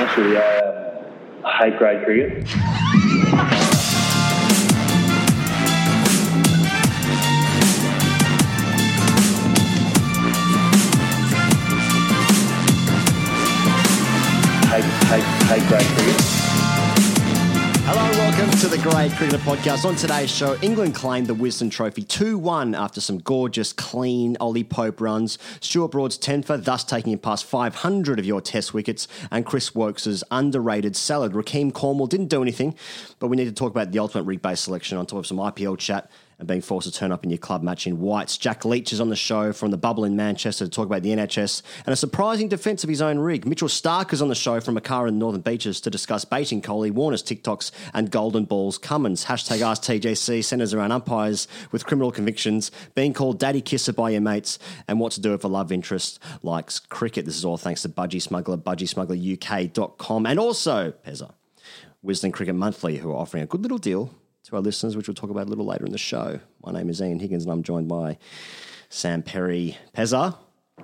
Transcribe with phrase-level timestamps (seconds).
[0.00, 2.48] you, I, um, hate grade cricket.
[14.68, 16.39] Hate, hate, hate grade cricket.
[18.40, 19.84] Welcome to the Grade Cricketer Podcast.
[19.84, 24.64] On today's show, England claimed the Wisden Trophy 2 1 after some gorgeous, clean Ollie
[24.64, 25.36] Pope runs.
[25.60, 29.06] Stuart Broad's 10 for, thus taking him past 500 of your test wickets.
[29.30, 31.32] And Chris Woakes' underrated salad.
[31.32, 32.74] Rahkeem Cornwall didn't do anything,
[33.18, 35.76] but we need to talk about the ultimate rig selection on top of some IPL
[35.76, 38.36] chat and being forced to turn up in your club match in whites.
[38.36, 41.10] Jack Leach is on the show from the bubble in Manchester to talk about the
[41.10, 43.46] NHS and a surprising defence of his own rig.
[43.46, 46.24] Mitchell Starc is on the show from a car in the Northern Beaches to discuss
[46.24, 49.26] baiting Kohli, Warner's TikToks, and Golden Balls Cummins.
[49.26, 54.22] Hashtag Ask TGC centres around umpires with criminal convictions, being called daddy kisser by your
[54.22, 57.26] mates, and what to do if a love interest likes cricket.
[57.26, 61.32] This is all thanks to Budgy Smuggler, budgysmuggleruk.com, and also Pezza.
[62.02, 64.10] Wisden Cricket Monthly, who are offering a good little deal
[64.50, 66.40] to our listeners, which we'll talk about a little later in the show.
[66.64, 68.18] My name is Ian Higgins, and I'm joined by
[68.88, 70.36] Sam Perry Pezza.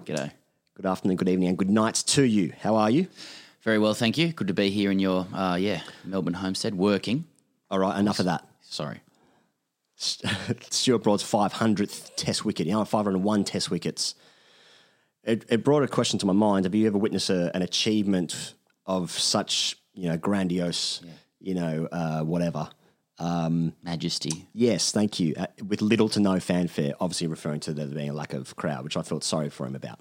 [0.05, 0.31] G'day.
[0.75, 2.53] Good afternoon, good evening, and good night to you.
[2.61, 3.09] How are you?
[3.63, 4.33] Very well, thank you.
[4.33, 7.25] Good to be here in your, uh, yeah, Melbourne homestead, working.
[7.69, 8.47] All right, enough of that.
[8.61, 9.01] Sorry.
[9.97, 12.67] Stuart Broad's 500th Test wicket.
[12.67, 14.15] You know, 501 Test wickets.
[15.25, 16.67] It, it brought a question to my mind.
[16.67, 21.01] Have you ever witnessed a, an achievement of such, you know, grandiose,
[21.41, 22.69] you know, uh, whatever?
[23.19, 24.47] Majesty.
[24.53, 25.35] Yes, thank you.
[25.37, 28.85] Uh, with little to no fanfare, obviously referring to there being a lack of crowd,
[28.85, 30.01] which I felt sorry for him about.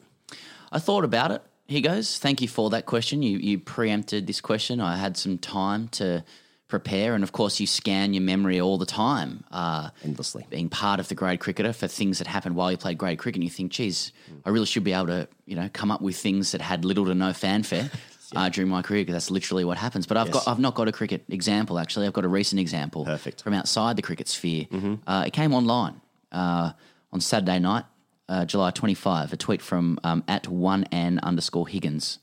[0.72, 1.42] I thought about it.
[1.68, 2.20] He goes.
[2.20, 3.22] Thank you for that question.
[3.24, 4.80] You, you preempted this question.
[4.80, 6.24] I had some time to
[6.68, 7.14] prepare.
[7.14, 9.44] And of course, you scan your memory all the time.
[9.52, 10.46] Uh, Endlessly.
[10.50, 13.38] being part of the grade cricketer for things that happened while you played grade cricket,
[13.38, 14.12] and you think, geez,
[14.46, 17.06] I really should be able to, you know, come up with things that had little
[17.06, 17.90] to no fanfare
[18.36, 20.08] uh, during my career because that's literally what happens.
[20.08, 20.34] But I've Yes.
[20.46, 22.08] got, I've not got a cricket example actually.
[22.08, 23.44] I've got a recent example, Perfect.
[23.44, 24.66] from outside the cricket sphere.
[25.08, 26.00] Uh, it came online
[26.32, 26.72] uh,
[27.12, 27.86] on Saturday night,
[28.30, 29.34] uh, July twenty five.
[29.34, 32.20] A tweet from um, at one an underscore Higgins,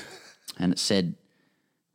[0.58, 1.14] and it said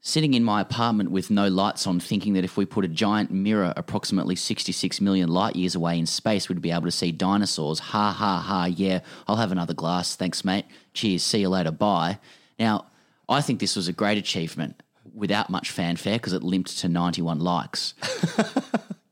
[0.02, 3.30] sitting in my apartment with no lights on, thinking that if we put a giant
[3.31, 7.80] mirror approximately 66 million light years away in space, we'd be able to see dinosaurs.
[7.80, 10.16] Ha ha ha, yeah, I'll have another glass.
[10.16, 10.66] Thanks, mate.
[10.94, 11.22] Cheers.
[11.24, 11.72] See you later.
[11.72, 12.18] Bye.
[12.58, 12.86] Now,
[13.30, 14.82] I think this was a great achievement
[15.14, 17.94] without much fanfare because it limped to 91 likes.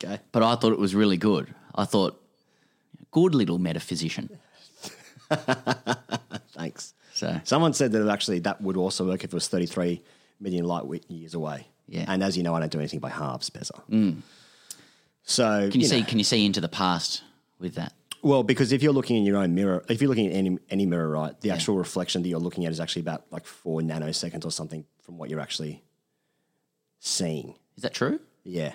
[0.04, 0.20] Okay.
[0.32, 1.54] But I thought it was really good.
[1.74, 2.22] I thought,
[3.12, 4.30] good little metaphysician.
[6.52, 6.94] Thanks.
[7.14, 10.02] So, Someone said that actually that would also work if it was 33
[10.40, 11.68] million light years away.
[11.88, 12.06] Yeah.
[12.08, 13.80] And as you know, I don't do anything by halves, Pezza.
[13.86, 14.20] Hmm.
[15.24, 16.02] So can you, see?
[16.02, 17.24] know, Can you see into the past
[17.60, 17.94] with that?
[18.22, 20.86] Well, because if you're looking in your own mirror, if you're looking at any any
[20.86, 24.46] mirror, right, the actual reflection that you're looking at is actually about like four nanoseconds
[24.46, 25.84] or something from what you're actually
[27.00, 27.56] seeing.
[27.76, 28.20] Is that true?
[28.44, 28.74] Yeah.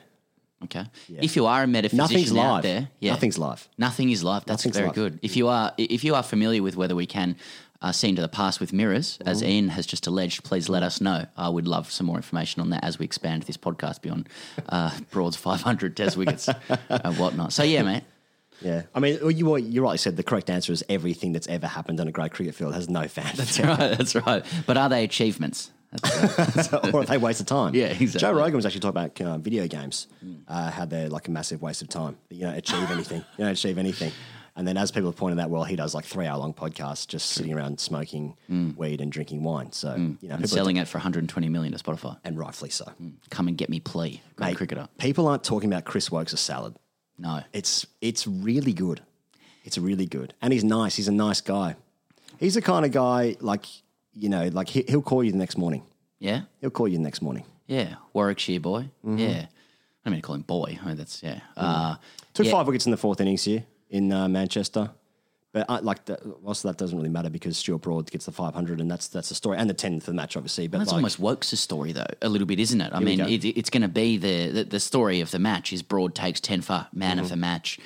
[0.65, 0.85] Okay.
[1.09, 3.69] If you are a metaphysician Nothing's out there, yeah, Nothing's live.
[3.79, 4.45] Nothing is live.
[4.45, 4.95] That's Nothing's very live.
[4.95, 5.19] good.
[5.23, 7.37] If you are if you are familiar with whether we can
[7.81, 11.01] uh, see into the past with mirrors, as Ian has just alleged, please let us
[11.01, 11.27] know.
[11.37, 14.29] I would love some more information on that as we expand this podcast beyond
[14.69, 16.49] uh, Broad's 500 test wickets
[16.89, 17.53] and whatnot.
[17.53, 18.05] So yeah, mate.
[18.65, 18.83] Yeah.
[18.95, 20.17] I mean, you what you rightly said.
[20.17, 23.07] The correct answer is everything that's ever happened on a great cricket field has no
[23.09, 23.37] fans.
[23.39, 23.79] That's right.
[23.99, 24.45] That's right.
[24.67, 25.71] But are they achievements?
[26.93, 27.75] Or are they waste of time?
[27.75, 28.21] Yeah, exactly.
[28.21, 30.07] Joe Rogan was actually talking about uh, video games,
[30.49, 32.17] uh, how they're like a massive waste of time.
[32.31, 33.19] You don't achieve anything.
[33.37, 34.11] You don't achieve anything.
[34.55, 37.07] And then, as people have pointed out, well, he does like three hour long podcasts
[37.07, 38.37] just sitting around smoking
[38.77, 39.73] weed and drinking wine.
[39.73, 42.19] So, you know, and selling it for 120 million to Spotify.
[42.25, 42.93] and rightfully so.
[43.31, 44.21] Come and get me, plea.
[44.37, 44.89] Great cricketer.
[44.99, 46.77] People aren't talking about Chris Woakes' salad.
[47.19, 47.43] No.
[47.53, 49.03] It's it's really good.
[49.65, 50.97] It's really good, and he's nice.
[50.97, 51.77] He's a nice guy.
[52.41, 53.67] He's the kind of guy like
[54.13, 55.83] you know, like he, he'll call you the next morning.
[56.19, 56.43] Yeah.
[56.61, 57.45] He'll call you the next morning.
[57.67, 57.95] Yeah.
[58.13, 58.83] Warwickshire boy.
[59.05, 59.19] Mm-hmm.
[59.19, 59.47] Yeah.
[60.05, 60.79] I mean, call him boy.
[60.83, 61.41] I mean, that's yeah.
[61.57, 61.95] Uh,
[62.35, 62.53] Took Yeah.
[62.53, 64.91] five wickets in the fourth innings here in uh, Manchester.
[65.53, 66.17] But I, like, the,
[66.47, 69.35] also that doesn't really matter because Stuart Broad gets the 500, and that's that's the
[69.35, 70.67] story, and the 10 for the match, obviously.
[70.67, 72.91] But That's like, almost Woakes' story, though, a little bit, isn't it?
[72.95, 73.27] I mean, go.
[73.27, 76.41] it, it's going to be the, the the story of the match is Broad takes
[76.41, 77.25] ten for man Mm-hmm.
[77.25, 77.79] of the match,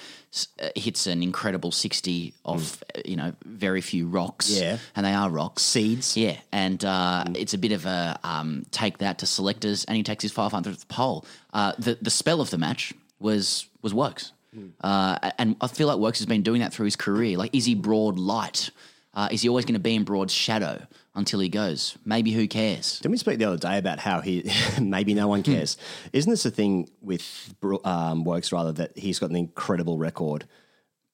[0.62, 4.48] uh, hits an incredible sixty off, uh, you know, very few rocks.
[4.52, 4.60] Mm.
[4.60, 4.78] Yeah.
[4.94, 5.62] and they are rocks.
[5.64, 6.16] seeds.
[6.16, 7.36] Yeah, and uh, Mm.
[7.36, 10.86] it's a bit of a um, take that to selectors, and he takes his 500th
[10.86, 11.24] pole.
[11.52, 14.73] Uh, the the spell of the match was was Wokes, Mm.
[14.81, 17.37] uh, and I feel like Woakes has been doing that through his career.
[17.37, 18.70] Like, is he broad light?
[19.12, 21.97] Uh, is he always going to be in broad shadow until he goes?
[22.05, 23.00] Maybe who cares?
[23.00, 24.50] Didn't we speak the other day about how he
[24.81, 25.76] maybe no one cares?
[26.12, 27.55] Isn't this a thing with
[27.85, 30.47] um, Woakes rather that he's got an incredible record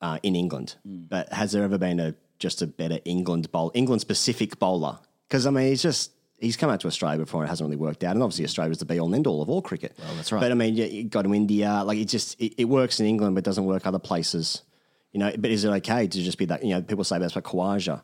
[0.00, 4.00] uh, in England, but has there ever been a just a better England bowl, England
[4.00, 4.98] specific bowler?
[5.28, 6.10] Because I mean, he's just
[6.42, 8.14] he's come out to Australia before and it hasn't really worked out.
[8.14, 9.94] And obviously, Australia was the be all and end all of all cricket.
[9.98, 10.40] Well, that's right.
[10.40, 13.06] But I mean, yeah, you go to India, like it just it, it works in
[13.06, 14.62] England, but doesn't work other places.
[15.12, 16.62] You know, but is it okay to just be that?
[16.64, 18.02] You know, people say that's about Khawaja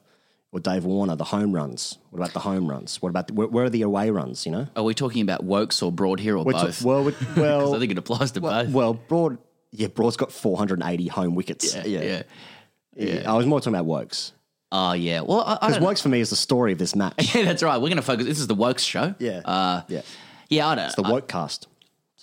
[0.53, 1.99] or Dave Warner, the home runs.
[2.11, 3.03] What about the home runs?
[3.03, 4.47] What about the, where, where are the away runs?
[4.47, 6.83] You know, Are we talking about Woakes or Broad here or We're both?
[6.83, 8.73] well, we- well, I think it applies to well, both.
[8.73, 9.39] well, Broad,
[9.73, 11.75] yeah, Broad's got 480 home wickets.
[11.75, 12.23] yeah, yeah.
[12.95, 13.31] Yeah.
[13.31, 14.33] I was more talking about Woakes.
[14.71, 15.21] Oh, yeah.
[15.23, 15.95] Well, I, I Because don't know.
[15.95, 17.15] For me is the story of this match.
[17.35, 17.77] Yeah, that's right.
[17.77, 18.27] We're going to focus.
[18.27, 19.15] This is the Woakes show.
[19.19, 19.41] Yeah.
[19.45, 20.03] Uh, yeah.
[20.49, 20.87] yeah, I don't.
[20.87, 21.69] It's the Woke cast.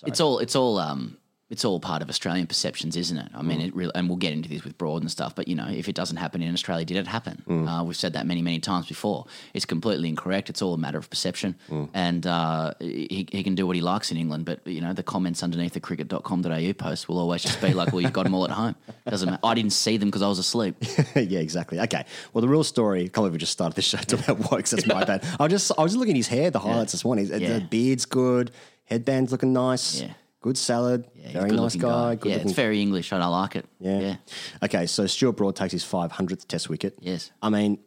[0.04, 1.16] It's all it's all um
[1.48, 3.28] it's all part of Australian perceptions, isn't it?
[3.32, 3.66] I mean, Mm.
[3.68, 5.34] it really, and we'll get into this with Broad and stuff.
[5.36, 7.42] But you know, if it doesn't happen in Australia, did it happen?
[7.48, 7.68] Mm.
[7.68, 9.26] Uh, we've said that many, many times before.
[9.54, 10.50] It's completely incorrect.
[10.50, 11.88] It's all a matter of perception, Mm.
[11.94, 14.44] and uh, he, he can do what he likes in England.
[14.44, 18.00] But you know, the comments underneath the cricket.com.au post will always just be like, "Well,
[18.00, 18.74] you've got them all at home."
[19.08, 19.40] Doesn't matter.
[19.44, 20.76] I didn't see them because I was asleep.
[21.14, 21.78] yeah, exactly.
[21.80, 22.04] Okay.
[22.32, 23.00] Well, the real story.
[23.00, 24.72] I can't believe we just started this show talking about Woakes.
[24.72, 25.24] That's my bad.
[25.38, 26.50] I was just I was just looking at his hair.
[26.50, 27.26] The highlights this morning.
[27.28, 27.60] His- Yeah.
[27.60, 28.50] The beard's good.
[28.86, 30.00] Headband's looking nice.
[30.00, 30.12] Yeah.
[30.46, 31.08] Good salad.
[31.16, 32.10] Yeah, very nice guy.
[32.10, 33.66] Yeah, Good it's very English, and I like it.
[33.80, 33.98] Yeah.
[33.98, 34.16] yeah.
[34.62, 34.86] Okay.
[34.86, 36.96] So Stuart Broad takes his 500th Test wicket.
[37.00, 37.32] Yes.
[37.42, 37.80] I mean,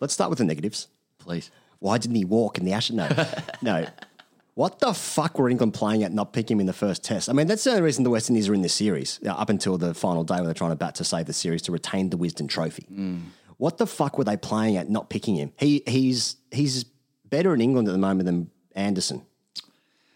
[0.00, 0.88] let's start with the negatives.
[1.20, 1.52] Please.
[1.78, 2.96] Why didn't he walk in the Ashes?
[2.96, 3.08] No,
[3.62, 3.86] no.
[4.54, 7.28] What the fuck were England playing at not picking him in the first test?
[7.28, 9.48] I mean, that's the only reason the West Indies are in this series uh, up
[9.48, 12.10] until the final day when they're trying to bat to save the series to retain
[12.10, 12.86] the Wisden Trophy.
[13.58, 15.52] What the fuck were they playing at not picking him?
[15.56, 16.82] He he's he's
[17.24, 19.22] better in England at the moment than Anderson,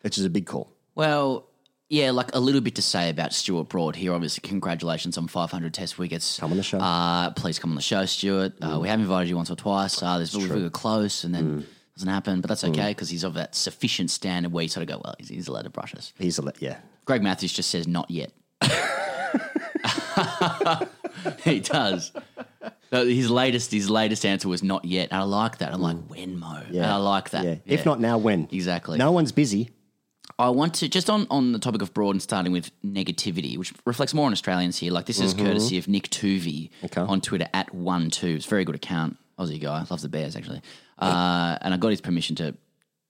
[0.00, 0.72] which is a big call.
[0.96, 1.46] Well,
[1.88, 4.12] yeah, like a little bit to say about Stuart Broad here.
[4.12, 6.40] Obviously, congratulations on 500 Test wickets.
[6.40, 6.78] Come on the show.
[6.78, 8.54] Uh, please come on the show, Stuart.
[8.60, 10.02] Uh, we have invited you once or twice.
[10.02, 11.64] Uh, there's we were close, and then
[11.94, 14.88] doesn't happen, but that's okay because he's of that sufficient standard where you sort of
[14.88, 16.12] go, well, he's, he's allowed to brush us.
[16.18, 16.78] He's a le- yeah.
[17.04, 18.32] Greg Matthews just says not yet.
[21.44, 22.12] he does.
[22.90, 25.08] His latest his latest answer was not yet.
[25.10, 25.72] And I like that.
[25.72, 26.62] I'm like, when Mo?
[26.70, 26.84] Yeah.
[26.84, 27.44] And I like that.
[27.44, 27.56] Yeah.
[27.64, 28.48] If not now, when?
[28.50, 28.98] Exactly.
[28.98, 29.70] No one's busy.
[30.38, 33.72] I want to just on, on the topic of broad and starting with negativity, which
[33.86, 34.92] reflects more on Australians here.
[34.92, 37.00] Like this is courtesy of Nick Tuvey Okay.
[37.00, 38.28] on Twitter at one two.
[38.36, 39.16] It's a very good account.
[39.38, 40.60] Aussie guy loves the Bears actually,
[40.98, 42.54] uh, and I got his permission to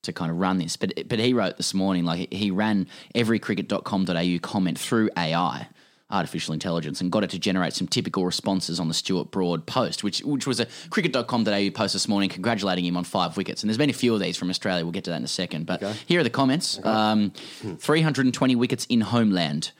[0.02, 0.76] to kind of run this.
[0.76, 5.68] But but he wrote this morning like he ran every cricket.com.au comment through AI.
[6.08, 10.04] Artificial intelligence and got it to generate some typical responses on the Stuart Broad post,
[10.04, 13.62] which which was a cricket.com.au post this morning congratulating him on five wickets.
[13.62, 14.84] And there's been a few of these from Australia.
[14.84, 15.66] We'll get to that in a second.
[15.66, 19.72] But here are the comments um, 320 wickets in homeland.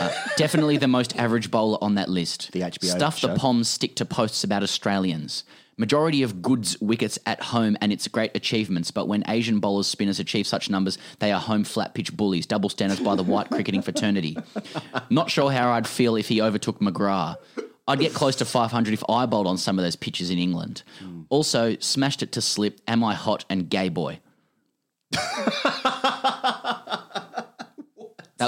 [0.00, 2.52] Uh, definitely the most average bowler on that list.
[2.52, 3.28] The HBO Stuff show.
[3.28, 5.44] the Poms stick to posts about Australians.
[5.78, 10.18] Majority of goods wickets at home and its great achievements, but when Asian bowlers spinners
[10.18, 13.82] achieve such numbers, they are home flat pitch bullies, double standards by the white cricketing
[13.82, 14.38] fraternity.
[15.10, 17.36] Not sure how I'd feel if he overtook McGrath.
[17.86, 20.82] I'd get close to 500 if I bowled on some of those pitches in England.
[21.28, 22.80] Also, smashed it to slip.
[22.88, 24.20] Am I hot and gay boy?
[25.12, 25.20] that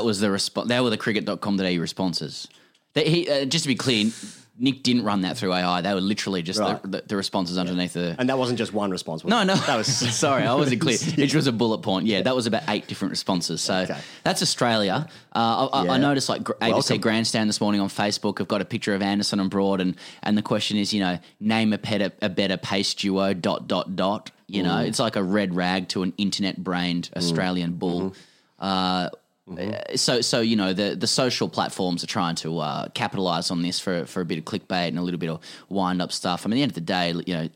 [0.03, 0.69] was the response.
[0.69, 2.49] They were the cricket.com.au responses.
[2.95, 4.11] He, uh, just to be clear,
[4.61, 5.81] Nick didn't run that through AI.
[5.83, 6.83] They were literally just Right.
[6.83, 8.17] the, the, the responses underneath the.
[8.19, 9.25] And that wasn't just one response.
[9.25, 9.55] No, no.
[9.55, 10.99] That was sorry, I wasn't clear.
[11.17, 12.07] It was a bullet point.
[12.07, 13.61] Yeah, that was about eight different responses.
[13.61, 13.99] So Okay.
[14.25, 15.07] that's Australia.
[15.35, 15.93] Uh, I, Yeah.
[15.93, 17.01] I noticed like ABC Welcome.
[17.01, 18.41] Grandstand this morning on Facebook.
[18.41, 21.19] I've got a picture of Anderson and Broad, and and the question is, you know,
[21.41, 23.35] name a better a better pace duo.
[23.35, 24.31] Dot dot dot.
[24.49, 28.15] You know, it's like a red rag to an internet brained Australian bull.
[28.59, 29.11] Uh,
[29.49, 29.73] Mm-hmm.
[29.73, 33.63] Uh, so so you know the the social platforms are trying to uh, capitalize on
[33.63, 36.45] this for for a bit of clickbait and a little bit of wind up stuff.
[36.45, 37.49] I mean, at the end of the day, you know.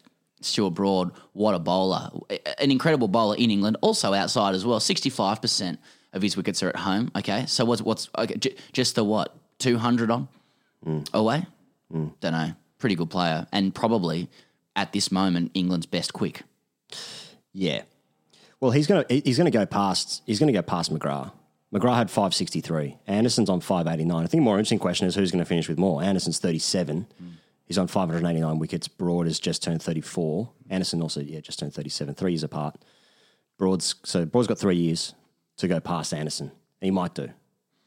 [0.44, 2.10] Stuart Broad, what a bowler.
[2.58, 4.80] An incredible bowler in England, also outside as well.
[4.80, 5.78] 65%
[6.12, 7.12] of his wickets are at home.
[7.14, 7.46] Okay.
[7.46, 9.36] So what's, what's okay, j- just the what?
[9.60, 10.26] 200 on
[10.84, 11.08] mm.
[11.14, 11.46] away?
[11.92, 12.12] Mm.
[12.20, 12.54] Don't know.
[12.78, 13.46] Pretty good player.
[13.52, 14.28] And probably
[14.74, 16.42] at this moment, England's best quick.
[17.52, 17.82] Yeah.
[18.60, 21.32] Well, he's gonna he's gonna go past he's gonna go past McGrath.
[21.72, 22.98] McGrath had five sixty three.
[23.06, 24.24] Anderson's on five eighty nine.
[24.24, 26.02] I think the more interesting question is who's going to finish with more.
[26.02, 27.06] Anderson's thirty seven.
[27.64, 28.88] He's on five hundred eighty nine wickets.
[28.88, 30.50] Broad has just turned thirty four.
[30.68, 32.14] Anderson also yeah just turned thirty seven.
[32.14, 32.76] Three years apart.
[33.56, 35.14] Broad's so Broad's got three years
[35.56, 36.52] to go past Anderson.
[36.80, 37.30] He might do.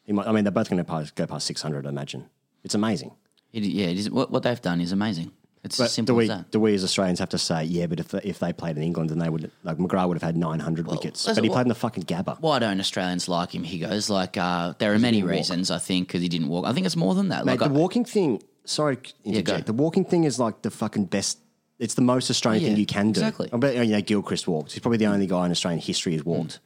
[0.03, 0.27] He might.
[0.27, 1.85] I mean, they're both going to go past six hundred.
[1.85, 2.29] I imagine.
[2.63, 3.11] It's amazing.
[3.53, 5.31] It, yeah, it is, what, what they've done is amazing.
[5.65, 6.51] It's But as simple do we as that.
[6.51, 7.87] do we as Australians have to say yeah?
[7.87, 10.21] But if they, if they played in England, then they would like McGrath would have
[10.23, 11.25] had nine hundred wickets.
[11.25, 12.37] But he what- played in the fucking Gabba.
[12.39, 13.63] Why don't Australians like him?
[13.63, 15.37] He goes like, uh, there are many didn't walk.
[15.37, 15.71] reasons.
[15.71, 16.65] I think because he didn't walk.
[16.65, 17.45] I think it's more than that.
[17.45, 18.41] Mate, like, the I- walking thing.
[18.63, 19.65] Sorry, interject.
[19.67, 19.73] go.
[19.73, 21.39] the walking thing is like the fucking best.
[21.77, 23.19] It's the most Australian Yeah, thing you can do.
[23.19, 23.49] exactly.
[23.51, 24.71] I bet you know Gilchrist walked.
[24.71, 26.59] He's probably the only guy in Australian history who's walked.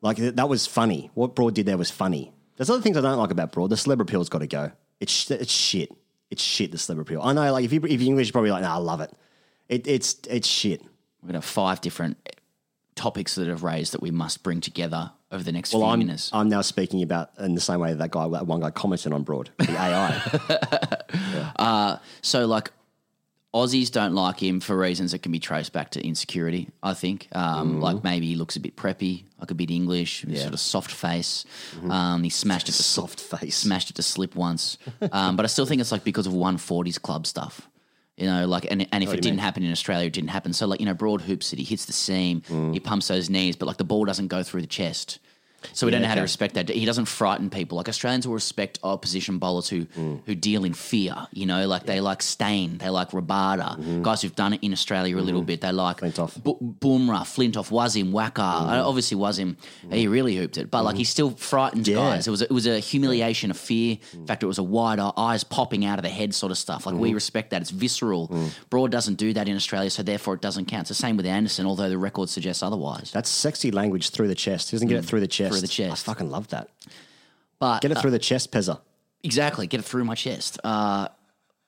[0.00, 1.10] Like th- that was funny.
[1.14, 2.32] What Broad did there was funny.
[2.56, 3.68] There's other things I don't like about Broad.
[3.70, 4.72] The celeb appeal's got to go.
[5.00, 5.90] It's sh- it's shit.
[6.32, 6.72] It's shit.
[6.72, 7.20] The celeb appeal.
[7.22, 7.52] I know.
[7.52, 9.12] Like if you if you're English, you're probably like, nah, I love it.
[9.68, 10.82] It it's it's shit.
[11.22, 12.16] we're gonna have five different
[12.94, 15.98] topics that have raised that we must bring together over the next Well, few I'm,
[16.00, 16.30] minutes.
[16.32, 19.22] I'm now speaking about in the same way that guy, that one guy commented on
[19.22, 20.98] Broad, the AI.
[21.56, 22.72] Uh, so, like,
[23.54, 26.70] Aussies don't like him for reasons that can be traced back to insecurity.
[26.82, 30.54] I think, um, like maybe he looks a bit preppy, like a bit English, sort
[30.54, 31.44] of soft face.
[31.88, 33.56] Um, he smashed it to Soft face.
[33.56, 34.78] smashed it to slip once,
[35.12, 37.68] um, but I still think it's like because of 140s club stuff.
[38.16, 40.52] You know, like, and, and if it didn't happen in Australia, it didn't happen.
[40.52, 42.42] So, like, you know, broad hoops it, he hits the seam,
[42.72, 45.18] he pumps those knees, but like the ball doesn't go through the chest.
[45.72, 46.68] So we don't know how to respect that.
[46.68, 47.76] He doesn't frighten people.
[47.76, 50.20] Like Australians will respect opposition bowlers who mm.
[50.26, 51.14] who deal in fear.
[51.32, 54.02] You know, like they like Steyn, they like Rabada, mm-hmm.
[54.02, 55.46] guys who've done it in Australia a little mm-hmm.
[55.46, 55.60] bit.
[55.60, 56.42] They like Flintoff.
[56.42, 58.32] Bu- Bumrah, Flintoff, Wasim, Waqar.
[58.34, 58.70] Mm-hmm.
[58.70, 59.56] Uh, Obviously, Wasim,
[59.90, 61.96] he really hooped it, but like he still frightens Yeah.
[61.96, 62.26] guys.
[62.26, 63.96] It was a, it was a humiliation, a fear.
[63.96, 64.14] Mm.
[64.14, 66.58] In fact, it was a wide eye- eyes popping out of the head sort of
[66.58, 66.86] stuff.
[66.86, 67.62] Like we respect that.
[67.62, 68.28] It's visceral.
[68.28, 68.50] Mm.
[68.70, 70.82] Broad doesn't do that in Australia, so therefore it doesn't count.
[70.82, 73.10] It's the same with Anderson, although the record suggests otherwise.
[73.12, 74.70] That's sexy language through the chest.
[74.70, 75.51] He doesn't get it through the chest.
[75.52, 76.08] Through the chest.
[76.08, 76.68] I fucking love that.
[77.58, 78.80] But Get it through the chest, Pezza.
[79.22, 80.58] Exactly, get it through my chest.
[80.64, 81.08] Uh,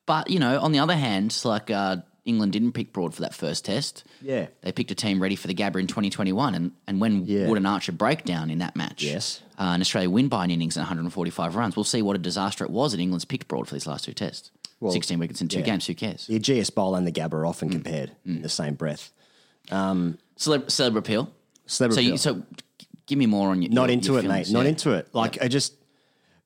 [0.06, 3.32] but you know, on the other hand, like uh, England didn't pick Broad for that
[3.34, 4.02] first test.
[4.20, 4.46] Yeah.
[4.62, 7.46] they picked a team ready for the Gabba in 2021, and and when Yeah.
[7.46, 9.40] Wood and Archer break down in that match, Yes.
[9.58, 12.64] uh, and Australia win by an innings and 145 runs, we'll see what a disaster
[12.64, 14.50] it was that England's picked Broad for these last two tests.
[14.90, 15.64] 16 wickets in two yeah.
[15.64, 15.86] games.
[15.86, 16.26] Who cares?
[16.26, 17.48] The Ageas Bowl and the Gabba are Mm.
[17.48, 19.12] often compared in the same breath.
[19.70, 20.16] Celeb-
[20.66, 21.30] Celeb appeal.
[21.66, 22.42] Celeb so, you, so
[23.06, 24.48] give me more on your Not your- into your it, feelings.
[24.48, 24.52] mate.
[24.54, 24.68] Not Yeah.
[24.70, 25.08] into it.
[25.12, 25.74] Like I just,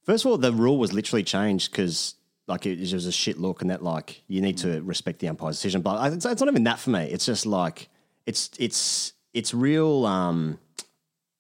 [0.05, 2.15] first of all, the rule was literally changed because
[2.47, 5.29] like it, it was a shit look, and that like you need to respect the
[5.29, 5.83] umpire's decision.
[5.83, 7.05] But I, it's, it's not even that for me.
[7.05, 7.89] It's just like
[8.27, 10.07] it's it's it's real.
[10.07, 10.59] Um,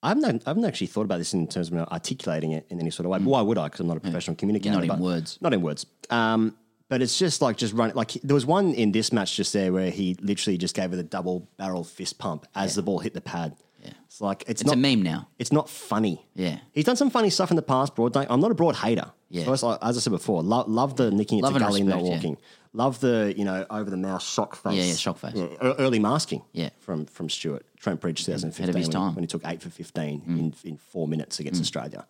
[0.01, 2.91] I haven't, I haven't actually thought about this in terms of articulating it in any
[2.91, 3.19] sort of way.
[3.19, 3.65] But why would I?
[3.65, 4.77] Because I'm not a professional communicator.
[4.77, 4.87] Mm.
[4.87, 5.39] Not in words.
[5.41, 5.87] Not in words.
[6.09, 6.55] Um,
[6.89, 7.97] but it's just like just running.
[7.97, 10.99] Like there was one in this match just there where he literally just gave it
[11.01, 13.57] a double barrel fist pump as the ball hit the pad.
[13.83, 13.91] Yeah.
[14.07, 15.29] It's like it's, It's not a meme now.
[15.39, 16.27] it's not funny.
[16.35, 16.59] Yeah.
[16.73, 18.13] He's done some funny stuff in the past, Broad.
[18.13, 19.11] Don't- I'm not a Broad hater.
[19.31, 19.49] Yeah.
[19.49, 22.05] Like, as I said before, lo- love the nicking it to gully and not respect,
[22.07, 22.15] yeah.
[22.15, 22.37] walking.
[22.73, 24.75] Love the, you know, over the mouth shock face.
[24.75, 25.35] Yeah, yeah, shock face.
[25.37, 26.71] e- early masking Yeah.
[26.81, 27.65] from from Stuart.
[27.79, 29.13] Trent Bridge 2015 Ahead of his when, time.
[29.13, 29.15] Mm.
[29.17, 32.07] when he took 8 for 15 in, in four minutes against Australia.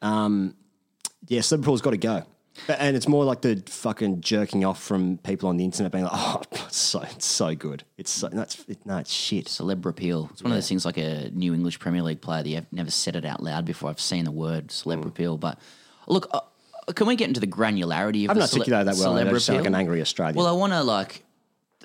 [0.00, 0.54] Um,
[1.26, 2.22] yeah, Liverpool's got to go.
[2.66, 6.04] But- And it's more like the fucking jerking off from people on the internet being
[6.04, 7.84] like, oh, it's so, it's so good.
[7.96, 9.46] It's so, no, it's, it, no, it's shit.
[9.46, 10.30] Celebrappeal.
[10.32, 12.90] It's one of those things like a new English Premier League player that you've never
[12.90, 13.90] said it out loud before.
[13.90, 15.40] I've seen the word celeb Mm.
[15.40, 15.58] but
[16.06, 16.40] look, uh,
[16.94, 19.16] can we get into the granularity of I haven't cele- articulated that well.
[19.16, 20.36] I celeb just sound like an angry Australian.
[20.36, 21.24] Well, I want to like.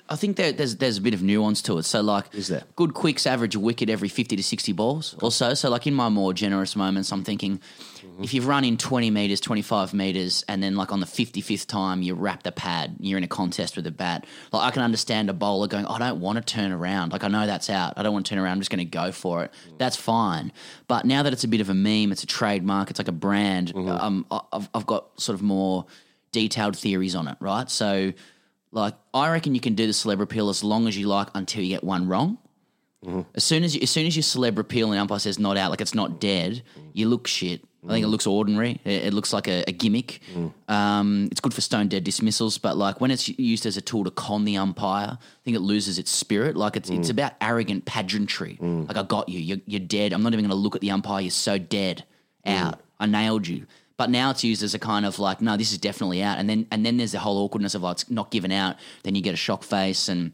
[0.08, 1.84] I think there, there's there's a bit of nuance to it.
[1.84, 2.64] So like, Is there?
[2.76, 5.54] good quicks average a wicket every fifty to sixty balls or so.
[5.54, 7.60] So like in my more generous moments, I'm thinking.
[8.20, 12.00] If you've run in 20 meters, 25 meters, and then like on the 55th time
[12.02, 14.26] you wrap the pad, you're in a contest with a bat.
[14.52, 17.12] Like I can understand a bowler going, I don't want to turn around.
[17.12, 17.94] Like I know that's out.
[17.96, 18.52] I don't want to turn around.
[18.52, 19.52] I'm just going to go for it.
[19.78, 20.52] That's fine.
[20.86, 23.12] But now that it's a bit of a meme, it's a trademark, it's like a
[23.12, 23.72] brand.
[23.74, 25.86] Um, I've, I've got sort of more
[26.30, 27.70] detailed theories on it, right?
[27.70, 28.12] So,
[28.74, 31.62] like, I reckon you can do the celeb appeal as long as you like until
[31.62, 32.38] you get one wrong.
[33.04, 33.20] Mm-hmm.
[33.34, 35.70] As soon as you, as soon as you celeb appeal and umpire says not out,
[35.70, 36.62] like it's not dead,
[36.92, 37.62] you look shit.
[37.84, 38.12] I think it mm.
[38.12, 38.80] looks ordinary.
[38.84, 40.20] It, it looks like a, a gimmick.
[40.34, 40.54] Mm.
[40.68, 44.04] Um, it's good for stone dead dismissals, but like when it's used as a tool
[44.04, 46.56] to con the umpire, I think it loses its spirit.
[46.56, 47.10] Like it's it's mm.
[47.12, 48.58] about arrogant pageantry.
[48.60, 49.38] Like I got you.
[49.38, 50.14] You're, you're dead.
[50.14, 51.20] I'm not even going to look at the umpire.
[51.20, 52.04] You're so dead.
[52.46, 52.80] Out.
[52.98, 53.66] I nailed you.
[53.96, 56.38] But now it's used as a kind of like, no, this is definitely out.
[56.38, 58.76] And then and then there's the whole awkwardness of like it's not given out.
[59.04, 60.32] Then you get a shock face and.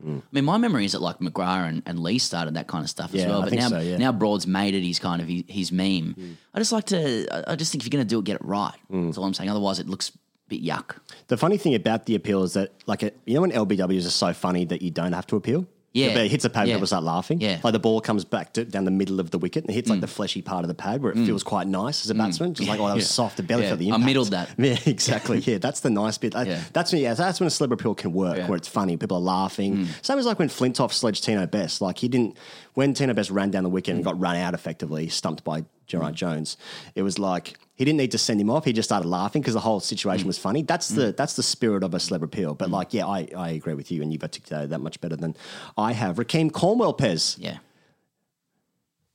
[0.00, 2.88] I mean, my memory is that like McGrath and, and Lee started that kind of
[2.90, 3.42] stuff as well.
[3.42, 3.96] But now, so, yeah.
[3.96, 6.12] now Broad's made it his kind of his, his meme.
[6.14, 6.32] Hmm.
[6.54, 7.26] I just like to.
[7.32, 8.76] I- I just think if you're going to do it, get it right.
[8.90, 9.06] Hmm.
[9.06, 9.50] That's all I'm saying.
[9.50, 10.12] Otherwise, it looks a
[10.50, 10.98] bit yuck.
[11.26, 14.32] The funny thing about the appeal is that, like, you know, when LBWs are so
[14.32, 15.66] funny that you don't have to appeal.
[16.06, 16.14] Yeah.
[16.14, 16.74] but it hits a pad, Yeah.
[16.74, 17.40] people start laughing.
[17.40, 17.56] Yeah.
[17.58, 17.64] Mm.
[17.64, 19.88] like the ball comes back to, down the middle of the wicket and it hits
[19.90, 22.54] like the fleshy part of the pad where it feels quite nice as a batsman.
[22.54, 23.08] Just like, oh, that was Yeah.
[23.08, 23.36] soft.
[23.36, 23.70] The belly Yeah.
[23.70, 24.04] for the I impact.
[24.06, 24.48] middled that.
[24.58, 25.38] Yeah, exactly.
[25.40, 26.34] Yeah, that's the nice bit.
[26.36, 26.60] I- Yeah.
[26.72, 28.38] That's when, yeah, that's when a celeb appeal can work.
[28.38, 28.48] Mm.
[28.48, 29.88] where it's funny, people are laughing.
[30.02, 31.80] Same as like when Flintoff sledged Tino Best.
[31.80, 32.36] Like he didn't
[32.74, 36.14] when Tino Best ran down the wicket and got run out effectively, stumped by Geraint
[36.16, 36.56] Jones.
[36.94, 38.64] It was like he didn't need to send him off.
[38.64, 40.62] He just started laughing because the whole situation was funny.
[40.62, 42.54] That's the that's the spirit of a celeb appeal.
[42.54, 45.34] But like, yeah, I, I agree with you, and you've articulated that much better than
[45.76, 46.16] I have.
[46.16, 47.58] Rahkeem Cornwall Pez, Yeah.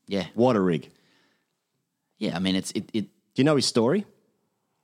[0.07, 0.25] Yeah.
[0.33, 0.89] what a rig.
[2.17, 2.35] Yeah.
[2.35, 2.89] I mean, it's it.
[2.93, 3.01] it
[3.35, 4.05] Do you know his story?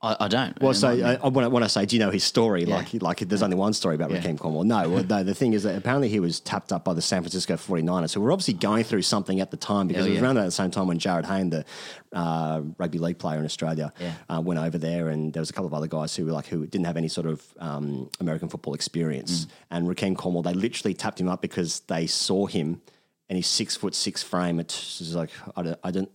[0.02, 0.58] I, I don't.
[0.62, 0.88] Well, so.
[0.88, 2.64] I, I, when, I, when I say, do you know his story?
[2.64, 2.76] Yeah.
[2.76, 4.20] Like, like there's only one story about Yeah.
[4.20, 4.64] Rahkeem Cornwall.
[4.64, 7.20] No, well, no, the thing is that apparently he was tapped up by the San
[7.22, 8.10] Francisco 49ers.
[8.10, 10.26] So we're obviously going through something at the time because Hell it was yeah.
[10.26, 11.64] around at the same time when Jarryd Hayne, the
[12.14, 14.14] uh, rugby league player in Australia, Yeah.
[14.28, 16.46] uh, went over there, and there was a couple of other guys who were like
[16.46, 19.44] who didn't have any sort of um, American football experience.
[19.44, 19.50] Mm.
[19.70, 22.80] And Rahkeem Cornwall, they literally tapped him up because they saw him
[23.28, 24.58] and his six foot six frame.
[24.60, 25.78] It's like I don't.
[25.84, 26.10] I don't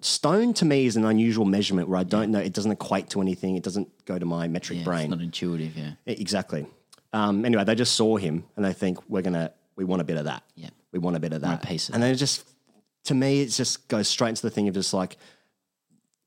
[0.00, 2.38] Stone to me is an unusual measurement where I don't know.
[2.38, 3.56] It doesn't equate to anything.
[3.56, 5.00] It doesn't go to my metric Yeah, brain.
[5.02, 5.92] It's not intuitive, yeah.
[6.06, 6.66] Exactly.
[7.12, 10.16] Um, anyway, they just saw him and they think we're gonna we want a bit
[10.16, 10.42] of that.
[10.54, 10.70] Yeah.
[10.92, 11.62] we want a bit of that.
[11.62, 12.48] Piece of and then it just
[13.04, 15.16] to me, it just goes straight into the thing of just like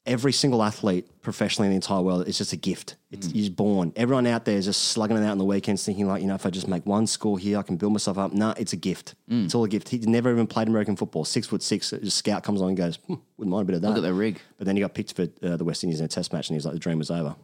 [0.06, 2.96] every single athlete professionally in the entire world is just a gift.
[3.12, 3.34] It's Mm.
[3.34, 3.94] he's born.
[3.96, 6.36] Everyone out there is just slugging it out on the weekends, thinking like, you know,
[6.36, 8.34] if I just make one score here, I can build myself up.
[8.34, 9.16] Nah, it's a gift.
[9.30, 9.46] Mm.
[9.46, 9.90] It's all a gift.
[9.90, 11.26] He never even played American football.
[11.26, 11.92] Six foot six.
[11.94, 13.90] A scout comes on and goes, hmm, wouldn't mind a bit of that.
[13.90, 14.42] Look at the rig.
[14.58, 16.56] But then he got picked for uh, the West Indies in a Test match, and
[16.56, 17.36] he was like, the dream was over.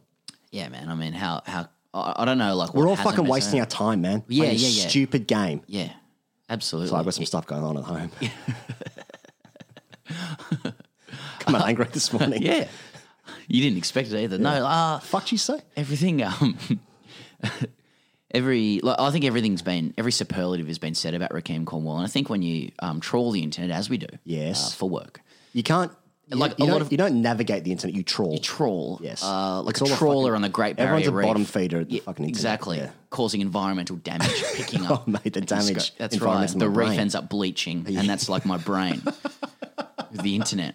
[0.51, 0.89] Yeah, man.
[0.89, 2.55] I mean, how how I, don't know.
[2.55, 4.23] Like We're all fucking wasting our time, man.
[4.27, 4.87] Yeah, yeah, yeah.
[4.87, 5.61] Stupid game.
[5.67, 5.91] Yeah,
[6.49, 6.89] absolutely.
[6.89, 8.11] So I've got some stuff going on at home.
[11.51, 12.41] Come on, angry this morning.
[12.41, 12.67] Yeah,
[13.47, 14.37] you didn't expect it either.
[14.37, 15.59] No, uh, Fuck you say?
[15.77, 16.21] everything.
[16.23, 16.57] Um,
[18.31, 22.05] every like, I think everything's been every superlative has been said about Rahkeem Cornwall, and
[22.05, 24.73] I think when you um, trawl the internet as we do, Yes.
[24.73, 25.21] uh, for work,
[25.53, 25.91] You can't.
[26.27, 27.95] You, Like, a lot don't, of- you don't navigate the internet.
[27.95, 28.33] You trawl.
[28.33, 29.21] you trawl, Yes.
[29.23, 31.27] uh, like It's a all a trawler fucking- on the Great Barrier everyone's a Reef.
[31.27, 32.89] bottom feeder at the Yeah, fucking internet, exactly, yeah.
[33.11, 35.03] causing environmental damage, picking up.
[35.07, 36.63] Oh, mate, the damage That's environment's right.
[36.63, 36.99] in The my reef brain.
[36.99, 39.03] ends up bleaching, and that's like my brain
[40.11, 40.73] with the internet.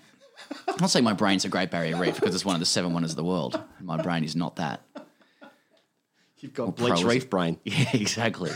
[0.69, 2.93] I'm not saying my brain's a Great Barrier Reef because it's one of the seven
[2.93, 3.61] wonders of the world.
[3.81, 4.83] My brain is not that.
[6.39, 7.05] You've got bleach pros.
[7.05, 7.59] reef brain.
[7.65, 8.51] Yeah, exactly.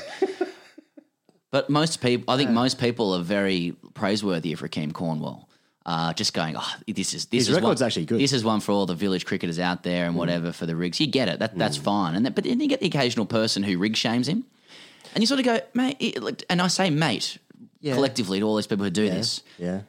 [1.51, 5.49] but most people, I think most people are very praiseworthy of Rahkeem Cornwall.
[5.87, 8.17] Uh, just going, oh, this is this His is record's one, actually good.
[8.17, 8.21] Mm.
[8.23, 10.99] This is one for all the village cricketers out there and whatever for the rigs.
[10.99, 12.15] You get it, that that's fine.
[12.15, 14.45] And that, but then you get the occasional person who rig shames him,
[15.15, 15.99] and you sort of go, mate.
[16.01, 17.37] It, like- and I say, mate,
[17.83, 19.83] collectively to all these people who do this, Yeah.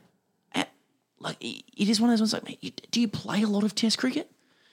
[1.19, 2.33] Like it is one of those ones.
[2.33, 4.29] Like, mate, you, do you play a lot of Test cricket?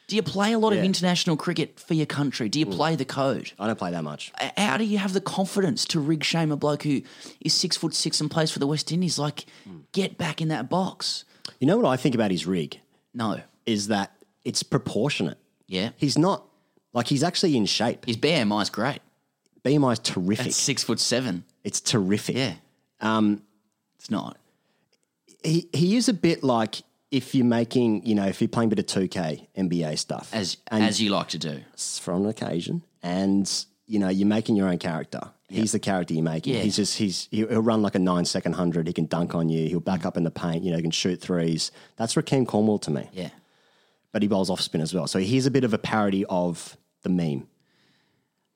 [0.08, 2.48] Do you play a lot of international cricket for your country?
[2.50, 3.52] Do you play the code?
[3.58, 4.30] I don't play that much.
[4.58, 7.00] how do you have the confidence to rig shame a bloke who
[7.40, 9.18] is six foot six and plays for the West Indies?
[9.18, 9.46] Like,
[9.92, 11.24] get back in that box.
[11.60, 12.78] You know what I think about his rig
[13.14, 13.40] No.
[13.64, 14.12] is that
[14.44, 15.38] it's proportionate.
[15.66, 15.90] Yeah.
[15.96, 16.44] He's not
[16.92, 18.04] like he's actually in shape.
[18.04, 18.98] His BMI is great.
[19.64, 20.46] BMI is terrific.
[20.48, 21.44] At six foot seven.
[21.64, 22.36] it's terrific.
[22.36, 22.54] Yeah.
[23.00, 23.42] Um,
[23.98, 24.36] it's not.
[25.44, 28.74] He he is a bit like if you're making, you know, if you're playing a
[28.74, 31.60] bit of 2K NBA stuff, As and as you like to do.
[31.76, 33.50] for an occasion, and
[33.86, 35.20] you know, you're making your own character.
[35.48, 36.54] He's the character you're making.
[36.54, 36.60] Yeah.
[36.60, 38.86] He's just he's he'll run like a nine second hundred.
[38.86, 39.68] He can dunk on you.
[39.68, 40.64] He'll back up in the paint.
[40.64, 41.70] You know, he can shoot threes.
[41.96, 43.10] That's Rahkeem Cornwall to me.
[43.12, 43.28] Yeah.
[44.12, 45.06] But he bowls off spin as well.
[45.06, 47.48] So he's a bit of a parody of the meme.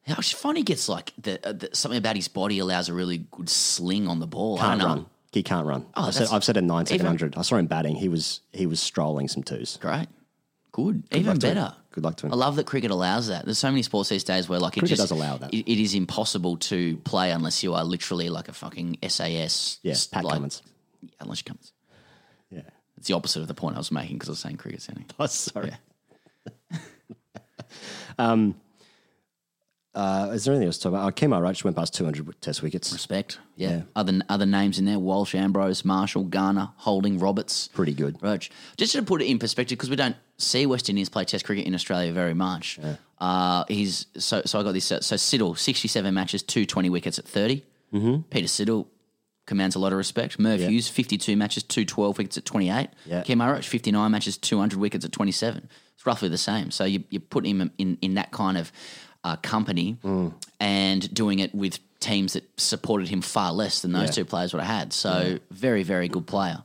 [0.08, 2.94] I just find he gets like the, uh, the, something about his body allows a
[2.94, 4.56] really good sling on the ball.
[4.56, 4.94] Can't don't know.
[4.94, 5.06] run.
[5.36, 5.84] He can't run.
[5.94, 7.94] Oh, I've, said, that's- I've said a nine second even- I saw him batting.
[7.94, 9.76] He was he was strolling some twos.
[9.76, 10.06] Great.
[10.72, 11.02] Good.
[11.12, 11.54] Even luck to him.
[11.56, 11.74] better.
[11.90, 12.32] Good luck to him.
[12.32, 13.44] I love that cricket allows that.
[13.44, 15.52] There's so many sports these days where like it Cricket just, does allow that.
[15.52, 19.78] It, it is impossible to play unless you are literally like a fucking SAS.
[19.82, 20.62] Yeah, Pat like, Cummins.
[21.20, 21.72] Unless you Cummins.
[22.48, 22.60] Yeah.
[22.96, 25.04] It's the opposite of the point I was making because I was saying cricket sounding.
[25.18, 25.72] Oh, sorry.
[26.72, 26.78] Yeah.
[28.18, 28.54] Um,
[29.96, 31.08] Uh, is there anything else to talk about?
[31.08, 32.92] Oh, Kemar Roach went past 200 test wickets.
[32.92, 33.38] Respect.
[33.56, 33.70] Yeah.
[33.70, 33.82] Yeah.
[33.96, 38.18] Other other names in there: Walsh, Ambrose, Marshall, Garner, Holding, Roberts, Pretty good.
[38.22, 38.50] Roach.
[38.76, 41.66] Just to put it in perspective, because we don't see West Indians play Test cricket
[41.66, 42.78] in Australia very much.
[43.18, 44.60] Uh, he's so so.
[44.60, 44.92] I got this.
[44.92, 48.22] Uh, so Siddle, sixty-seven matches, 220 wickets at 30 Mm-hmm.
[48.30, 48.86] Peter Siddle
[49.46, 50.38] commands a lot of respect.
[50.38, 50.68] Merv Yeah.
[50.68, 52.90] Hughes, fifty-two matches, two 12 wickets at twenty-eight.
[53.06, 53.22] Yeah.
[53.22, 55.68] Kim Roach, fifty-nine matches, two hundred wickets at twenty-seven.
[55.94, 56.70] It's roughly the same.
[56.70, 58.70] So you you put him in in that kind of
[59.26, 60.32] uh, company Mm.
[60.60, 64.22] and doing it with teams that supported him far less than those Yeah.
[64.22, 64.92] two players would have had.
[64.92, 66.58] So very very good player.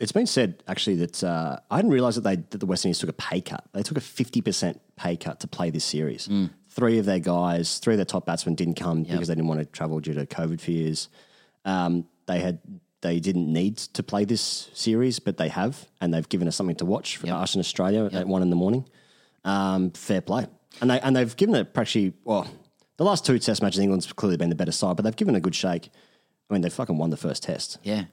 [0.00, 3.00] It's been said actually that uh, I didn't realize that they that the West Indies
[3.00, 3.64] took a pay cut.
[3.72, 6.28] They took a 50% pay cut to play this series.
[6.28, 6.50] Mm.
[6.68, 9.58] Three of their guys, three of their top batsmen didn't come because they didn't want
[9.60, 11.08] to travel due to COVID fears.
[11.64, 12.58] Um, they had
[13.00, 16.76] they didn't need to play this series, but they have, and they've given us something
[16.76, 17.36] to watch for Yep.
[17.36, 18.84] us in Australia at one in the morning.
[19.44, 20.46] Um, fair play,
[20.80, 22.12] and they and they've given it actually.
[22.24, 22.46] Well,
[22.96, 25.40] the last two Test matches, England's clearly been the better side, but they've given a
[25.40, 25.90] good shake.
[26.50, 27.78] I mean, they fucking won the first Test.
[27.82, 28.04] Yeah.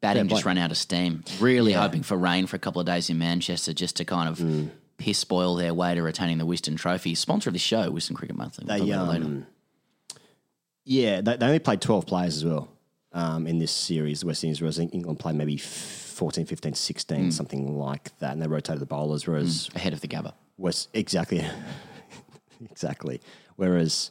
[0.00, 1.24] Batting just ran out of steam.
[1.40, 4.38] Really hoping for rain for a couple of days in Manchester just to kind of
[4.38, 4.70] Mm.
[4.96, 7.14] piss spoil their way to retaining the Wisden Trophy.
[7.16, 8.64] Sponsor of the show, Wisden Cricket Monthly.
[8.66, 9.46] We'll They, um,
[10.84, 12.68] yeah, they, they only played 12 players as well
[13.12, 14.20] um, in this series.
[14.20, 15.56] The West Indies, whereas England played maybe
[16.18, 17.30] 14, 15, 16, Hmm.
[17.30, 18.32] something like that.
[18.32, 20.32] And they rotated the bowlers, whereas Ahead of the Gabba.
[20.58, 21.46] Was, exactly,
[22.70, 23.20] exactly.
[23.56, 24.10] Whereas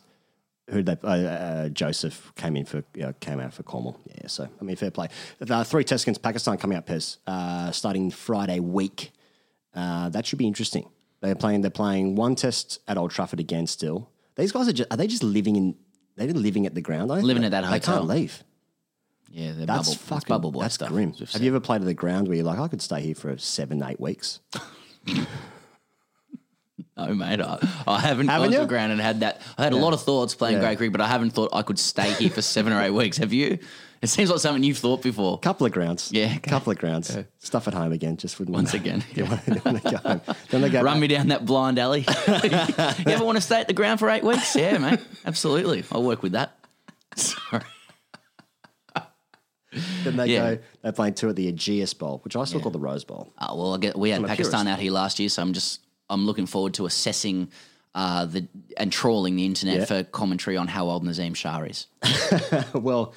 [0.70, 2.82] who they, uh, uh, Joseph came in for,
[3.20, 4.00] came out for Cornwall.
[4.06, 5.08] Yeah, so, I mean, fair play.
[5.40, 9.12] The three tests against Pakistan coming up, Pez, uh, starting Friday week.
[9.74, 10.90] Uh, that should be interesting.
[11.22, 11.62] They're playing.
[11.62, 13.68] They're playing one test at Old Trafford again.
[13.68, 14.74] Still, these guys are.
[14.74, 15.76] Just, are they just living in?
[16.16, 17.12] They're living at the ground.
[17.12, 18.44] I Living at that They can't leave.
[19.30, 20.90] Yeah, they're That's bubble, fucking that's bubble boy That's stuff.
[20.90, 21.14] grim.
[21.14, 21.42] said.
[21.42, 23.84] you ever played at the ground where you're like, I could stay here for seven,
[23.84, 24.40] eight weeks?
[26.96, 27.40] No, mate.
[27.40, 28.62] I, I haven't Haven't gone to you?
[28.62, 29.42] the ground and had that.
[29.56, 31.78] I had a lot of thoughts playing grade cricket, but I haven't thought I could
[31.78, 33.18] stay here for seven or eight weeks.
[33.18, 33.60] Have you?
[34.02, 35.38] It seems like something you've thought before.
[35.40, 36.12] Couple of grounds.
[36.12, 36.40] Yeah, okay.
[36.40, 37.16] couple of grounds.
[37.38, 38.18] Stuff at home again.
[38.18, 39.02] Just wouldn't Once again.
[39.14, 40.22] to, want to go home.
[40.50, 42.02] Then they go Run me down that blind alley.
[42.28, 44.56] you ever want to stay at the ground for eight weeks?
[44.56, 45.00] Yeah, mate.
[45.24, 45.84] Absolutely.
[45.92, 46.58] I'll work with that.
[47.16, 47.62] Sorry.
[50.04, 50.56] Then they Yeah.
[50.56, 50.62] go.
[50.82, 53.32] They're playing two at the Ageas Bowl, which I still call the Rose Bowl.
[53.38, 55.82] Uh, well, I get, we had I'm Pakistan out here last year, so I'm just
[56.10, 57.50] I'm looking forward to assessing
[57.96, 59.86] uh, the and trawling the internet Yeah.
[59.86, 61.88] for commentary on how old Naseem Shah is.
[62.74, 63.14] well,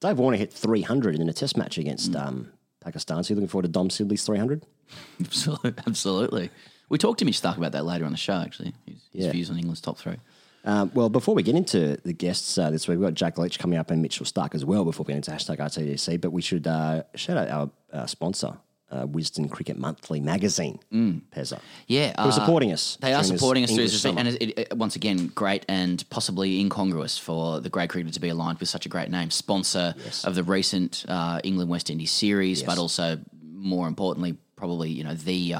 [0.00, 2.26] Dave Warner hit 300 in a Test match against Mm.
[2.26, 2.48] um,
[2.80, 3.22] Pakistan.
[3.24, 4.66] So you're looking forward to Dom Sibley's 300?
[5.20, 6.50] Absolutely, absolutely.
[6.90, 8.34] We talked to Mitch Starc about that later on the show.
[8.34, 9.32] Actually, his, his Yeah.
[9.32, 10.16] views on England's top three.
[10.64, 13.58] Um, well, before we get into the guests uh, this week, we've got Jack Leach
[13.58, 16.20] coming up and Mitchell Starc as well before we get into hashtag RTDC.
[16.20, 18.56] But we should uh, shout out our uh, sponsor,
[18.90, 21.60] uh, Wisden Cricket Monthly magazine, Pezza.
[21.86, 22.96] Yeah, Who are uh, supporting us.
[23.00, 27.18] They are supporting us through this, and it, it, once again, great and possibly incongruous
[27.18, 30.42] for the great Cricketer to be aligned with such a great name, sponsor of the
[30.42, 33.18] recent uh, England West Indies series, but also
[33.52, 35.54] more importantly, probably you know the.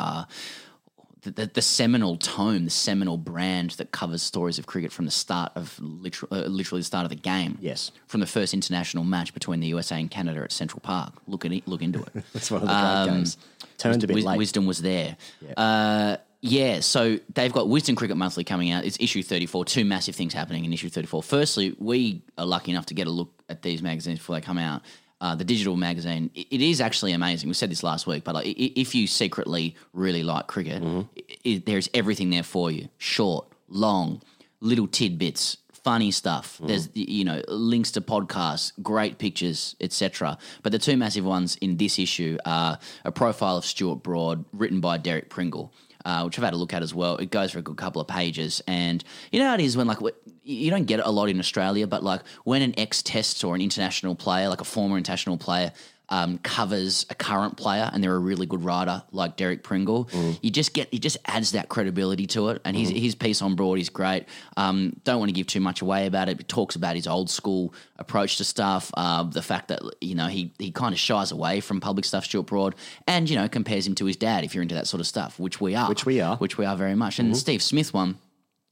[1.24, 5.10] The, the, the seminal tome, the seminal brand that covers stories of cricket from the
[5.10, 7.58] start of literal, uh, literally the start of the game.
[7.60, 7.90] Yes.
[8.06, 11.14] from the first international match between the USA and Canada at Central Park.
[11.26, 12.24] Look at it, look into it.
[12.34, 13.38] It's one of the great games.
[13.78, 14.38] Turned a bit Wis- late.
[14.38, 15.16] Wisdom was there.
[15.56, 18.84] Uh, yeah, so they've got Wisden Cricket Monthly coming out.
[18.84, 19.64] It's issue 34.
[19.64, 21.22] Two massive things happening in issue 34.
[21.22, 24.58] Firstly, we are lucky enough to get a look at these magazines before they come
[24.58, 24.82] out.
[25.24, 27.48] Uh, the digital magazine, i- it is actually amazing.
[27.48, 31.02] We said this last week, but like, if you secretly really like cricket, Mm-hmm.
[31.46, 32.84] i i there's everything there for you.
[32.98, 34.20] Short, long,
[34.60, 35.44] little tidbits,
[35.88, 36.46] funny stuff.
[36.56, 36.66] Mm-hmm.
[36.68, 40.36] There's you know links to podcasts, great pictures, etc.
[40.62, 44.80] But the two massive ones in this issue are a profile of Stuart Broad, written
[44.80, 45.72] by Derek Pringle.
[46.04, 47.16] Uh, which I've had a look at as well.
[47.16, 49.86] It goes for a good couple of pages, and you know how it is when
[49.86, 49.98] like
[50.42, 53.62] you don't get it a lot in Australia, but like when an ex-test or an
[53.62, 55.72] international player, like a former international player,
[56.10, 60.08] um, covers a current player and they're a really good writer like Derek Pringle,
[60.42, 62.60] you just get he just adds that credibility to it.
[62.64, 64.26] And his his piece on Broad is great.
[64.56, 66.36] Um, don't want to give too much away about it.
[66.36, 70.26] But talks about his old school approach to stuff, uh, the fact that you know
[70.26, 72.74] he he kind of shies away from public stuff, Stuart Broad,
[73.06, 75.38] and you know compares him to his dad if you're into that sort of stuff,
[75.38, 76.36] which we are, Which we are.
[76.36, 77.18] which we are very much.
[77.18, 78.18] And the Steve Smith one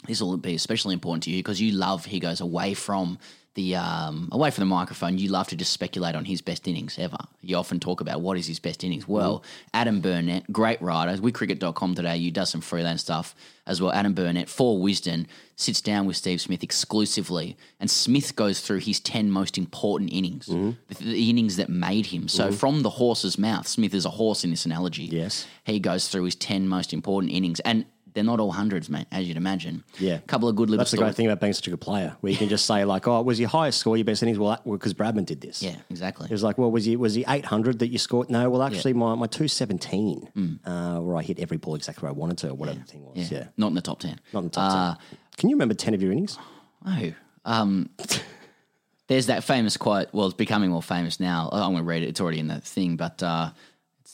[0.08, 3.18] this will be especially important to you because you love he goes away from
[3.54, 5.18] the um, away from the microphone.
[5.18, 7.18] You love to just speculate on his best innings ever.
[7.42, 9.06] You often talk about what is his best innings.
[9.06, 9.42] Well,
[9.74, 13.34] Adam Burnett, great writer, with cricket.com today, you does some freelance stuff
[13.66, 13.92] as well.
[13.92, 18.98] Adam Burnett for Wisden sits down with Steve Smith exclusively, and Smith goes through his
[19.00, 22.28] ten most important innings, the, the innings that made him.
[22.28, 25.04] So from the horse's mouth, Smith is a horse in this analogy.
[25.04, 25.46] Yes.
[25.64, 27.84] he goes through his ten most important innings and.
[28.14, 29.84] They're not all hundreds, mate, as you'd imagine.
[29.98, 30.14] Yeah.
[30.16, 31.16] A couple of good little That's the great stories.
[31.16, 33.40] thing about being such a good player, where you can just say like, "Oh, was
[33.40, 35.62] your highest score your best innings?" Well, because Bradman did this.
[35.62, 36.26] Yeah, exactly.
[36.26, 38.28] It was like, well, was he was he eight hundred that you scored?
[38.30, 42.10] No, well, actually, my my two seventeen, uh, where I hit every ball exactly where
[42.10, 43.30] I wanted to, or whatever the thing was.
[43.32, 44.20] Yeah, Not in the top 10.
[44.32, 45.18] not in the top ten.
[45.38, 46.38] Can you remember ten of your innings?
[46.86, 47.12] Oh.
[47.44, 47.88] Um,
[49.08, 50.08] there's that famous quote.
[50.12, 51.48] Well, it's becoming more famous now.
[51.52, 52.08] I'm going to read it.
[52.08, 53.50] It's already in the thing, but uh,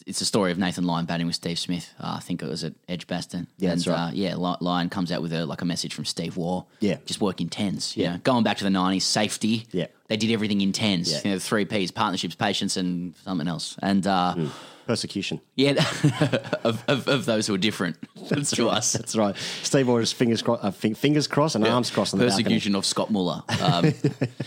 [0.08, 1.92] it's, a story of Nathan Lyon batting with Steve Smith.
[2.00, 3.46] Uh, I think it was at Edgbaston.
[3.58, 4.08] Yeah, and, that's right.
[4.08, 6.64] Uh, yeah, Lyon comes out with a like a message from Steve Waugh.
[6.80, 6.96] Yeah.
[7.06, 7.96] just work in tens.
[7.96, 8.18] Yeah, Yeah.
[8.18, 9.66] going back to the '90s, safety.
[9.70, 9.86] Yeah.
[10.08, 11.12] they did everything in tens.
[11.12, 11.20] Yeah.
[11.24, 13.76] You know, the three P's: partnerships, patience, and something else.
[13.82, 14.50] And uh, Mm.
[14.86, 15.42] Persecution.
[15.54, 15.72] yeah,
[16.64, 17.98] of, of, of those who are different
[18.30, 18.94] that's to us.
[18.94, 19.36] That's right.
[19.62, 22.44] Steve Order's fingers crossed, uh, fingers crossed, and arms crossed on the balcony.
[22.44, 23.42] Persecution of Scott Muller.
[23.60, 23.92] Um,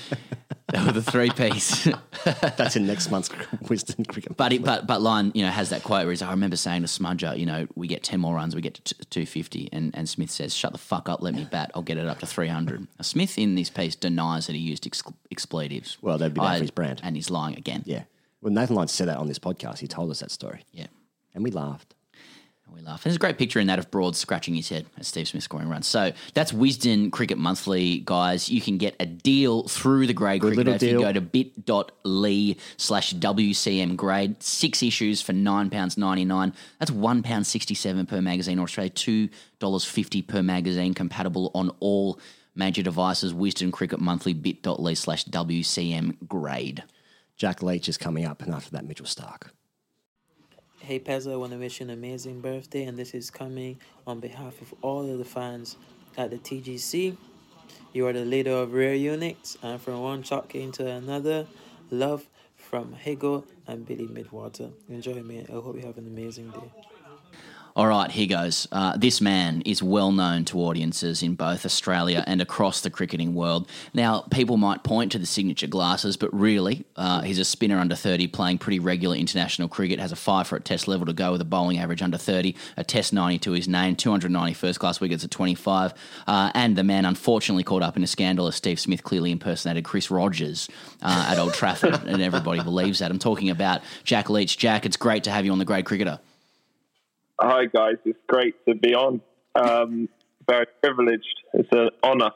[0.86, 1.86] were the three piece.
[2.58, 3.30] That's in next month's
[3.64, 4.38] Wisden Cricket.
[4.38, 6.82] But it, but but Lyon, you know, has that quote where he's, I remember saying
[6.84, 9.96] to Smudger, you know, we get ten more runs, we get to two fifty, and
[9.96, 12.26] and Smith says, "Shut the fuck up, let me bat, I'll get it up to
[12.26, 12.88] three hundred.
[13.02, 15.98] Smith in this piece denies that he used ex- expletives.
[16.02, 17.02] Well, that'd be bad I- for his brand.
[17.04, 17.84] and he's lying again.
[17.86, 18.04] yeah.
[18.42, 19.80] Well, Nathan Lyon said that on this podcast.
[19.80, 20.88] He told us that story, yeah.
[21.36, 21.94] and we laughed.
[22.72, 23.04] And we laugh.
[23.04, 25.68] There's a great picture in that of Broad scratching his head as Steve Smith scoring
[25.68, 25.88] runs.
[25.88, 28.50] So that's Wisden Cricket Monthly, guys.
[28.50, 31.02] You can get a deal through the grade cricket little if you deal.
[31.02, 34.42] go to bit.ly slash WCM grade.
[34.42, 36.54] Six issues for £9.99.
[36.80, 42.20] That's £1.67 per magazine or Australia $2.50 per magazine, compatible on all
[42.56, 43.34] major devices.
[43.34, 46.84] Wisden Cricket Monthly, bit.ly slash WCM grade.
[47.36, 49.50] Jack Leach is coming up, and after that, Mitchell Starc.
[50.84, 54.20] Hey Pezzo, I want to wish you an amazing birthday, and this is coming on
[54.20, 55.78] behalf of all of the fans
[56.18, 57.16] at the TGC.
[57.94, 61.46] You are the leader of rare units, and from one shot game to another,
[61.92, 64.72] love from Higo and Billy Midwater.
[64.90, 65.46] Enjoy, man.
[65.50, 66.91] I hope you have an amazing day.
[67.74, 68.68] All right, here goes.
[68.70, 73.34] Uh, this man is well known to audiences in both Australia and across the cricketing
[73.34, 73.70] world.
[73.94, 77.96] Now, people might point to the signature glasses, but really, uh, he's a spinner under
[77.96, 81.32] 30 playing pretty regular international cricket, has a five for at test level to go
[81.32, 85.00] with a bowling average under 30, a test 90 to his name, 290 first class
[85.00, 85.94] wickets at 25,
[86.28, 89.86] uh, and the man unfortunately caught up in a scandal as Steve Smith clearly impersonated
[89.86, 90.68] Chris Rogers
[91.02, 93.12] uh, at Old Trafford, and everybody believes that.
[93.12, 94.58] I'm talking about Jack Leach.
[94.58, 96.20] Jack, it's great to have you on the Grade Cricketer.
[97.42, 99.20] Hi guys, it's great to be on.
[99.56, 100.08] Um,
[100.48, 101.42] very privileged.
[101.54, 102.32] It's an honour.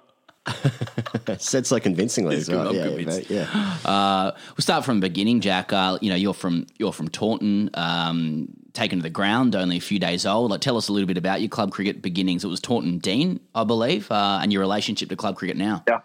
[1.37, 2.63] Said so convincingly as well.
[2.63, 3.27] good, I'm Yeah, convinced.
[3.29, 3.77] very- yeah.
[3.85, 5.71] Uh, we'll start from the beginning, Jack.
[5.73, 9.81] Uh, you know, you're from you're from Taunton, um, taken to the ground, only a
[9.81, 10.51] few days old.
[10.51, 12.43] Like, tell us a little bit about your club cricket beginnings.
[12.43, 15.83] It was Taunton Deane, I believe, uh, and your relationship to club cricket now.
[15.87, 15.99] Yeah.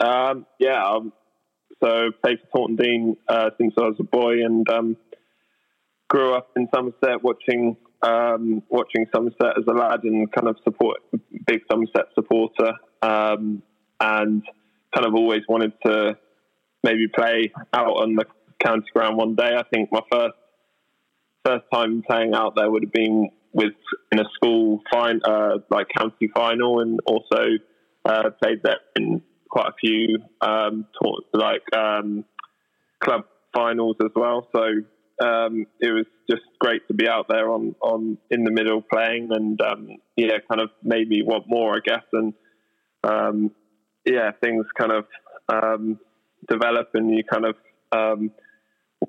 [0.00, 0.84] Um, yeah.
[0.88, 1.12] Um,
[1.82, 4.96] so played for Taunton Deane uh, since I was a boy, and um,
[6.08, 10.98] grew up in Somerset, watching um, watching Somerset as a lad, and kind of support
[11.46, 13.62] big Somerset supporter, um,
[14.00, 14.42] and
[14.94, 16.16] kind of always wanted to
[16.82, 18.24] maybe play out on the
[18.62, 19.56] county ground one day.
[19.56, 20.34] I think my first
[21.44, 23.74] first time playing out there would have been with
[24.12, 27.46] in a school fine uh, like county final, and also
[28.04, 30.86] uh, played there in quite a few um,
[31.32, 32.24] like um,
[33.00, 33.22] club
[33.54, 34.48] finals as well.
[34.54, 34.62] So
[35.22, 39.28] um, it was just great to be out there on, on in the middle playing,
[39.30, 42.04] and um, yeah, kind of made me want more, I guess.
[42.12, 42.34] And
[43.02, 43.50] um,
[44.04, 45.06] yeah, things kind of
[45.48, 45.98] um,
[46.48, 47.56] develop, and you kind of
[47.92, 48.30] um,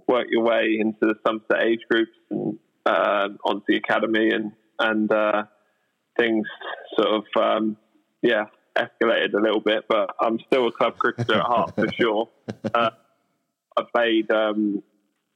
[0.07, 5.11] work your way into the Somerset age groups and uh, onto the academy, and and
[5.11, 5.43] uh,
[6.17, 6.47] things
[6.95, 7.77] sort of um,
[8.21, 8.45] yeah
[8.77, 9.85] escalated a little bit.
[9.89, 12.29] But I'm still a club cricketer at heart for sure.
[12.73, 12.91] Uh,
[13.75, 14.83] I played um,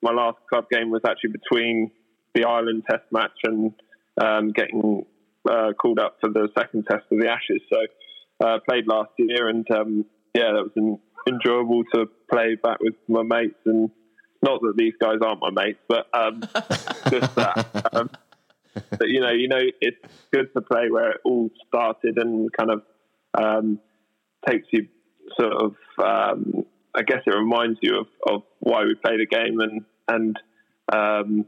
[0.01, 1.91] my last club game was actually between
[2.33, 3.73] the Ireland Test match and
[4.21, 5.05] um, getting
[5.49, 7.61] uh, called up for the second Test of the Ashes.
[7.71, 12.79] So uh, played last year, and um, yeah, that was en- enjoyable to play back
[12.79, 13.59] with my mates.
[13.65, 13.91] And
[14.41, 16.41] not that these guys aren't my mates, but um,
[17.09, 17.89] just that.
[17.93, 18.09] Um,
[18.73, 22.71] but you know, you know, it's good to play where it all started and kind
[22.71, 22.83] of
[23.33, 23.79] um,
[24.47, 24.87] takes you
[25.39, 25.75] sort of.
[26.95, 30.39] I guess it reminds you of, of why we play the game and and
[30.93, 31.45] um,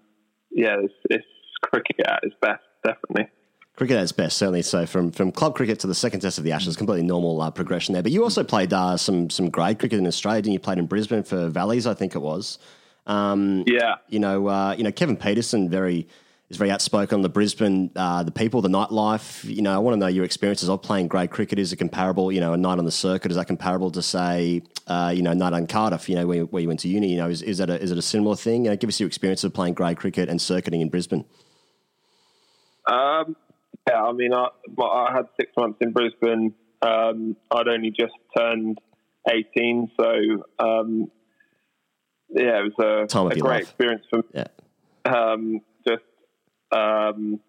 [0.51, 1.25] yeah, it's, it's
[1.62, 3.29] cricket at its best, definitely.
[3.75, 4.62] Cricket at its best, certainly.
[4.62, 7.49] So from, from club cricket to the second test of the Ashes, completely normal uh,
[7.49, 8.03] progression there.
[8.03, 10.43] But you also played uh, some some grade cricket in Australia.
[10.43, 12.60] Didn't you played in Brisbane for Valleys, I think it was.
[13.08, 16.08] Um, Yeah, you know, uh, you know, Kevin Pietersen very
[16.49, 19.43] is very outspoken on the Brisbane, uh, the people, the nightlife.
[19.43, 21.58] You know, I want to know your experiences of playing grade cricket.
[21.60, 22.32] Is it comparable?
[22.32, 25.34] You know, a night on the circuit is that comparable to say, uh, you know,
[25.34, 26.10] night on Cardiff?
[26.10, 27.12] You know, where, where you went to uni.
[27.12, 28.65] You know, is, is that a, is it a similar thing?
[28.65, 31.25] You know, give us your experience of playing grade cricket and circuiting in Brisbane.
[32.88, 33.36] Um,
[33.89, 36.53] yeah, I mean, I, well, I had six months in Brisbane.
[36.82, 38.79] Um, I'd only just turned
[39.29, 40.06] 18, so
[40.60, 41.12] um,
[42.29, 43.62] yeah, it was a, a great life.
[43.62, 44.23] experience for me.
[44.34, 44.47] Yeah.
[45.06, 45.62] Um,
[46.75, 47.39] um,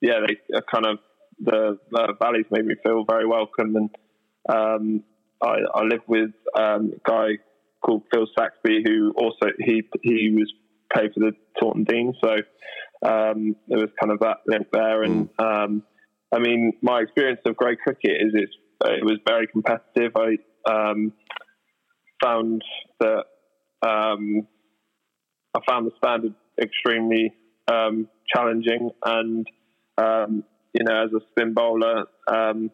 [0.00, 0.98] yeah, they uh, kind of,
[1.42, 3.76] the, the valleys made me feel very welcome.
[3.76, 3.90] And
[4.48, 5.02] um,
[5.42, 7.26] I, I lived with um, a guy
[7.84, 10.52] called Phil Saxby, who also, he, he was
[10.94, 12.14] paid for the Taunton Deane.
[12.22, 12.32] So
[13.06, 15.02] um, there was kind of that link there.
[15.02, 15.82] And um,
[16.32, 18.52] I mean, my experience of grade cricket is it's,
[18.84, 20.12] it was very competitive.
[20.16, 20.38] I
[20.70, 21.12] um,
[22.22, 22.62] found
[23.00, 23.24] that
[23.82, 24.46] um,
[25.54, 27.32] I found the standard extremely
[27.70, 29.46] um, challenging, and
[29.98, 32.70] um, you know, as a spin bowler, um,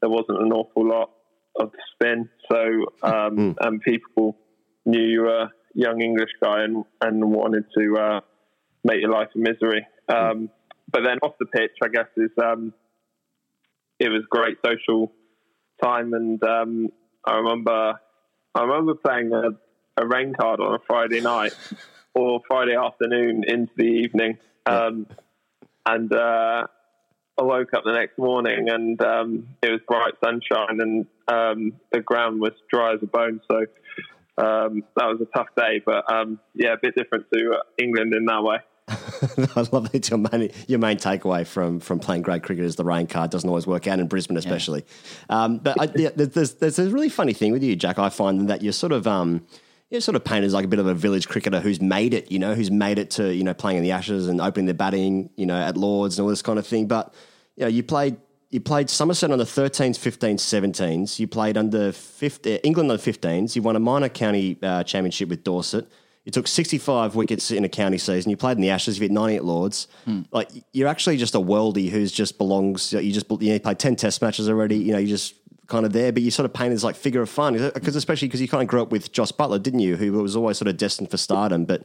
[0.00, 1.10] there wasn't an awful lot
[1.58, 2.28] of spin.
[2.50, 4.36] So, um, and people
[4.84, 8.20] knew you were a young English guy and, and wanted to uh,
[8.84, 9.86] make your life a misery.
[10.08, 10.50] Um,
[10.90, 12.72] but then off the pitch, I guess is um,
[13.98, 15.12] it was great social
[15.82, 16.88] time, and um,
[17.24, 18.00] I remember
[18.54, 21.52] I remember playing a, a rain card on a Friday night
[22.14, 25.06] or Friday afternoon into the evening, um,
[25.86, 26.66] and uh,
[27.38, 32.00] I woke up the next morning and um, it was bright sunshine and um, the
[32.00, 33.40] ground was dry as a bone.
[33.50, 33.58] So
[34.38, 38.24] um, that was a tough day, but um, yeah, a bit different to England in
[38.26, 38.58] that way.
[38.88, 42.84] I love that your main, your main takeaway from, from playing great cricket is the
[42.84, 44.84] rain card doesn't always work out in Brisbane, especially.
[45.28, 47.98] Um, but I, yeah, there's, there's a really funny thing with you, Jack.
[47.98, 49.06] I find that you're sort of
[49.90, 52.30] you're sort of painted as like a bit of a village cricketer who's made it.
[52.30, 54.74] You know, who's made it to you know playing in the Ashes and opening their
[54.74, 56.86] batting, you know, at Lords and all this kind of thing.
[56.86, 57.14] But
[57.56, 58.16] you know, you played
[58.50, 61.18] you played Somerset under 13s, 15s, 17s.
[61.18, 63.54] You played under 50, England under 15s.
[63.54, 65.86] You won a minor county uh, championship with Dorset.
[66.24, 68.30] You took 65 wickets in a county season.
[68.30, 68.98] You played in the Ashes.
[68.98, 69.88] You hit 90 at Lords.
[70.30, 72.92] Like you're actually just a worldie who's just belongs.
[72.92, 74.76] You just you, know, you played 10 Test matches already.
[74.76, 75.34] You know, you just
[75.68, 78.26] kind of there, but you sort of painted as like figure of fun because especially
[78.26, 79.96] because you kind of grew up with Jos Buttler, didn't you?
[79.96, 81.84] Who was always sort of destined for stardom, but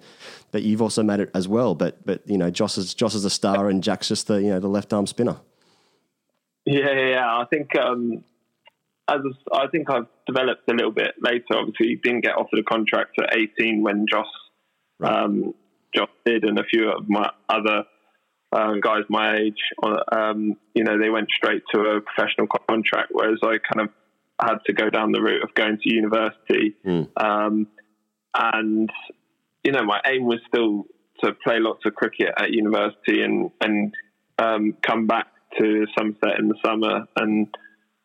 [0.52, 1.76] but you've also made it as well.
[1.76, 4.50] But but you know, Jos is Jos is a star and Jack's just the you
[4.50, 5.38] know the left arm spinner.
[6.66, 7.38] Yeah, yeah.
[7.38, 8.24] I think um,
[9.10, 11.44] as a, I think I've developed a little bit later.
[11.52, 14.28] Obviously, didn't get offered a contract at 18 when Jos
[15.02, 15.54] um,
[15.94, 17.84] Jos did, and a few of my other
[18.56, 19.62] um, guys my age,
[20.12, 23.90] um, you know, they went straight to a professional contract, whereas I kind of
[24.40, 26.76] had to go down the route of going to university.
[27.18, 27.68] Um,
[28.34, 28.90] and
[29.64, 30.86] you know, my aim was still
[31.24, 33.94] to play lots of cricket at university and and
[34.40, 35.28] um, come back
[35.60, 37.48] to Somerset in the summer and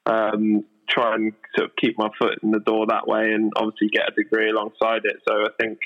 [0.06, 3.88] um, try and sort of keep my foot in the door that way, and obviously
[3.88, 5.16] get a degree alongside it.
[5.26, 5.78] So I think,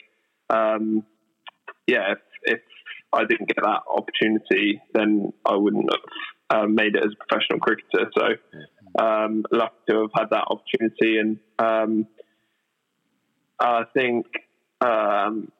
[0.51, 1.05] um,
[1.87, 2.61] yeah, if, if
[3.12, 5.90] I didn't get that opportunity, then I wouldn't
[6.51, 8.11] have um, made it as a professional cricketer.
[8.16, 12.07] So um, lucky to have had that opportunity, and um,
[13.61, 14.27] I think
[14.81, 15.51] um,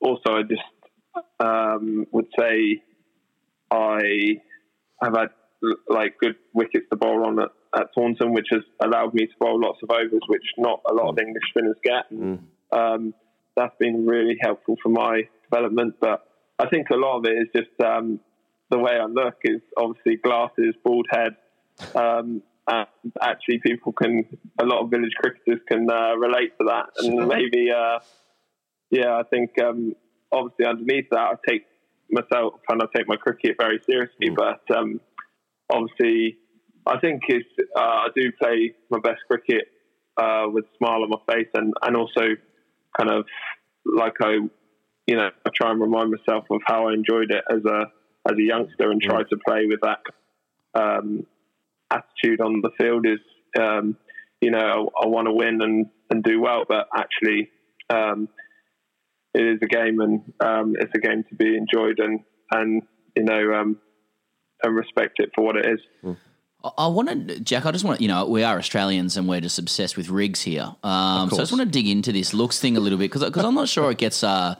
[0.00, 0.62] also I just
[1.38, 2.82] um, would say
[3.70, 4.40] I
[5.02, 5.28] have had
[5.88, 9.60] like good wickets to bowl on at, at Taunton, which has allowed me to bowl
[9.60, 12.10] lots of overs, which not a lot of English spinners get.
[12.72, 13.14] Um,
[13.56, 15.96] that's been really helpful for my development.
[16.00, 16.26] But
[16.60, 18.20] I think a lot of it is just um,
[18.70, 21.36] the way I look is obviously glasses, bald head.
[21.94, 22.86] Um, and
[23.22, 24.26] actually, people can,
[24.60, 26.90] a lot of village cricketers can uh, relate to that.
[26.98, 28.00] And maybe, uh,
[28.90, 29.94] yeah, I think um,
[30.30, 31.64] obviously underneath that, I take
[32.10, 34.28] myself and I take my cricket very seriously.
[34.28, 35.00] But um,
[35.72, 36.36] obviously,
[36.86, 39.64] I think it's, uh, I do play my best cricket
[40.18, 42.36] uh, with a smile on my face and, and also
[42.98, 43.24] kind of
[43.86, 44.36] like I,
[45.10, 47.86] you know, I try and remind myself of how I enjoyed it as a
[48.30, 49.98] as a youngster and try to play with that
[50.80, 51.26] um,
[51.90, 53.04] attitude on the field.
[53.06, 53.18] Is
[53.60, 53.96] um,
[54.40, 57.50] you know, I, I want to win and and do well, but actually,
[57.92, 58.28] um,
[59.34, 62.20] it is a game and um, it's a game to be enjoyed and
[62.52, 62.82] and
[63.16, 63.78] you know um,
[64.62, 66.16] and respect it for what it is.
[66.62, 69.40] I- want to, Jack, I just want to, you know, we are Australians and we're
[69.40, 70.76] just obsessed with rigs here.
[70.84, 73.22] Um, so I just want to dig into this looks thing a little bit because
[73.22, 74.56] I'm not sure it gets, uh,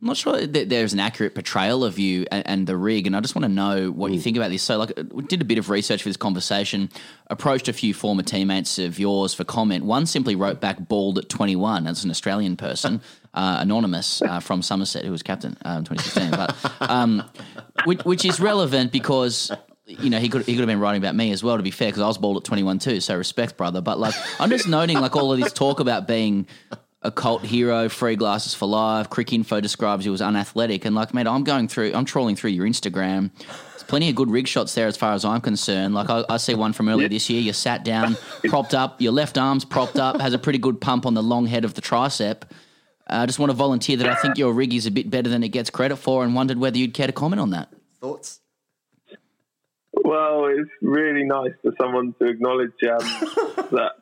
[0.00, 3.06] I'm not sure that there's an accurate portrayal of you and, and the rig.
[3.06, 4.62] And I just want to know what you think about this.
[4.62, 6.90] So, like, we did a bit of research for this conversation,
[7.28, 9.84] approached a few former teammates of yours for comment.
[9.84, 11.84] One simply wrote back bald at 21.
[11.84, 13.00] That's an Australian person,
[13.34, 16.30] uh, anonymous uh, from Somerset, who was captain in 2016.
[16.30, 17.22] But, um,
[17.84, 19.50] which, which is relevant because
[19.86, 21.56] you know, he could he could have been writing about me as well.
[21.56, 23.00] To be fair, because I was bald at twenty one too.
[23.00, 23.80] So respect, brother.
[23.80, 26.48] But like, I'm just noting like all of this talk about being
[27.06, 29.08] a cult hero, free glasses for life.
[29.08, 32.66] Cricinfo describes you as unathletic, and like, mate, I'm going through, I'm trawling through your
[32.66, 33.30] Instagram.
[33.38, 35.94] There's plenty of good rig shots there, as far as I'm concerned.
[35.94, 37.40] Like, I, I see one from earlier this year.
[37.40, 41.06] You sat down, propped up, your left arm's propped up, has a pretty good pump
[41.06, 42.42] on the long head of the tricep.
[43.08, 45.30] Uh, I just want to volunteer that I think your rig is a bit better
[45.30, 47.72] than it gets credit for, and wondered whether you'd care to comment on that.
[48.00, 48.40] Thoughts?
[49.92, 52.98] Well, it's really nice for someone to acknowledge um,
[53.72, 53.92] that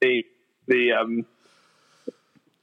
[0.00, 0.24] the
[0.66, 1.26] the um,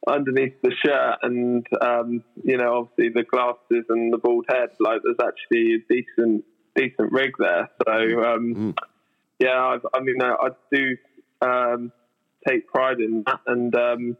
[0.07, 5.01] underneath the shirt and um, you know obviously the glasses and the bald head, like
[5.03, 7.69] there's actually a decent decent rig there.
[7.85, 8.75] So um,
[9.39, 10.97] yeah, I, I mean I, I do
[11.41, 11.91] um,
[12.47, 14.17] take pride in that, and um,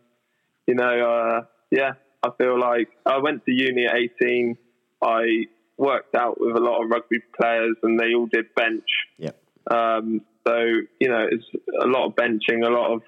[0.67, 1.41] you know uh,
[1.72, 4.58] yeah, I feel like I went to uni at 18.
[5.04, 5.46] I
[5.78, 8.88] worked out with a lot of rugby players, and they all did bench.
[9.17, 9.32] Yeah.
[9.70, 10.56] Um, so
[10.99, 11.45] you know, it's
[11.82, 13.01] a lot of benching, a lot of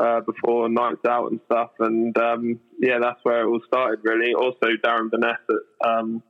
[0.00, 4.00] uh, before nights out and stuff, and um, yeah, that's where it all started.
[4.02, 4.32] Really.
[4.32, 5.36] Also, Darren Veness,
[5.84, 6.22] um,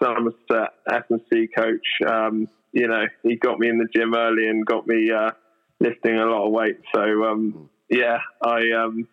[0.00, 1.86] Somerset S&C coach.
[2.06, 5.32] Um, you know, he got me in the gym early and got me uh,
[5.80, 6.78] lifting a lot of weight.
[6.94, 9.08] So um, yeah, I um,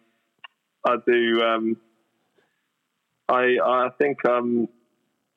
[0.85, 1.41] I do.
[1.41, 1.77] Um,
[3.29, 4.67] I I think um,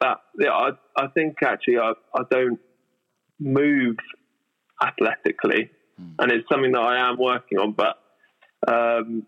[0.03, 2.61] that yeah, I I think actually I I don't
[3.41, 3.97] move
[4.83, 5.71] athletically,
[6.19, 7.73] and it's something that I am working on.
[7.73, 7.99] But
[8.67, 9.27] um,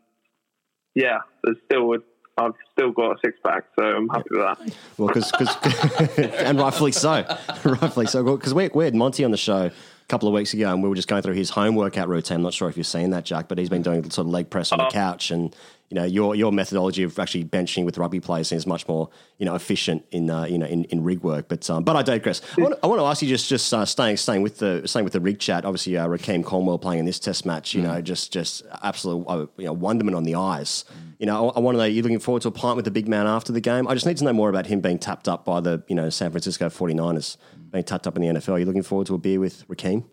[0.95, 1.99] yeah, there's still a,
[2.39, 4.77] I've still got a six pack, so I'm happy with that.
[4.99, 7.25] Well, because and rightfully so,
[7.65, 8.23] rightfully so.
[8.37, 9.73] Because we, we had Monty on the show a
[10.09, 12.37] couple of weeks ago, and we were just going through his home workout routine.
[12.37, 14.51] I'm not sure if you've seen that, Jack, but he's been doing sort of leg
[14.51, 15.55] press on the couch, and
[15.89, 19.09] you know your your methodology of actually benching with rugby players seems much more
[19.39, 21.49] you know efficient in uh, you know in, in rig work.
[21.49, 22.43] But um, but I digress.
[22.59, 25.05] I want, I want to ask you just just uh, staying staying with the staying
[25.05, 25.65] with the rig chat.
[25.65, 27.75] Obviously, uh, Rahkeem Cornwall playing in this Test match.
[27.75, 30.85] You know, just just absolute uh, you know wonderment on the eyes.
[31.19, 32.91] You know, I, I want to know you looking forward to a pint with the
[32.91, 33.87] big man after the game.
[33.87, 36.11] I just need to know more about him being tapped up by the you know
[36.11, 37.37] San Francisco 49ers,
[37.71, 38.55] being tapped up in the NFL.
[38.55, 40.05] Are you looking forward to a beer with Rahkeem?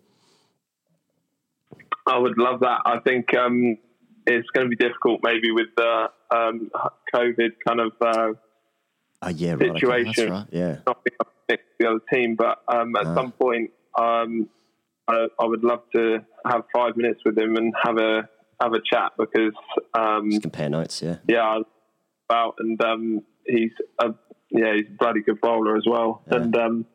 [2.06, 2.80] I would love that.
[2.84, 3.78] I think um,
[4.26, 6.70] it's going to be difficult, maybe with the um,
[7.14, 8.28] COVID kind of uh,
[9.22, 9.62] Oh yeah, right.
[9.70, 9.80] okay.
[9.80, 10.30] situation.
[10.30, 10.46] right.
[10.52, 10.76] Yeah.
[10.86, 13.14] Not being able to the other team, but um, at Ah.
[13.14, 14.48] some point, um,
[15.08, 18.28] I, I would love to have five minutes with him and have a
[18.60, 19.52] have a chat because
[19.98, 21.02] um, compare notes.
[21.02, 21.16] Yeah.
[21.26, 21.58] yeah,
[22.28, 24.14] about and um, he's a
[24.50, 26.22] yeah he's a bloody good bowler as well.
[26.30, 26.36] Yeah.
[26.38, 26.86] And um,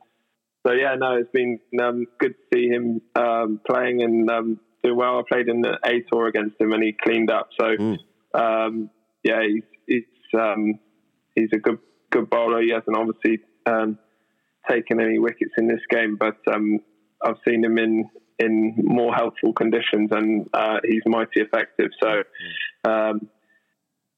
[0.65, 4.29] so yeah, no, it's been um, good to see him um, playing and
[4.83, 5.19] doing well.
[5.19, 7.49] I played in the A tour against him and he cleaned up.
[7.59, 7.97] So Mm.
[8.33, 8.89] um,
[9.23, 10.79] yeah, he's he's um,
[11.35, 11.79] he's a good
[12.11, 12.61] good bowler.
[12.61, 13.97] He hasn't obviously um,
[14.69, 16.79] taken any wickets in this game, but um,
[17.23, 18.09] I've seen him in
[18.39, 21.91] in more helpful conditions and uh, he's mighty effective.
[22.01, 22.23] So.
[22.89, 23.29] Um,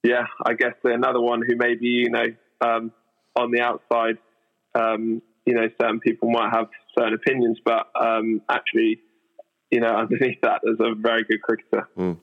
[0.04, 2.26] yeah, I guess another one who maybe you know
[2.60, 2.92] um,
[3.36, 4.18] on the outside,
[4.74, 9.00] um, you know, certain people might have certain opinions, but um, actually,
[9.72, 11.88] you know, underneath that, there's a very good cricketer.
[11.96, 12.14] Hmm.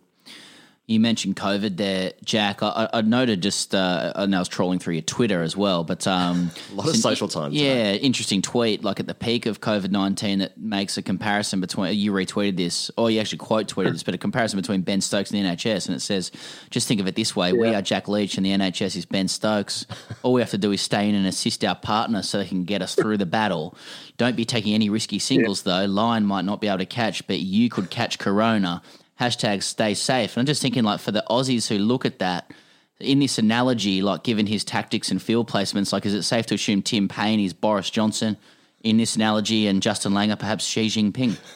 [0.89, 2.63] You mentioned COVID there, Jack.
[2.63, 6.07] I, I- noted just, uh, and I was trolling through your Twitter as well, but
[6.07, 8.83] um, A lot of social time Yeah, interesting tweet.
[8.83, 11.95] Like at the peak of COVID nineteen, that makes a comparison between.
[11.95, 15.31] You retweeted this, or you actually quote tweeted this, but a comparison between Ben Stokes
[15.31, 16.33] and the NHS, and it says,
[16.71, 19.29] just think of it this way: we are Jack Leach, and the NHS is Ben
[19.29, 19.85] Stokes.
[20.23, 22.65] All we have to do is stay in and assist our partner so they can
[22.65, 23.77] get us through the battle.
[24.17, 25.85] Don't be taking any risky singles though.
[25.85, 28.81] Line might not be able to catch, but you could catch Corona
[29.21, 30.37] hashtag stay safe.
[30.37, 32.53] And I'm just thinking, like, for the Aussies who look at that,
[33.01, 36.55] in this analogy, like, given his tactics and field placements, like, is it safe to
[36.55, 38.37] assume Tim Paine is Boris Johnson
[38.83, 41.37] in this analogy and Justin Langer perhaps Xi Jinping?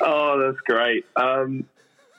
[0.00, 1.04] Oh, that's great.
[1.16, 1.64] Um,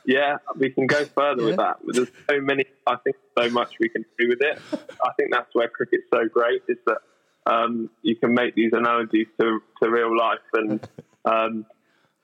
[0.05, 1.77] yeah, we can go further with that.
[1.85, 2.65] There's so many.
[2.87, 4.59] I think so much we can do with it.
[5.03, 6.97] I think that's where cricket's so great is that
[7.45, 10.87] um, you can make these analogies to, to real life, and
[11.25, 11.65] um,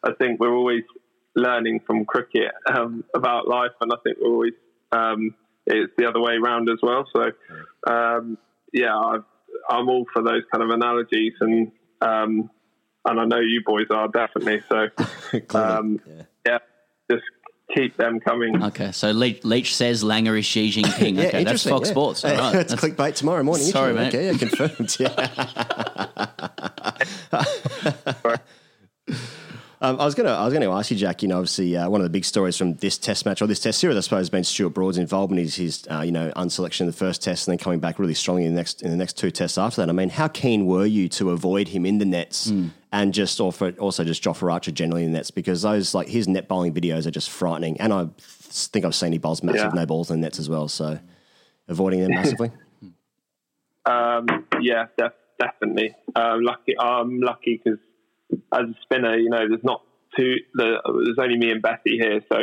[0.03, 0.83] I think we're always
[1.35, 4.53] learning from cricket um, about life, and I think we're always
[4.91, 7.05] um, it's the other way around as well.
[7.15, 7.31] So
[7.91, 8.37] um,
[8.73, 9.23] yeah, I've,
[9.69, 12.49] I'm all for those kind of analogies, and um,
[13.05, 14.87] and I know you boys are definitely so.
[15.53, 16.23] Um, yeah.
[16.45, 16.57] yeah,
[17.11, 17.23] just
[17.73, 18.61] keep them coming.
[18.63, 21.15] Okay, so Leach, Leach says Langer is Xi Jinping.
[21.15, 21.91] Yeah, okay, that's interesting, Fox yeah.
[21.91, 22.23] Sports.
[22.25, 22.53] All Hey, right.
[22.53, 23.65] That's, That's- clickbait tomorrow morning.
[23.67, 24.15] Sorry, isn't mate.
[24.15, 24.97] Okay, yeah, confirmed.
[24.99, 25.29] Yeah.
[29.81, 31.21] Um, I was gonna, I was gonna ask you, Jack.
[31.21, 33.61] You know, obviously, uh, one of the big stories from this Test match or this
[33.61, 35.41] Test series, I suppose, has been Stuart Broad's involvement.
[35.41, 38.13] Is his, uh, you know, unselection in the first Test and then coming back really
[38.13, 39.87] strongly in the next in the next two Tests after that.
[39.87, 42.51] I mean, how keen were you to avoid him in the nets
[42.91, 46.27] and just or for, also just Jofra Archer generally in nets because those like his
[46.27, 49.81] net bowling videos are just frightening, and I think I've seen he bowls massive Yeah.
[49.81, 50.67] no balls in nets as well.
[50.67, 50.99] So
[51.67, 52.51] avoiding them massively.
[53.85, 55.95] Um, yeah, def- definitely.
[56.15, 57.79] Um, lucky, I'm lucky because
[58.51, 59.83] as a spinner, you know, there's not
[60.15, 60.35] two.
[60.53, 62.39] The, there's only me and Betty here, so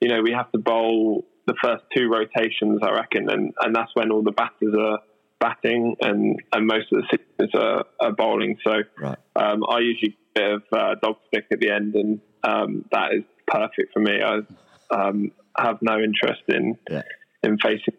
[0.00, 3.90] you know we have to bowl the first two rotations, I reckon, and, and that's
[3.94, 4.98] when all the batters are
[5.40, 8.58] batting and, and most of the seamers are, are bowling.
[8.66, 9.18] So Right.
[9.36, 12.84] um, I usually get a bit of uh, dog stick at the end, and um,
[12.92, 14.20] that is perfect for me.
[14.22, 14.40] I
[14.94, 17.02] um, have no interest in Yeah.
[17.42, 17.94] in facing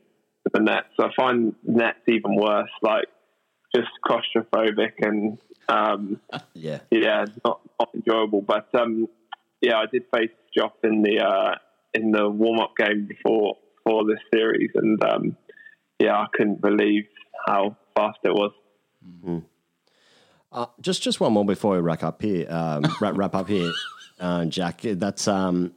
[0.51, 0.87] the nets.
[0.99, 3.05] I find nets even worse, like
[3.75, 5.37] just claustrophobic and
[5.67, 6.19] um,
[6.53, 6.79] Yeah.
[6.91, 8.41] yeah, not, not enjoyable.
[8.41, 9.07] But um,
[9.61, 11.55] yeah, I did face Joff in the uh,
[11.93, 15.37] in the warm up game before for this series, and um,
[15.99, 17.05] yeah, I couldn't believe
[17.45, 18.51] how fast it was.
[20.51, 22.47] Uh, just just one more before we wrap up here.
[22.49, 23.71] Um, wrap, wrap up here,
[24.19, 24.81] uh, Jack.
[24.81, 25.73] That's um,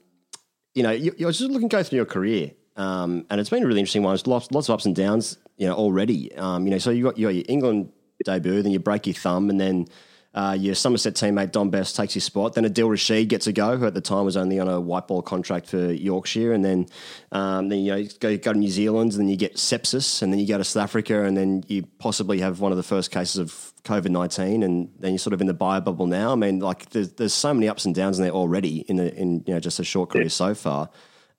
[0.74, 3.66] you know, you, you're just looking go through your career, um, and it's been a
[3.66, 4.12] really interesting one.
[4.12, 6.34] There's lots lots of ups and downs, you know, already.
[6.36, 7.92] Um, you know, so you you got your England
[8.24, 9.86] debut, then you break your thumb, and then.
[10.35, 12.55] Uh, your Somerset teammate Dom Bess takes your spot.
[12.55, 15.07] Then Adil Rashid gets a go, who at the time was only on a white
[15.07, 16.53] ball contract for Yorkshire.
[16.53, 16.87] And then,
[17.33, 20.22] um, then you know, you go, go to New Zealand, and then you get sepsis,
[20.22, 22.83] and then you go to South Africa, and then you possibly have one of the
[22.83, 26.33] first cases of COVID nineteen, and then you're sort of in the bio bubble now.
[26.33, 29.14] I mean, like there's, there's so many ups and downs in there already in the,
[29.14, 30.89] in you know just a short career so far.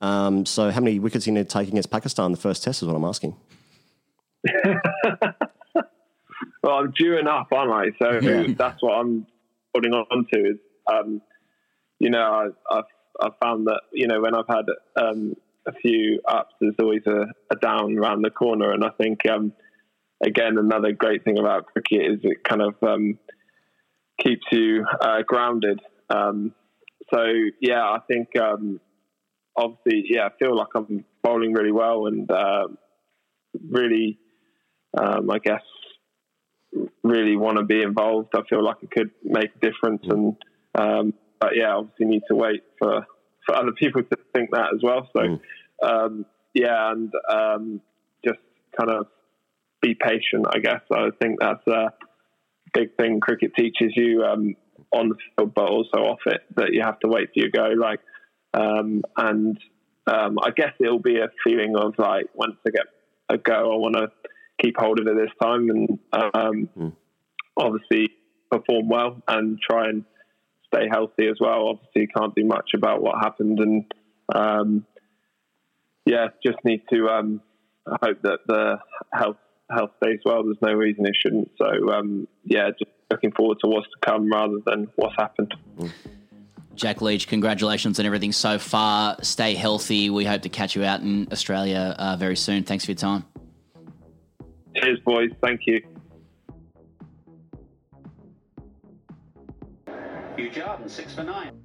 [0.01, 2.61] Um, so how many wickets are you going to take against Pakistan in the first
[2.61, 3.37] test is what I'm asking.
[6.63, 7.91] Well, I'm due enough, aren't I?
[8.01, 8.47] So Yeah.
[8.57, 9.27] that's what I'm
[9.73, 10.39] holding on to.
[10.39, 10.57] Is
[10.91, 11.21] um,
[11.99, 12.83] you know, I, I've
[13.21, 15.35] I've found that you know when I've had um,
[15.67, 19.53] a few ups, there's always a, a, down around the corner, and I think um,
[20.25, 23.19] again another great thing about cricket is it kind of um,
[24.21, 25.81] keeps you uh, grounded.
[26.09, 26.53] Um,
[27.13, 27.25] so
[27.61, 28.79] yeah, I think um,
[29.57, 32.67] obviously yeah, I feel like I'm bowling really well and uh,
[33.69, 34.19] really,
[34.97, 35.61] um, I guess,
[37.03, 38.29] really want to be involved.
[38.35, 40.35] I feel like it could make a difference, and
[40.75, 43.05] um, but yeah, obviously need to wait for
[43.45, 45.09] for other people to think that as well.
[45.13, 45.39] So mm.
[45.83, 47.81] um, yeah, and um,
[48.25, 48.39] just
[48.77, 49.07] kind of
[49.81, 50.45] be patient.
[50.49, 51.93] I guess I think that's a
[52.73, 54.55] big thing cricket teaches you um,
[54.91, 57.73] on the field, but also off it that you have to wait for your go.
[57.77, 57.99] Like,
[58.53, 59.57] um, and
[60.07, 62.85] um, I guess it'll be a feeling of like once I get
[63.29, 64.07] a go, I want to
[64.61, 66.93] keep hold of it this time and mm.
[67.57, 68.09] obviously
[68.51, 70.05] perform well and try and
[70.73, 71.69] stay healthy as well.
[71.69, 73.93] Obviously, can't do much about what happened, and
[74.33, 74.85] um,
[76.05, 77.41] yeah, just need to um,
[77.87, 78.77] hope that the
[79.13, 79.37] health
[79.69, 80.43] health stays well.
[80.43, 81.51] There's no reason it shouldn't.
[81.57, 85.53] So um, yeah, just looking forward to what's to come rather than what's happened.
[86.75, 89.17] Jack Leach, congratulations on everything so far.
[89.21, 90.09] Stay healthy.
[90.09, 92.63] We hope to catch you out in Australia uh, very soon.
[92.63, 93.25] Thanks for your time.
[94.75, 95.29] Cheers, boys.
[95.41, 95.81] Thank you.
[100.35, 101.63] Hugh Jordan, six for nine.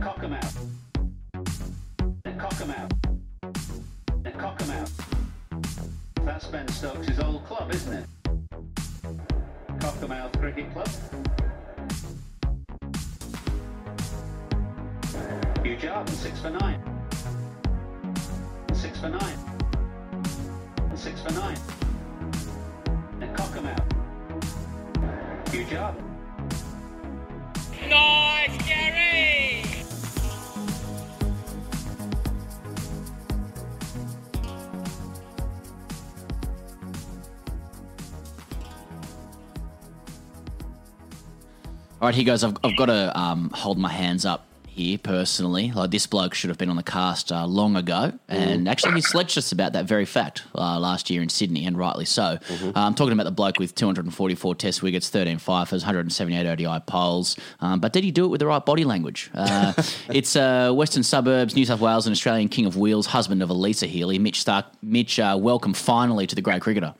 [0.00, 0.52] cock them out.
[2.24, 2.92] And Cockermouth.
[4.24, 4.70] And Cockermouth.
[4.70, 4.90] And out.
[6.24, 8.06] That's Ben Stokes' old club, isn't it?
[9.78, 10.88] Cockermouth Cricket Club.
[15.64, 16.82] Hugh Jordan, six for nine.
[18.72, 19.49] Six for nine.
[21.00, 21.56] Six for nine.
[23.22, 23.82] And Cockermouth.
[25.50, 25.96] Good job.
[27.88, 29.64] Nice, Gary!
[41.98, 42.44] All right, here goes.
[42.44, 44.49] I've, I've got to um, hold my hands up
[44.80, 45.72] here personally.
[45.72, 48.70] Like this bloke should have been on the cast uh, long ago, and mm.
[48.70, 52.04] actually he sledged us about that very fact uh, last year in Sydney, and rightly
[52.04, 52.38] so.
[52.48, 52.68] Mm-hmm.
[52.68, 57.36] Uh, I'm talking about the bloke with 244 Test wickets, 13 fifers, 178 ODI poles.
[57.60, 59.30] Um, but did he do it with the right body language?
[59.34, 59.72] Uh,
[60.08, 63.86] it's uh, Western Suburbs, New South Wales, and Australian King of Wheels, husband of Alyssa
[63.86, 64.64] Healy, Mitch Starc.
[64.82, 66.94] Mitch, uh, welcome finally to the Grade Cricketer.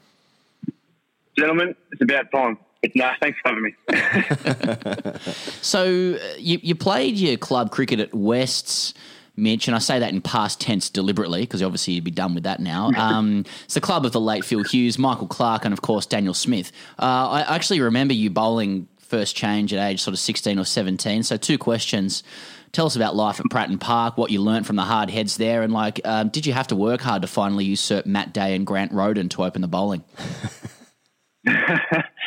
[1.38, 2.58] Gentlemen, it's about time.
[2.94, 3.74] No, thanks for having me.
[5.60, 8.94] so uh, you, you played your club cricket at Wests.
[9.36, 12.44] Mitch, and I say that in past tense deliberately because obviously you'd be done with
[12.44, 12.90] that now.
[13.00, 16.34] Um, it's the club of the late Phil Hughes, Michael Clarke, and of course Daniel
[16.34, 16.70] Smith.
[16.98, 21.22] Uh, I actually remember you bowling first change at age sort of 16 or 17.
[21.22, 22.22] So, two questions.
[22.72, 25.62] Tell us about life at Pratten Park, what you learnt from the hard heads there,
[25.62, 28.66] and like, um, did you have to work hard to finally usurp Matt Day and
[28.66, 30.04] Grant Roden to open the bowling?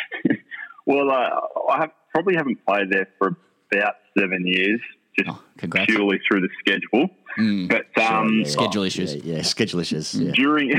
[0.93, 3.35] Well, uh, I have, probably haven't played there for
[3.71, 4.79] about seven years,
[5.17, 7.09] just oh, purely through the schedule.
[7.39, 7.67] Mm.
[7.67, 10.13] But um, yeah, schedule issues, yeah, yeah, schedule issues.
[10.13, 10.31] Yeah.
[10.33, 10.71] During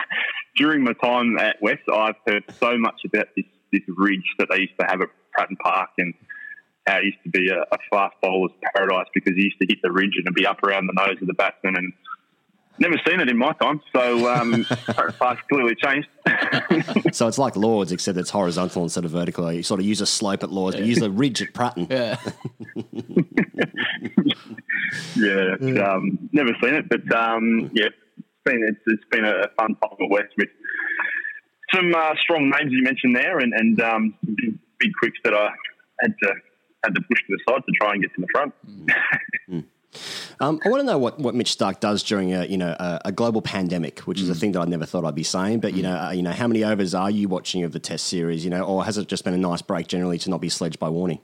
[0.56, 4.60] during my time at West, I've heard so much about this this ridge that they
[4.60, 6.12] used to have at Pratten Park and
[6.86, 9.78] how it used to be a, a fast bowler's paradise because he used to hit
[9.82, 11.92] the ridge and it'd be up around the nose of the batsman and
[12.82, 14.64] Never seen it in my time, so um,
[15.20, 16.08] park's clearly changed.
[17.14, 19.52] so it's like Lords, except it's horizontal instead of vertical.
[19.52, 21.86] You sort of use a slope at Lords, but use a ridge at Pratten.
[25.16, 25.92] Yeah, yeah.
[25.92, 29.96] Um, never seen it, but um, yeah, it's been it's, it's been a fun time
[30.00, 30.48] at West with
[31.72, 35.50] some uh, strong names you mentioned there, and, and um, big, big quicks that I
[36.02, 36.34] had to
[36.84, 38.54] had to push to the side to try and get to the front.
[39.48, 39.64] Mm.
[40.42, 43.00] Um, I want to know what, what Mitch Starc does during a you know a,
[43.04, 44.40] a global pandemic, which is a mm.
[44.40, 45.60] thing that I never thought I'd be saying.
[45.60, 45.84] But you mm.
[45.84, 48.44] know, uh, you know, how many overs are you watching of the Test series?
[48.44, 50.80] You know, or has it just been a nice break generally to not be sledged
[50.80, 51.20] by Warney?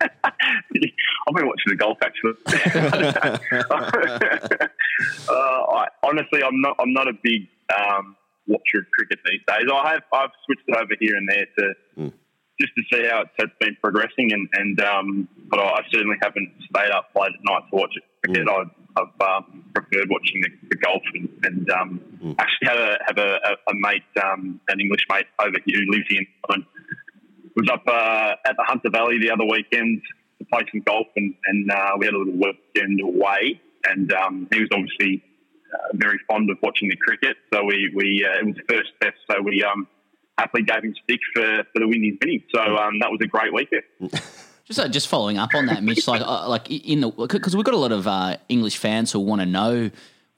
[0.00, 2.32] I've been watching the golf actually.
[5.28, 6.76] uh, I, honestly, I'm not.
[6.78, 7.46] I'm not a big
[7.78, 9.66] um, watcher of cricket these days.
[9.70, 10.02] I have.
[10.14, 11.74] I've switched it over here and there to.
[11.98, 12.12] Mm
[12.60, 14.32] just to see how it's been progressing.
[14.32, 18.04] And, and um, but I certainly haven't stayed up late at night to watch it
[18.22, 18.46] cricket.
[18.46, 18.66] Mm.
[18.66, 22.34] I, have um, preferred watching the, the golf and, and um, mm.
[22.38, 25.92] actually have a have a, a, a mate, um, an English mate over here who
[25.92, 26.66] lives here in
[27.56, 30.02] Was up uh, at the Hunter Valley the other weekend
[30.38, 33.60] to play some golf, and, and uh, we had a little weekend away.
[33.84, 35.22] And um, he was obviously
[35.72, 38.90] uh, very fond of watching the cricket, so we we uh, it was the first
[39.00, 39.64] test, so we
[40.40, 42.42] happily gave him stick for, for the Windies winning.
[42.54, 43.82] So um, that was a great weekend.
[44.64, 46.06] Just uh, just following up on that, Mitch.
[46.06, 49.18] Like uh, like in the because we've got a lot of uh, English fans who
[49.18, 49.90] want to know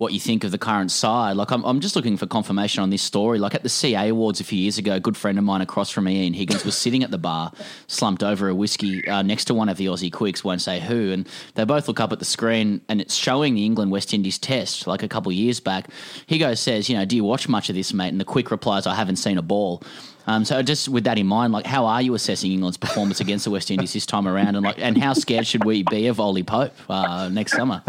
[0.03, 1.37] what you think of the current side.
[1.37, 3.39] Like I'm, I'm just looking for confirmation on this story.
[3.39, 5.91] Like at the CA Awards a few years ago, a good friend of mine across
[5.91, 7.53] from me, Ian Higgins, was sitting at the bar,
[7.87, 11.13] slumped over a whiskey uh, next to one of the Aussie quicks, won't say who,
[11.13, 14.39] and they both look up at the screen and it's showing the England West Indies
[14.39, 15.89] test like a couple years back.
[16.29, 18.09] Higo says, you know, do you watch much of this, mate?
[18.09, 19.83] And the quick replies, I haven't seen a ball.
[20.27, 23.45] Um, so just with that in mind, like how are you assessing England's performance against
[23.45, 26.21] the West Indies this time around, and like and how scared should we be of
[26.21, 27.83] Ollie Pope uh, next summer?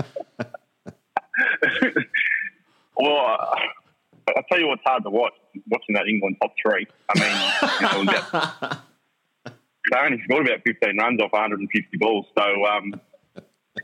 [2.97, 3.55] well,
[4.35, 5.33] I'll tell you what's hard to watch
[5.69, 6.87] watching that England top three.
[7.09, 8.71] I mean, you know,
[9.91, 12.93] they only scored about 15 runs off 150 balls, so um,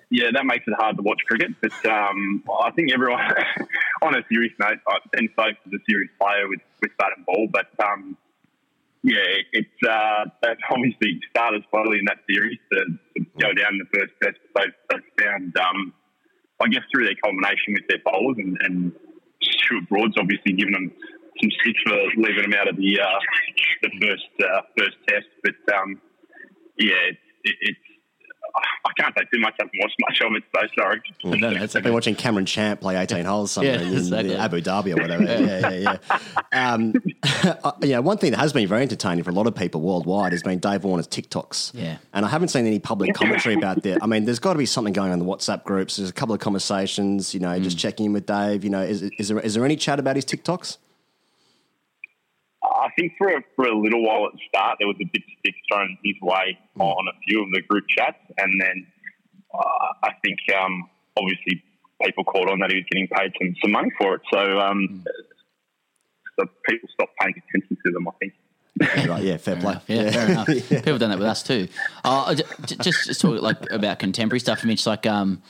[0.09, 1.51] yeah, that makes it hard to watch cricket.
[1.61, 3.21] But um, I think everyone,
[4.01, 4.79] on a serious note,
[5.11, 8.17] Ben Stokes is a serious player with with bat and ball, but um,
[9.03, 9.21] yeah,
[9.53, 12.85] it's uh, they've obviously started slowly in that series to,
[13.15, 14.37] to go down the first test.
[14.55, 15.93] They've found, um,
[16.61, 18.91] I guess, through their combination with their bowlers and, and
[19.41, 20.91] Stuart Broad's obviously given them
[21.41, 23.19] some stick for leaving them out of the uh,
[23.83, 25.27] the first uh, first test.
[25.43, 26.01] But um,
[26.77, 27.88] yeah, it, it, it's
[28.55, 29.53] I can't say too much.
[29.59, 31.01] I haven't watched much of it, so sorry.
[31.23, 34.35] Well, no, no, I've been watching Cameron Champ play 18 holes somewhere Yeah, in exactly.
[34.35, 35.23] Abu Dhabi or whatever.
[35.23, 35.97] yeah, yeah,
[36.51, 36.73] yeah.
[36.73, 36.93] Um,
[37.63, 40.31] uh, yeah, one thing that has been very entertaining for a lot of people worldwide
[40.31, 41.71] has been Dave Warner's TikToks.
[41.73, 41.97] Yeah.
[42.13, 44.03] And I haven't seen any public commentary about that.
[44.03, 45.97] I mean, there's got to be something going on in the WhatsApp groups.
[45.97, 48.63] There's a couple of conversations, you know, just checking in with Dave.
[48.63, 50.77] You know, is, is, there, is there any chat about his TikToks?
[52.99, 55.23] I think for a, for a little while at the start, there was a bit
[55.23, 58.87] of stick thrown his way on a few of the group chats, and then
[59.53, 61.63] uh, I think um, obviously
[62.03, 65.05] people caught on that he was getting paid some, some money for it, so um,
[66.37, 68.05] so people stopped paying attention to them.
[68.05, 68.33] I think.
[69.09, 69.77] right, yeah, fair play.
[69.87, 70.47] Yeah, fair enough.
[70.69, 71.67] People have done that with us too.
[72.03, 74.59] Uh, j- j- just, just talk like about contemporary stuff.
[74.61, 75.41] I mean, it's like, um,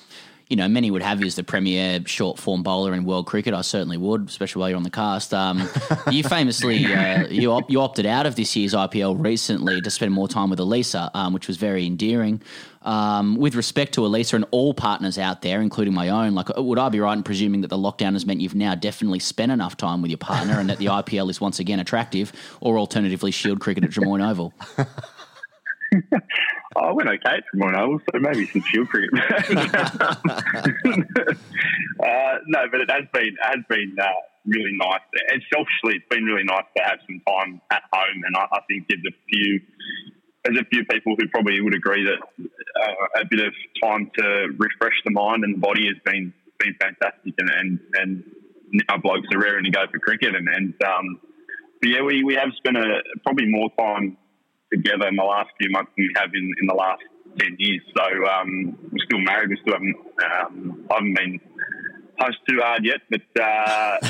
[0.50, 3.54] you know, many would have you as the premier short form bowler in world cricket.
[3.54, 5.32] I certainly would, especially while you're on the cast.
[5.32, 5.70] Um,
[6.12, 10.12] you famously uh, you op- you opted out of this year's IPL recently to spend
[10.12, 12.42] more time with Alyssa, um, which was very endearing.
[12.82, 16.80] Um, with respect to Alyssa and all partners out there, including my own, like, would
[16.80, 19.76] I be right in presuming that the lockdown has meant you've now definitely spent enough
[19.76, 22.32] time with your partner and that the IPL is once again attractive,
[22.62, 24.54] or alternatively Shield cricket at Drummoyne Oval?
[26.76, 29.10] Oh, I went okay Oval, so maybe some field cricket.
[29.14, 29.22] uh,
[32.48, 34.06] no, but it has been has been uh,
[34.46, 35.02] really nice.
[35.30, 38.60] And selfishly, it's been really nice to have some time at home, and I, I
[38.68, 39.62] think there's a few
[40.46, 44.48] there's a few people who probably would agree that uh, a bit of time to
[44.58, 48.24] refresh the mind and the body has been been fantastic, and and, and
[48.88, 51.20] now blokes are raring to go for cricket, and, and um,
[51.82, 54.18] but yeah, we, we have spent a, probably more time
[54.74, 57.02] together in the last few months than we have in, in the last
[57.40, 57.82] 10 years.
[57.96, 59.50] So um, we're still married.
[59.50, 59.96] We still haven't,
[60.26, 61.40] um, I haven't been
[62.20, 63.98] pushed too hard yet, but uh,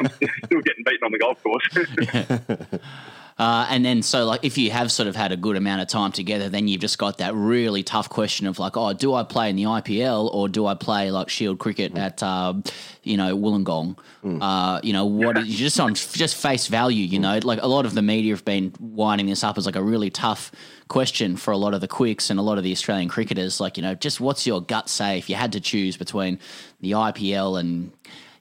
[0.00, 0.08] I'm
[0.44, 2.80] still getting beaten on the golf course.
[3.38, 5.88] Uh, and then, so like, if you have sort of had a good amount of
[5.88, 9.24] time together, then you've just got that really tough question of like, oh, do I
[9.24, 12.54] play in the IPL or do I play like Shield cricket at, uh,
[13.02, 13.98] you know, Wollongong?
[14.40, 17.04] Uh, you know, what is just on just face value?
[17.04, 19.76] You know, like a lot of the media have been winding this up as like
[19.76, 20.50] a really tough
[20.88, 23.60] question for a lot of the quicks and a lot of the Australian cricketers.
[23.60, 26.38] Like, you know, just what's your gut say if you had to choose between
[26.80, 27.92] the IPL and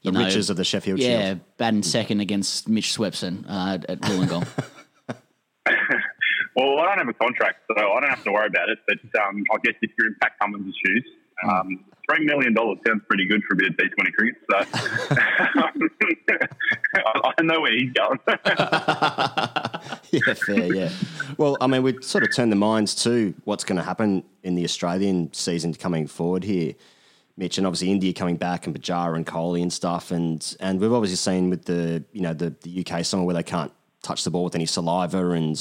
[0.01, 1.39] you The know, riches of the Sheffield yeah, Shield.
[1.57, 4.47] batting second against Mitch Swepson uh, at Wollongong.
[6.56, 8.80] well, I don't have a contract, so I don't have to worry about it.
[8.88, 11.06] But um, I guess if you're in Pat Cummins' shoes,
[11.43, 14.36] um, $3 million sounds pretty good for a bit of T20 cricket.
[14.49, 14.58] So
[17.38, 18.20] I know where he's going.
[20.12, 20.89] yeah, fair, yeah.
[21.38, 24.56] Well, I mean, we sort of turn the minds to what's going to happen in
[24.56, 26.76] the Australian season coming forward here,
[27.38, 30.93] Mitch, and obviously India coming back and Pujara and Kohli and stuff, and and we've
[30.93, 33.74] obviously seen with the you know the, the UK somewhere where they can't
[34.06, 35.58] touch the ball with any saliva and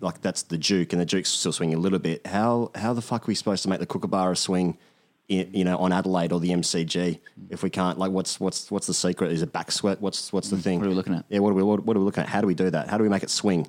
[0.00, 2.26] like that's the Duke and the Duke's still swinging a little bit.
[2.26, 4.78] How how the fuck are we supposed to make the Kookaburra swing?
[5.28, 7.18] i- You know, on Adelaide or the MCG,
[7.50, 9.32] if we can't, like, what's what's what's the secret?
[9.32, 10.00] Is it back sweat?
[10.00, 10.78] What's what's the mm, thing?
[10.78, 11.24] what are we looking at?
[11.28, 12.28] Yeah, what are we what, what are we looking at?
[12.28, 12.88] How do we do that?
[12.88, 13.66] How do we make it swing?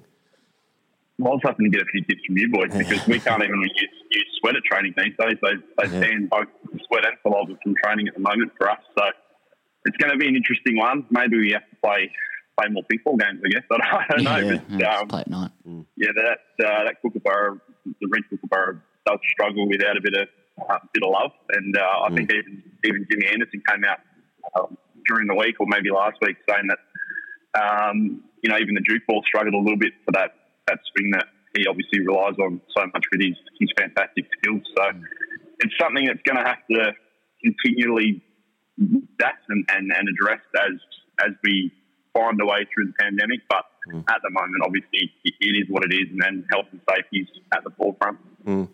[1.19, 3.41] Well, I was hoping to get a few tips from you boys because we can't
[3.43, 5.35] even use, use sweat at training these days.
[5.41, 6.45] They, they stand both
[6.85, 8.77] sweat and saliva from training at the moment for us.
[8.95, 9.03] So
[9.85, 11.07] it's going to be an interesting one.
[11.09, 12.11] Maybe we have to play
[12.57, 13.63] play more ping pong games, I guess.
[13.71, 14.37] I don't know.
[14.37, 15.51] yeah, but, yeah, um, play at night.
[15.95, 20.27] yeah, that uh, that Kookaburra, the red Kookaburra, does struggle without a bit of
[20.69, 23.99] uh, bit of love, and uh, I think even even Jimmy Anderson came out
[24.57, 24.77] um,
[25.07, 26.79] during the week or maybe last week saying that
[27.59, 30.33] um, you know even the Duke ball struggled a little bit for that
[30.67, 34.61] that swing that he obviously relies on so much with his, his fantastic skills.
[34.77, 34.83] So
[35.59, 36.93] it's something that's going to have to
[37.43, 38.21] continually
[38.77, 40.77] adapt and, and, and addressed as
[41.25, 41.71] as we
[42.17, 43.41] find a way through the pandemic.
[43.49, 44.03] But mm.
[44.09, 47.27] at the moment, obviously, it is what it is, and then health and safety is
[47.53, 48.17] at the forefront.
[48.45, 48.69] Mm.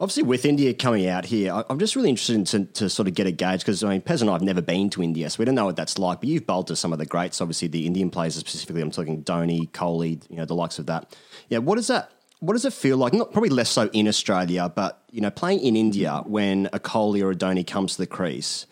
[0.00, 3.14] Obviously, with India coming out here, I'm just really interested in to, to sort of
[3.14, 5.40] get a gauge because I mean, Pez and I have never been to India, so
[5.40, 6.20] we don't know what that's like.
[6.20, 8.80] But you've bowled to some of the greats, obviously the Indian players specifically.
[8.80, 11.16] I'm talking Dhoni, Kohli, you know, the likes of that.
[11.48, 12.12] Yeah, what does that?
[12.38, 13.12] What does it feel like?
[13.12, 17.20] Not probably less so in Australia, but you know, playing in India when a Kohli
[17.20, 18.66] or a Dhoni comes to the crease.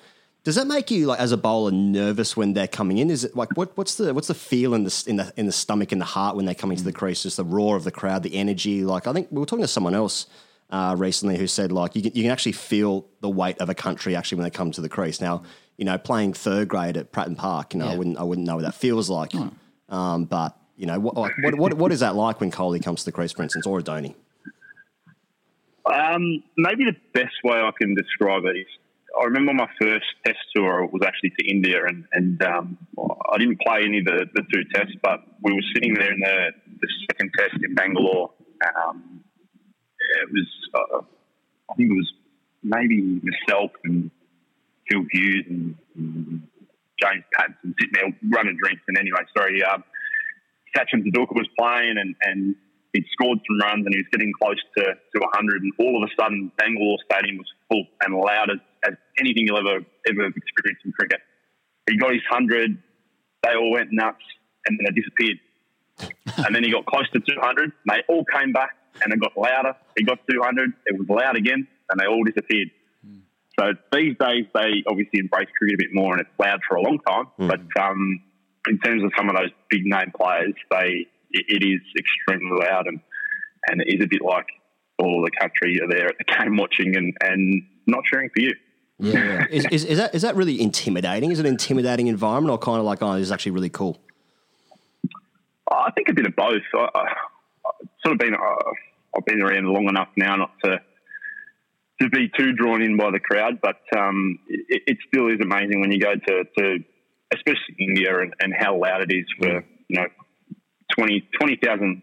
[0.47, 3.11] Does that make you like as a bowler nervous when they're coming in?
[3.11, 5.53] Is it like what, what's the what's the feel in the in the in the
[5.53, 7.25] stomach and the heart when they're coming to the crease?
[7.25, 8.85] Just the roar of the crowd, the energy.
[8.85, 10.29] Like I think we were talking to someone else
[10.71, 13.75] uh, recently who said like you can, you can actually feel the weight of a
[13.75, 15.21] country actually when they come to the crease.
[15.21, 15.43] Now
[15.79, 18.55] you know playing third grade at Pratten Park, you know I wouldn't I wouldn't know
[18.55, 19.33] what that feels like.
[19.89, 23.01] Um, but you know what, like, what what what is that like when Kohli comes
[23.01, 23.83] to the crease, for instance, or a
[25.87, 28.67] Um, maybe the best way I can describe it is
[29.19, 32.79] I remember my first test tour was actually to India, and, and um,
[33.33, 36.21] I didn't play any of the, the two tests, but we were sitting there in
[36.21, 38.31] the, the second test in Bangalore.
[38.63, 39.25] Um,
[40.23, 41.01] it was, uh,
[41.71, 42.13] I think it was
[42.63, 44.11] maybe myself and
[44.91, 46.43] Phil Hughes and, and
[47.01, 48.83] James Pattinson sitting there running drinks.
[48.89, 49.85] And anyway, sorry, um,
[50.77, 52.55] Sachin Tendulkar was playing and, and
[52.93, 56.09] he'd scored some runs and he was getting close to, to 100 and all of
[56.09, 60.81] a sudden Bangalore Stadium was full and loud as, as anything you'll ever ever experience
[60.85, 61.21] in cricket.
[61.89, 62.77] He got his 100,
[63.43, 64.23] they all went nuts
[64.67, 65.39] and then they disappeared.
[66.47, 69.75] and then he got close to 200, they all came back and it got louder.
[69.97, 72.71] He got 200, it was loud again and they all disappeared.
[73.59, 76.83] So these days they obviously embrace cricket a bit more and it's loud for a
[76.83, 77.27] long time.
[77.49, 78.21] But um,
[78.69, 82.87] in terms of some of those big name players, they it, it is extremely loud
[82.87, 83.01] and
[83.69, 84.47] and it is a bit like
[84.99, 88.55] all the country are there at the game watching and, and not cheering for you.
[88.99, 91.31] Yeah, is, is, is that is that really intimidating?
[91.31, 93.99] Is it an intimidating environment, or kind of like oh, this is actually really cool?
[95.71, 96.63] I think a bit of both.
[96.75, 98.71] I, I, I've sort of been uh,
[99.17, 100.81] I've been around long enough now not to
[102.01, 105.81] to be too drawn in by the crowd, but um, it, it still is amazing
[105.81, 106.79] when you go to, to
[107.33, 110.07] especially India and, and how loud it is for you know
[110.95, 112.03] 20 20,000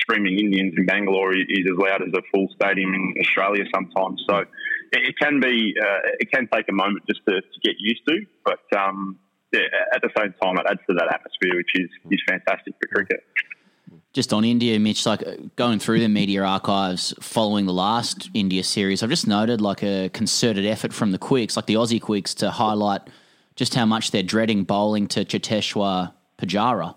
[0.00, 4.22] screaming Indians in Bangalore is as loud as a full stadium in Australia sometimes.
[4.28, 4.44] So
[4.92, 8.24] it, can be uh, it can take a moment just to, to get used to,
[8.44, 9.18] but um,
[9.52, 9.60] yeah,
[9.94, 13.24] at the same time it adds to that atmosphere, which is is fantastic for cricket.
[14.12, 15.22] Just on India, Mitch, like
[15.56, 20.08] going through the media archives following the last India series, I've just noted like a
[20.08, 23.02] concerted effort from the Quicks, like the Aussie Quicks, to highlight
[23.56, 26.94] just how much they're dreading bowling to Cheteshwar Pujara.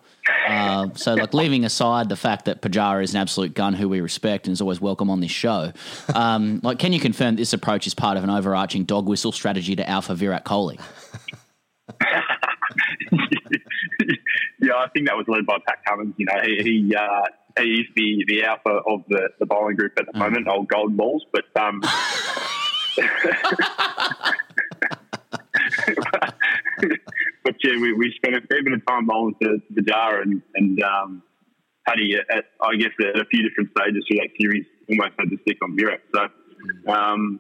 [0.47, 4.01] Uh, so, like, leaving aside the fact that Pujara is an absolute gun who we
[4.01, 5.71] respect and is always welcome on this show,
[6.15, 9.75] um, like, can you confirm this approach is part of an overarching dog whistle strategy
[9.75, 10.79] to alpha Virat Kohli?
[14.59, 16.15] yeah, I think that was led by Pat Cummins.
[16.17, 17.25] You know, he he, uh,
[17.59, 20.95] he is the, the alpha of the, the bowling group at the moment, old golden
[20.95, 21.25] balls.
[21.31, 21.81] But um,
[27.43, 30.41] but yeah, we, we spent a fair bit of time bowling to, to Pujara and
[30.55, 31.23] and um,
[31.87, 35.37] Paddy at I guess at a few different stages through that series almost had to
[35.41, 36.01] stick on Virat.
[36.13, 37.39] So um,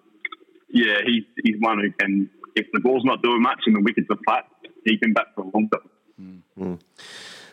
[0.69, 4.07] yeah, he's he's one who can if the ball's not doing much and the wickets
[4.09, 4.45] are flat,
[4.85, 5.89] he can bat for a long time.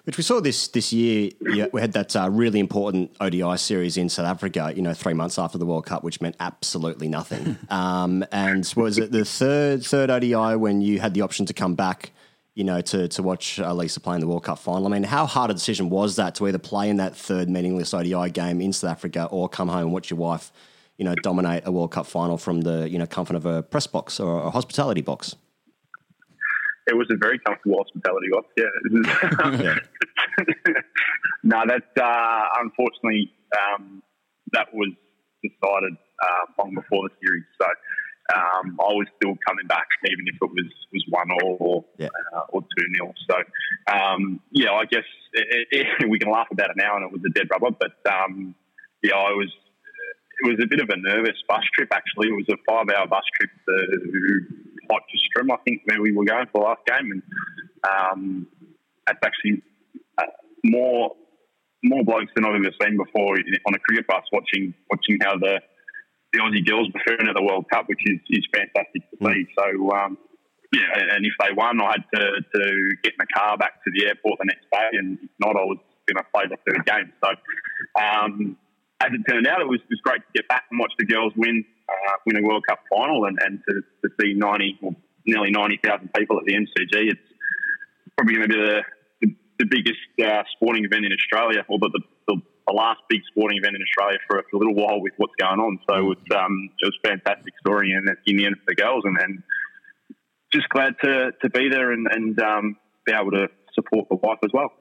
[0.05, 1.32] Which we saw this this year.
[1.40, 4.72] Yeah, we had that uh, really important ODI series in South Africa.
[4.74, 7.59] You know, three months after the World Cup, which meant absolutely nothing.
[7.70, 11.74] um, and was it the third third ODI when you had the option to come
[11.74, 12.12] back?
[12.57, 14.86] You know, to to watch uh, Lisa play in the World Cup final.
[14.86, 17.92] I mean, how hard a decision was that to either play in that third meaningless
[17.92, 20.50] ODI game in South Africa or come home and watch your wife,
[20.96, 23.86] you know, dominate a World Cup final from the you know comfort of a press
[23.86, 25.36] box or a hospitality box?
[26.88, 28.48] It was a very comfortable hospitality box.
[28.57, 29.62] Yeah.
[29.62, 29.78] Yeah.
[31.42, 34.02] no, that uh, unfortunately um,
[34.52, 34.92] that was
[35.42, 37.44] decided uh, long before the series.
[37.61, 37.66] So
[38.35, 42.09] um, I was still coming back, even if it was was one or Yeah.
[42.35, 43.12] uh, or two nil.
[43.29, 43.37] So
[43.93, 47.22] um, yeah, I guess it, it, we can laugh about it now, and it was
[47.27, 47.77] a dead rubber.
[47.79, 48.55] But um,
[49.03, 49.51] yeah, I was.
[50.45, 51.89] It was a bit of a nervous bus trip.
[51.95, 54.47] Actually, it was a five-hour bus trip to
[54.91, 57.22] Potchefstroom, I think, where we were going for the last game, and
[57.89, 58.47] um,
[59.07, 59.62] that's actually
[60.18, 60.24] uh,
[60.62, 61.14] more
[61.83, 65.61] more blokes than I've ever seen before on a cricket bus watching watching how the
[66.33, 69.47] the Aussie girls preferring at the World Cup, which is, is fantastic to see.
[69.57, 70.18] So um,
[70.72, 72.24] yeah, and if they won, I had to,
[72.55, 75.64] to get my car back to the airport the next day, and if not, I
[75.64, 77.12] was going to play the third game.
[77.22, 77.31] So
[78.01, 78.57] um,
[79.01, 81.07] as it turned out, it was, it was great to get back and watch the
[81.07, 84.97] girls win uh, win a World Cup final and, and to, to see 90, well,
[85.27, 87.12] nearly 90,000 people at the MCG.
[87.12, 87.20] It's
[88.16, 88.81] probably going to be the,
[89.20, 89.29] the,
[89.61, 92.03] the biggest uh, sporting event in Australia, or the, the,
[92.66, 95.60] the last big sporting event in Australia for, for a little while with what's going
[95.60, 95.78] on.
[95.88, 99.04] So it's, um, it was a fantastic story in, in the end for the girls,
[99.04, 99.42] and, and
[100.52, 104.38] just glad to, to be there and, and um, be able to support the wife
[104.44, 104.72] as well.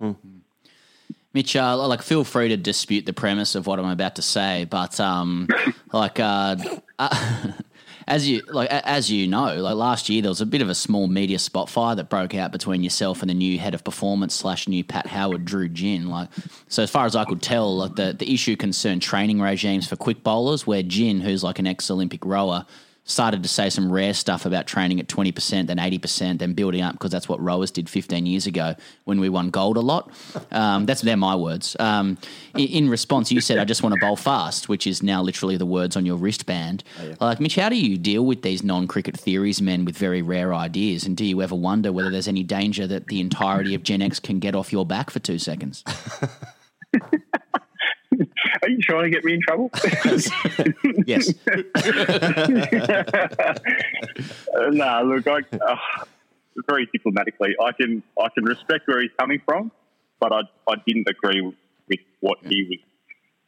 [1.34, 4.64] Mitch, uh, like, feel free to dispute the premise of what I'm about to say,
[4.64, 5.50] but um,
[5.94, 6.56] like, uh,
[6.98, 7.52] uh,
[8.08, 10.76] as you like, as you know, like last year there was a bit of a
[10.76, 14.36] small media spot fire that broke out between yourself and the new head of performance
[14.36, 16.10] slash new Pat Howard, Drew Ginn.
[16.10, 16.30] Like,
[16.68, 19.96] so as far as I could tell, like the the issue concerned training regimes for
[19.96, 22.66] quick bowlers, where Ginn, who's like an ex Olympic rower.
[23.08, 26.94] Started to say some rare stuff about training at 20%, then 80%, then building up
[26.94, 30.12] because that's what rowers did 15 years ago when we won gold a lot.
[30.52, 31.76] Um, that's they're my words.
[31.80, 32.18] Um,
[32.56, 35.56] in, in response, you said, I just want to bowl fast, which is now literally
[35.56, 36.84] the words on your wristband.
[37.22, 40.54] Like, Mitch, how do you deal with these non cricket theories men with very rare
[40.54, 41.06] ideas?
[41.06, 44.20] And do you ever wonder whether there's any danger that the entirety of Gen X
[44.20, 45.84] can get off your back for two seconds?
[48.66, 49.70] Are you trying to get me in trouble?
[51.06, 51.32] Yes.
[51.48, 51.62] Uh,
[54.72, 55.76] nah, look, I, uh,
[56.68, 59.72] very diplomatically, I can I can respect where he's coming from,
[60.20, 61.54] but I I didn't agree with,
[61.88, 62.80] with what he was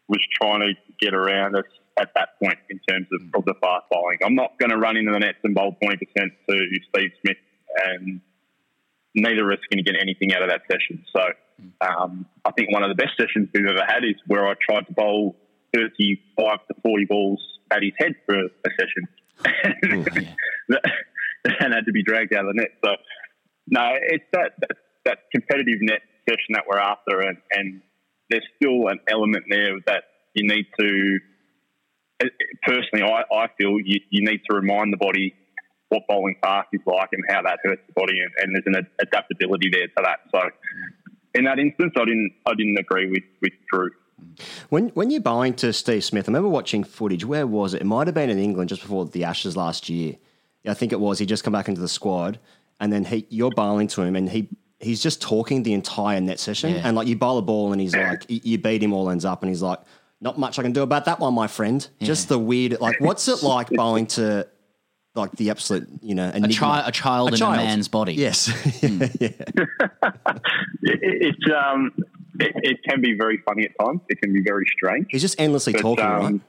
[0.07, 1.65] was trying to get around us
[1.99, 4.19] at that point in terms of, of the fast bowling.
[4.23, 7.37] I'm not going to run into the nets and bowl 20% to Steve Smith,
[7.85, 8.21] and
[9.17, 11.03] neither of us going to get anything out of that session.
[11.13, 11.21] So
[11.81, 14.85] um, I think one of the best sessions we've ever had is where I tried
[14.87, 15.35] to bowl
[15.75, 17.41] 35 to 40 balls
[17.71, 19.07] at his head for a, session.
[20.69, 20.81] that,
[21.43, 22.71] that had to be dragged out of the net.
[22.85, 22.91] So,
[23.67, 27.81] no, it's that, that, that competitive net session that we're after, and, and
[28.29, 30.03] there's still an element there that
[30.33, 31.19] you need to,
[32.63, 35.33] personally, I, I feel you, you need to remind the body
[35.89, 38.75] what bowling fast is like and how that hurts the body, and, and there's an
[38.75, 40.19] ad- adaptability there to that.
[40.31, 40.41] So,
[41.35, 43.91] in that instance, I didn't I didn't agree with with Drew.
[44.69, 47.23] When when you're bowling to Steve Smith, I remember watching footage.
[47.25, 47.81] Where was it?
[47.81, 50.15] It might have been in England just before the Ashes last year.
[50.63, 51.19] Yeah, I think it was.
[51.19, 52.39] He just come back into the squad,
[52.79, 56.39] and then he you're bowling to him, and he he's just talking the entire net
[56.39, 56.81] session, Yeah.
[56.83, 59.25] and like you bowl a ball, and he's like, you you beat him, all ends
[59.25, 59.79] up, and he's like,
[60.19, 61.87] not much I can do about that one, my friend.
[62.01, 64.47] Just the weird, like, what's it like bowling to
[65.17, 68.13] like the absolute, you know, A, chi- a child in a man's body.
[68.13, 68.49] Yes,
[68.83, 69.51] it,
[70.81, 71.91] it's um,
[72.39, 74.01] it, it can be very funny at times.
[74.09, 75.07] It can be very strange.
[75.09, 76.41] he's just endlessly But, talking, um, right?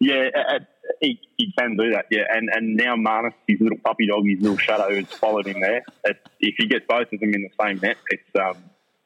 [0.00, 0.58] Yeah, uh, uh,
[1.00, 2.06] he, he can do that.
[2.10, 5.60] Yeah, and and now Marnus, his little puppy dog, his little shadow, has followed him
[5.60, 5.82] there.
[6.04, 8.56] It, if you get both of them in the same net, it's um,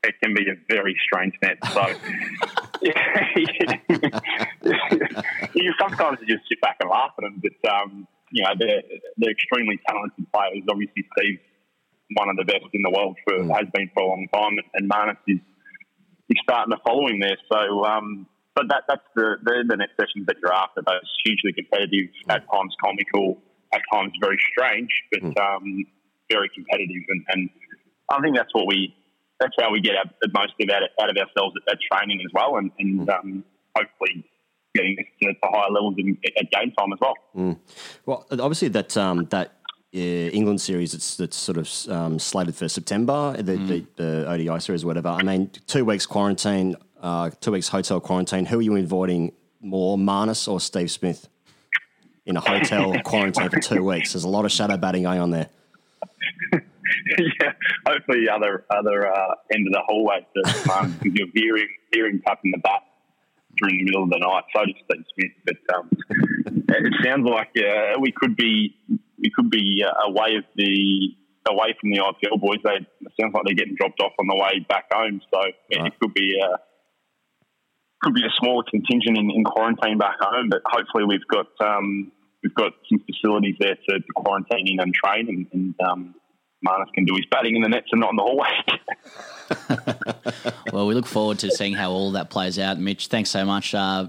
[0.02, 1.58] it can be a very strange net.
[1.72, 1.86] So.
[5.54, 8.82] you sometimes you just sit back and laugh at them, but um, you know they're
[9.16, 10.64] they're extremely talented players.
[10.68, 11.42] Obviously, Steve's
[12.14, 14.90] one of the best in the world for has been for a long time, and,
[14.90, 15.40] Marnus is
[16.28, 17.36] is starting to follow him there.
[17.50, 20.82] So, um, but that that's the they're the next sessions that you're after.
[20.86, 23.38] Those hugely competitive, at times comical,
[23.72, 25.84] at times very strange, but um,
[26.30, 27.04] very competitive.
[27.08, 27.50] And, and
[28.10, 28.94] I think that's what we
[29.40, 32.20] that's how we get our, the most of out, out of ourselves at, at training
[32.20, 33.44] as well, and, and um,
[33.76, 34.24] hopefully
[34.78, 37.58] getting this to, to higher levels in, at game time as well.
[38.06, 39.58] Well, obviously that um, that
[39.94, 44.60] uh, England series that's that's sort of um, slated for September, the, the, the ODI
[44.60, 45.08] series, or whatever.
[45.08, 48.44] I mean, two weeks quarantine, uh, two weeks hotel quarantine.
[48.44, 51.28] Who are you inviting more, Marnus or Steve Smith?
[52.26, 54.12] In a hotel quarantine for two weeks.
[54.12, 55.48] There's a lot of shadow batting going on there.
[56.52, 57.52] yeah,
[57.86, 62.50] hopefully the other other uh, end of the hallway to um, you're hearing hearing tapping
[62.50, 62.82] the bat
[63.60, 64.44] during the middle of the night.
[64.54, 64.74] So does
[65.12, 65.90] Steve Smith, but um,
[66.68, 68.76] it sounds like uh, we could be
[69.18, 71.14] we could be uh, away of the
[71.48, 72.58] away from the IPL boys.
[72.64, 75.20] They it sounds like they're getting dropped off on the way back home.
[75.32, 76.58] So it, it could be a
[78.02, 80.48] could be a smaller contingent in, in quarantine back home.
[80.50, 84.94] But hopefully we've got um, we've got some facilities there to, to quarantine in and
[84.94, 86.14] train, and, and um,
[86.66, 88.48] Marnus can do his batting in the nets and not in the hallway.
[90.72, 92.78] Well, we look forward to seeing how all that plays out.
[92.78, 94.08] Mitch, thanks so much uh,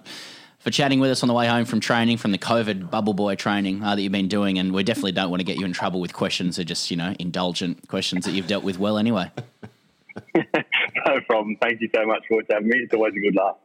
[0.60, 3.36] for chatting with us on the way home from training, from the COVID bubble boy
[3.36, 4.60] training uh, that you've been doing.
[4.60, 6.91] And we definitely don't want to get you in trouble with questions that are just,
[6.91, 9.32] you know, indulgent questions that you've dealt with well anyway.
[10.36, 11.56] no problem.
[11.62, 12.80] Thank you so much for having me.
[12.80, 13.56] It's always a good laugh.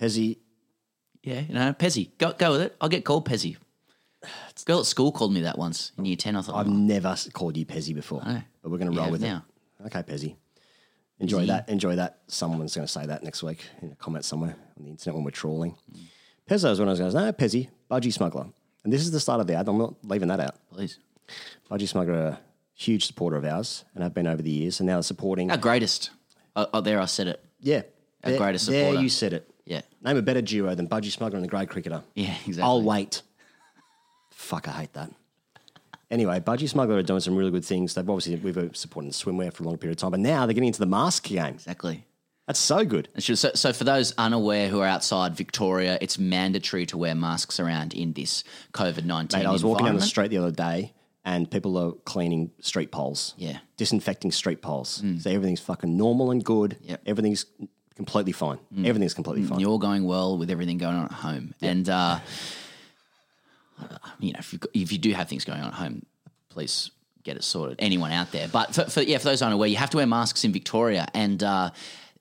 [0.00, 0.38] Pezzy,
[1.22, 2.10] Yeah, you know, Pezzy.
[2.18, 2.76] Go, go with it.
[2.80, 3.56] I'll get called Pezzy.
[4.64, 6.36] Girl at school called me that once in year 10.
[6.36, 8.42] I thought, I've oh, never called you Pezzy before, Oh.
[8.62, 9.44] but we're going to you roll have with now.
[9.80, 9.86] it.
[9.86, 10.36] Okay, Pezzy.
[11.20, 11.46] Enjoy he?
[11.46, 11.68] that.
[11.68, 12.18] Enjoy that.
[12.28, 15.24] Someone's going to say that next week in a comment somewhere on the internet when
[15.24, 15.76] we're trawling.
[16.48, 18.46] Pezzo is when I was going to say, no, Pezzy, Budgy Smuggler.
[18.84, 19.68] And this is the start of the ad.
[19.68, 20.54] I'm not leaving that out.
[20.72, 20.98] Please.
[21.70, 22.40] Budgy Smuggler are a
[22.74, 24.80] huge supporter of ours and have been over the years.
[24.80, 25.50] And now they're supporting.
[25.50, 26.10] Our greatest.
[26.56, 27.44] Oh, oh, there I said it.
[27.60, 27.82] yeah.
[28.24, 29.02] Our There- greatest There supporter.
[29.02, 29.50] you said it.
[29.66, 29.82] Yeah.
[30.02, 32.02] Name a better duo than Budgy Smuggler and the Grade Cricketer.
[32.14, 32.62] Yeah, exactly.
[32.62, 33.22] I'll wait.
[34.38, 35.10] Fuck, I hate that.
[36.12, 37.94] Anyway, Budgy Smuggler are doing some really good things.
[37.94, 40.54] They've obviously we've been supporting swimwear for a long period of time, but now they're
[40.54, 41.54] getting into the mask game.
[41.54, 42.06] Exactly.
[42.46, 43.08] That's so good.
[43.18, 47.92] So, so for those unaware who are outside Victoria, it's mandatory to wear masks around
[47.94, 49.40] in this COVID nineteen.
[49.40, 52.92] Mate, I was walking down the street the other day, and people are cleaning street
[52.92, 53.34] poles.
[53.36, 53.58] Yeah.
[53.76, 55.02] disinfecting street poles.
[55.02, 55.20] Mm.
[55.20, 56.76] So everything's fucking normal and good.
[56.82, 57.02] Yep.
[57.06, 57.44] everything's
[57.96, 58.58] completely fine.
[58.72, 58.86] Mm.
[58.86, 59.48] Everything's completely mm.
[59.48, 59.60] fine.
[59.60, 62.20] You're going well with everything going on at home, and uh,
[64.20, 66.04] you know if you if you do have things going on at home,
[66.48, 66.90] please
[67.24, 67.76] get it sorted.
[67.80, 70.44] Anyone out there, but for, for yeah, for those unaware, you have to wear masks
[70.44, 71.70] in Victoria, and uh,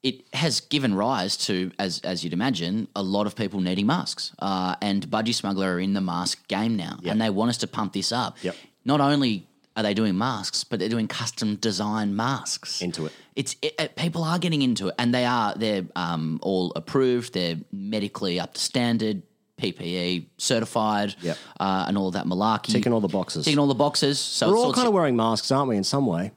[0.03, 4.33] it has given rise to, as as you'd imagine, a lot of people needing masks.
[4.39, 7.67] Uh, and Budgy Smuggler are in the mask game now, and they want us to
[7.67, 8.37] pump this up.
[8.43, 8.55] Yep.
[8.85, 13.11] Not only are they doing masks, but they're doing custom design masks Into it.
[13.35, 17.33] it's it, it- people are getting into it, and they are they're um, all approved.
[17.33, 19.21] They're medically up to standard,
[19.61, 21.37] PPE certified, Yep.
[21.59, 22.71] uh, and all that malarkey.
[22.71, 23.45] Ticking all the boxes.
[23.45, 24.19] ticking all the boxes.
[24.19, 25.77] So We're all kind of wearing masks, aren't we?
[25.77, 26.31] In some way.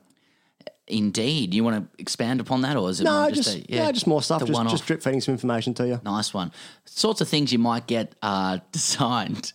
[0.86, 1.54] indeed.
[1.54, 4.06] You want to expand upon that, or is it No, just, just, a, yeah, just
[4.08, 4.44] more stuff.
[4.44, 6.00] Just, just drip feeding some information to you.
[6.04, 6.50] nice one.
[6.84, 9.52] Sorts of things you might get uh, designed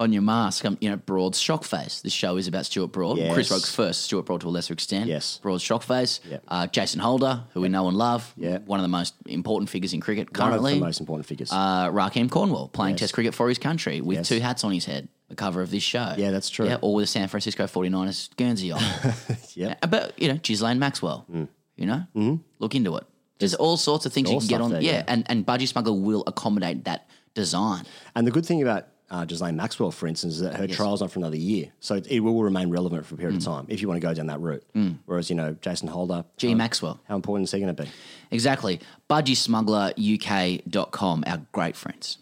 [0.00, 0.64] on your mask.
[0.64, 2.00] Um, you know, Broad's shock face.
[2.00, 3.18] This show is about Stuart Broad.
[3.18, 3.32] Yes.
[3.34, 5.06] Chris Woakes first, Stuart Broad to a lesser extent.
[5.06, 5.38] Yes.
[5.42, 6.20] Broad's shock face.
[6.28, 6.42] Yep.
[6.48, 8.32] Uh, Jason Holder, who we know and love.
[8.36, 8.66] Yep.
[8.66, 10.74] One of the most important figures in cricket One of currently.
[10.74, 11.52] the most important figures.
[11.52, 13.00] uh, Rahkeem Cornwall playing Yes.
[13.00, 14.28] Test cricket for his country with Yes.
[14.28, 15.08] two hats on his head.
[15.28, 16.14] The cover of this show.
[16.16, 16.66] Yeah, that's true.
[16.66, 18.82] Yeah, or with a San Francisco 49ers Guernsey on.
[19.54, 19.78] Yep.
[19.82, 21.24] Uh, But, you know, Ghislaine Maxwell,
[21.76, 22.36] you know, mm-hmm.
[22.58, 23.04] look into it.
[23.38, 24.70] There's all sorts of things you can get on.
[24.72, 25.04] there, yeah, yeah.
[25.08, 27.84] and, and Budgy Smuggler will accommodate that design.
[28.14, 31.10] And the good thing about uh, Ghislaine Maxwell, for instance, is that her trial's not
[31.10, 31.66] for another year.
[31.80, 33.38] So it, it will remain relevant for a period Mm.
[33.38, 34.62] of time if you want to go down that route.
[35.06, 36.24] Whereas, you know, Jason Holder.
[36.36, 36.48] G.
[36.50, 37.00] how- Maxwell.
[37.08, 37.88] How important is he going to be?
[38.30, 38.78] Exactly.
[39.08, 42.18] BudgySmugglerUK.com, our great friends.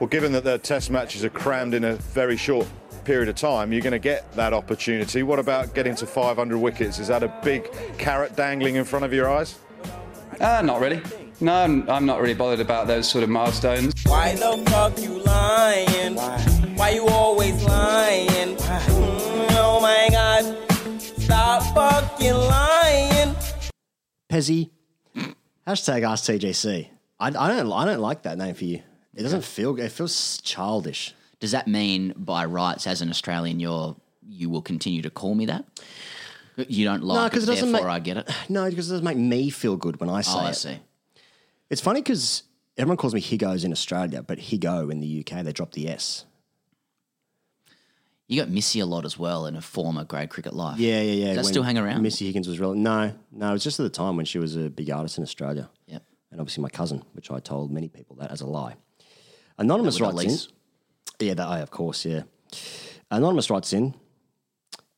[0.00, 2.66] Well, given that the test matches are crammed in a very short
[3.04, 5.22] period of time, you're going to get that opportunity.
[5.22, 6.98] What about getting to 500 wickets?
[6.98, 7.68] Is that a big
[7.98, 9.58] carrot dangling in front of your eyes?
[10.40, 11.00] Uh, not really.
[11.42, 13.92] No, I'm, I'm not really bothered about those sort of milestones.
[14.06, 16.14] Why the fuck you lying?
[16.76, 18.28] Why, you always lying?
[18.56, 21.00] Mm, oh my god.
[21.00, 23.34] Stop fucking lying.
[24.30, 24.70] Pezzy.
[25.66, 26.88] Hashtag Ask TGC.
[27.18, 27.72] I, I don't.
[27.72, 28.80] I don't like that name for you.
[29.14, 29.76] It doesn't feel.
[29.80, 31.12] It feels childish.
[31.40, 33.96] Does that mean by rights as an Australian you're
[34.28, 35.64] you will continue to call me that?
[36.56, 37.96] You don't like No, it, because it doesn't therefore make.
[37.96, 38.30] I get it.
[38.48, 40.54] No, because it doesn't make me feel good when I say Oh, I it.
[40.54, 40.78] see.
[41.72, 42.42] It's funny because
[42.76, 46.26] everyone calls me Higgos in Australia, but Higgo in the UK they drop the S.
[48.28, 50.78] You got Missy a lot as well in a former grade cricket life.
[50.78, 51.26] Yeah, yeah, yeah.
[51.28, 52.02] Does that when still hang around?
[52.02, 52.82] Missy Higgins was relevant.
[52.82, 55.24] No, no, it was just at the time when she was a big artist in
[55.24, 55.70] Australia.
[55.86, 56.02] Yep.
[56.30, 58.76] And obviously my cousin, which I told many people that as a lie.
[59.56, 60.48] Anonymous With writes
[61.20, 61.26] in.
[61.26, 62.24] Yeah, that I of course, yeah.
[63.10, 63.94] Anonymous writes in,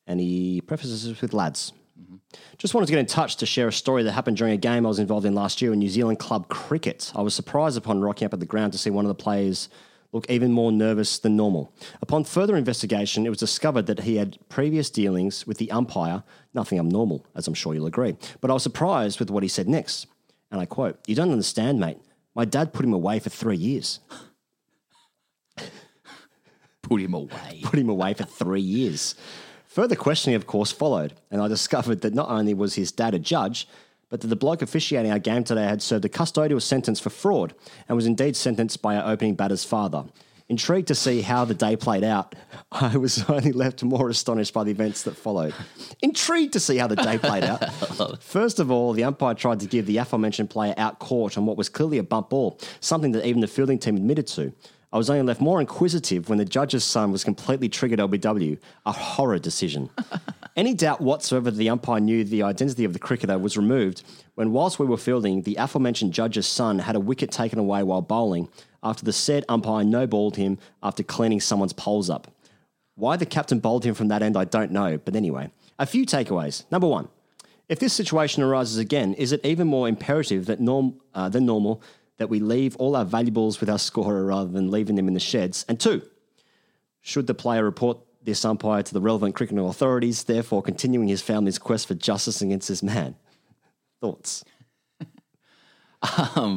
[0.09, 1.73] and he prefaces this with lads.
[2.01, 2.17] Mm-hmm.
[2.59, 4.85] Just wanted to get in touch to share a story that happened during a game
[4.85, 7.13] I was involved in last year in New Zealand club cricket.
[7.15, 9.69] I was surprised upon rocking up at the ground to see one of the players
[10.13, 11.73] look even more nervous than normal.
[12.01, 16.23] Upon further investigation, it was discovered that he had previous dealings with the umpire,
[16.53, 18.17] nothing abnormal, as I'm sure you'll agree.
[18.41, 20.07] But I was surprised with what he said next.
[20.51, 21.99] And I quote, You don't understand, mate.
[22.35, 24.01] My dad put him away for three years.
[26.83, 27.61] Put him away.
[27.65, 29.15] put him away for three years.
[29.75, 33.19] Further questioning, of course, followed, and I discovered that not only was his dad a
[33.19, 33.67] judge,
[34.09, 37.57] but that the bloke officiating our game today had served a custodial sentence for fraud
[37.89, 40.05] and was indeed sentenced by our opening batter's father.
[40.49, 42.37] Intrigued to see how the day played out,
[42.71, 45.55] I was only left more astonished by the events that followed.
[46.03, 47.73] Intrigued to see how the day played out.
[48.23, 51.57] First of all, the umpire tried to give the aforementioned player out court on what
[51.57, 54.53] was clearly a bump ball, something that even the fielding team admitted to.
[54.95, 58.93] I was only left more inquisitive when the judge's son was completely triggered LBW, a
[58.93, 59.91] horror decision.
[60.57, 64.05] Any doubt whatsoever that the umpire knew the identity of the cricketer was removed
[64.37, 68.03] when, whilst we were fielding, the aforementioned judge's son had a wicket taken away while
[68.03, 68.49] bowling
[68.85, 72.33] after the said umpire no balled him after cleaning someone's poles up.
[72.95, 75.51] Why the captain bowled him from that end, I don't know, but anyway.
[75.77, 76.71] A few takeaways.
[76.71, 77.09] Number one,
[77.69, 81.83] if this situation arises again, is it even more imperative that norm, uh, than normal
[82.19, 85.21] that we leave all our valuables with our scorer rather than leaving them in the
[85.21, 85.65] sheds?
[85.69, 86.03] And two,
[87.01, 91.59] should the player report this umpire to the relevant cricketing authorities, therefore continuing his family's
[91.59, 93.17] quest for justice against this man?
[94.01, 94.45] Thoughts?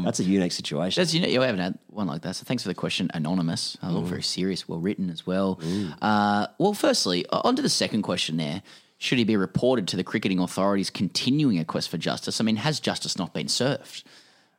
[0.03, 0.99] That's a unique situation.
[1.01, 2.35] That's you know you haven't had one like that.
[2.35, 3.77] So thanks for the question, anonymous.
[3.81, 5.59] Uh, look very serious, well written as well.
[6.01, 8.35] Uh, well, firstly, o- on to the second question.
[8.35, 8.61] There,
[8.97, 12.41] should he be reported to the cricketing authorities continuing a quest for justice?
[12.41, 14.03] I mean, has justice not been served?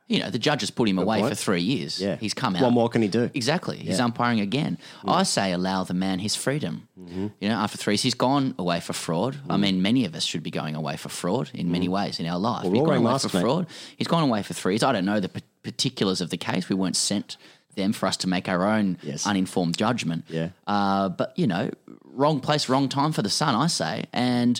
[0.09, 1.29] You know, the judge has put him away point.
[1.29, 2.01] for three years.
[2.01, 2.15] Yeah.
[2.17, 2.63] he's come out.
[2.63, 3.29] What more can he do?
[3.33, 3.77] Exactly.
[3.77, 3.97] He's Yeah.
[3.97, 4.05] Mm.
[4.05, 4.77] umpiring again.
[5.07, 6.87] I say allow the man his freedom.
[6.99, 7.27] Mm-hmm.
[7.39, 9.37] You know, after three, years, he's gone away for fraud.
[9.49, 12.25] I mean, many of us should be going away for fraud in many ways in
[12.25, 12.61] our life.
[12.61, 12.63] Mm.
[12.63, 13.41] He's we're all gone wearing away masks, for mate.
[13.43, 13.67] fraud.
[13.97, 14.81] He's gone away for three years.
[14.83, 16.69] I don't know the p- particulars of the case.
[16.69, 17.37] We weren't sent
[17.75, 19.27] them for us to make our own Yes.
[19.27, 20.25] uninformed judgment.
[20.27, 20.49] Yeah.
[20.65, 21.69] Uh, but, you know,
[22.03, 24.05] wrong place, wrong time for the sun, I say.
[24.11, 24.59] And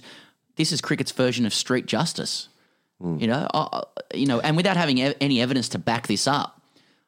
[0.58, 2.49] this is cricket's version of street justice.
[3.02, 3.84] You know, I,
[4.14, 6.62] you know, and without having e- any evidence to back this up,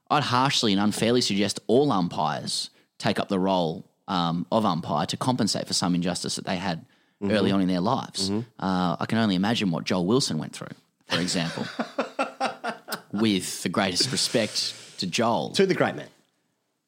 [0.09, 5.17] I'd harshly and unfairly suggest all umpires take up the role um, of umpire to
[5.17, 6.85] compensate for some injustice that they had
[7.21, 8.29] early on in their lives.
[8.29, 10.73] Uh, I can only imagine what Joel Wilson went through,
[11.07, 11.65] for example.
[13.11, 16.07] With the greatest respect to Joel, to the great man.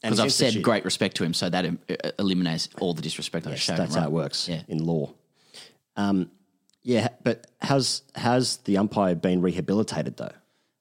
[0.01, 1.65] Because I've said great respect to him, so that
[2.19, 3.77] eliminates all the disrespect I Yes, showed.
[3.77, 4.61] that's him, how it works Yeah.
[4.69, 5.11] in law.
[5.97, 6.29] Um,
[6.83, 10.31] yeah, but has has the umpire been rehabilitated though?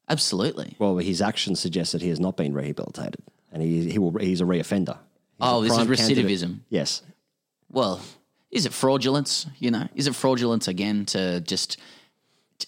[0.09, 0.76] Absolutely.
[0.78, 3.20] Well, his actions suggest that he has not been rehabilitated,
[3.53, 4.96] and he he will he's a reoffender.
[4.96, 6.59] He's Oh, a this is prime candidate- recidivism.
[6.68, 7.03] Yes,
[7.70, 8.00] Well,
[8.50, 9.46] is it fraudulence?
[9.59, 11.78] You know, is it fraudulence again to just?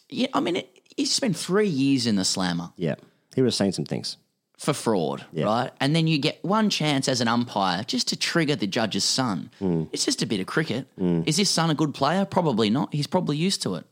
[0.08, 2.94] yeah, I mean, it, he spent three years in the slammer yeah,
[3.34, 4.16] he was saying some things.
[4.58, 5.44] For fraud, Yeah.
[5.46, 5.70] right?
[5.80, 9.50] And then you get one chance as an umpire just to trigger the judge's son.
[9.58, 9.84] Hmm.
[9.92, 10.86] It's just a bit of cricket.
[10.98, 12.24] Is this son a good player?
[12.24, 12.94] Probably not.
[12.94, 13.84] He's probably used to it.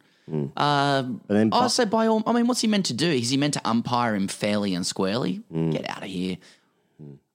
[0.57, 2.23] Um, But then, I say by all.
[2.27, 3.11] I mean, what's he meant to do?
[3.11, 5.37] Is he meant to umpire him fairly and squarely?
[5.51, 5.71] Hmm.
[5.71, 6.39] Get out of here.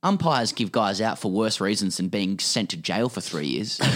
[0.04, 3.80] Umpires give guys out for worse reasons than being sent to jail for three years.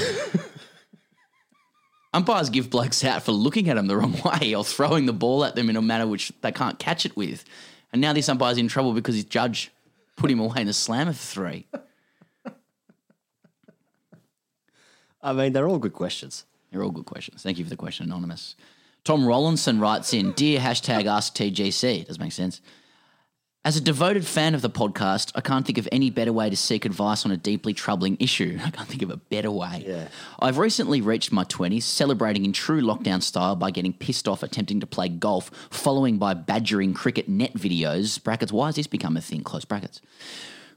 [2.14, 5.46] Umpires give blokes out for looking at them the wrong way or throwing the ball
[5.46, 7.46] at them in a manner which they can't catch it with.
[7.92, 9.72] And now this umpire's in trouble because his judge
[10.16, 11.68] put him away in a slammer for three.
[15.22, 16.46] I mean, they're all good questions.
[16.72, 17.44] They're all good questions.
[17.44, 18.56] Thank you for the question, Anonymous.
[19.04, 22.08] Tom Rollinson writes in Dear hashtag AskTGC.
[22.08, 22.62] Does make sense.
[23.64, 26.58] As a devoted fan of the podcast, I can't think of any better way to
[26.58, 28.58] seek advice on a deeply troubling issue.
[28.66, 29.84] I can't think of a better way.
[29.86, 30.08] Yeah.
[30.40, 34.80] I've recently reached my 20s, celebrating in true lockdown style by getting pissed off attempting
[34.80, 38.22] to play golf, following by badgering cricket net videos.
[38.24, 39.44] Brackets, why has this become a thing?
[39.44, 40.02] Close brackets.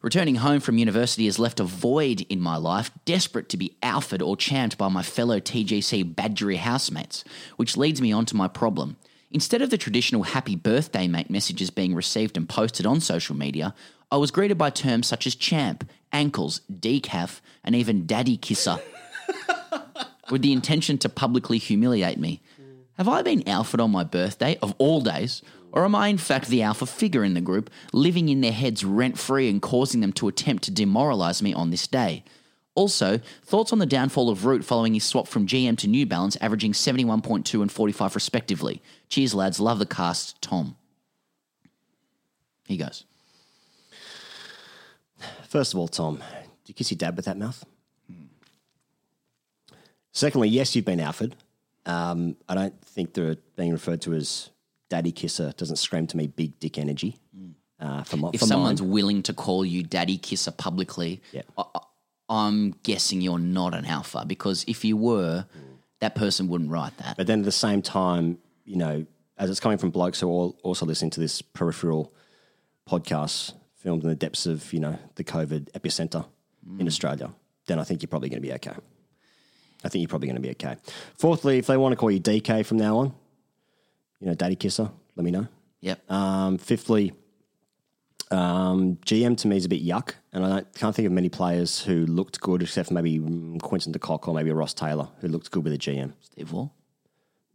[0.02, 4.20] Returning home from university has left a void in my life, desperate to be alphaed
[4.20, 7.24] or champed by my fellow TGC badgery housemates,
[7.56, 8.98] which leads me on to my problem.
[9.34, 13.74] Instead of the traditional happy birthday mate messages being received and posted on social media,
[14.08, 18.78] I was greeted by terms such as champ, ankles, decaf, and even daddy kisser,
[20.30, 22.42] with the intention to publicly humiliate me.
[22.96, 26.46] Have I been alphaed on my birthday, of all days, or am I in fact
[26.46, 30.12] the alpha figure in the group, living in their heads rent free and causing them
[30.12, 32.22] to attempt to demoralise me on this day?
[32.74, 36.36] Also, thoughts on the downfall of Root following his swap from GM to New Balance,
[36.40, 38.82] averaging 71.2 and 45 respectively.
[39.08, 39.60] Cheers, lads.
[39.60, 40.40] Love the cast.
[40.42, 40.76] Tom.
[42.66, 43.04] He goes.
[45.48, 46.22] First of all, Tom, do
[46.66, 47.64] you kiss your dad with that mouth?
[50.12, 51.34] Secondly, yes, you've been alphaed.
[51.86, 54.50] Um, I don't think the being referred to as
[54.88, 57.18] daddy kisser doesn't scream to me big dick energy.
[57.80, 58.90] Uh, for my, If for someone's mine.
[58.90, 61.42] willing to call you daddy kisser publicly, Yeah.
[61.58, 61.80] I, I-
[62.28, 65.46] I'm guessing you're not an alpha because if you were,
[66.00, 67.16] that person wouldn't write that.
[67.16, 69.06] But then at the same time, you know,
[69.36, 72.12] as it's coming from blokes who are also listening to this peripheral
[72.88, 76.24] podcast filmed in the depths of, you know, the COVID epicenter
[76.78, 77.30] in Australia,
[77.66, 78.74] then I think you're probably going to be okay.
[79.84, 80.76] I think you're probably going to be okay.
[81.18, 83.14] Fourthly, if they want to call you DK from now on,
[84.20, 85.46] you know, daddy kisser, let me know.
[85.80, 86.10] Yep.
[86.10, 87.12] Um, fifthly,
[88.30, 91.80] um, GM to me is a bit yuck, and I can't think of many players
[91.80, 95.28] who looked good, except for maybe mm, Quinton de Kock or maybe Ross Taylor, who
[95.28, 96.12] looked good with a GM.
[96.20, 96.68] Steve Waugh.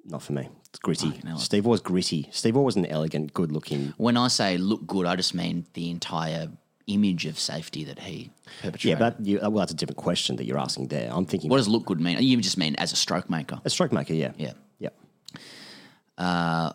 [0.05, 0.47] Not for me.
[0.69, 1.13] It's gritty.
[1.37, 2.29] Steve Waugh's gritty.
[2.31, 3.93] Steve Waugh was an elegant, good looking.
[3.97, 6.49] When I say look good, I just mean the entire
[6.87, 8.31] image of safety that he
[8.61, 8.85] perpetrated.
[8.85, 11.09] Yeah, but you, well, that's a different question that you're asking there.
[11.11, 12.17] I'm thinking what does look good mean?
[12.19, 13.59] You just mean as a stroke maker.
[13.63, 14.13] a stroke maker.
[14.13, 14.53] Yeah, Yeah.
[14.79, 14.89] yeah.
[16.17, 16.73] Uh,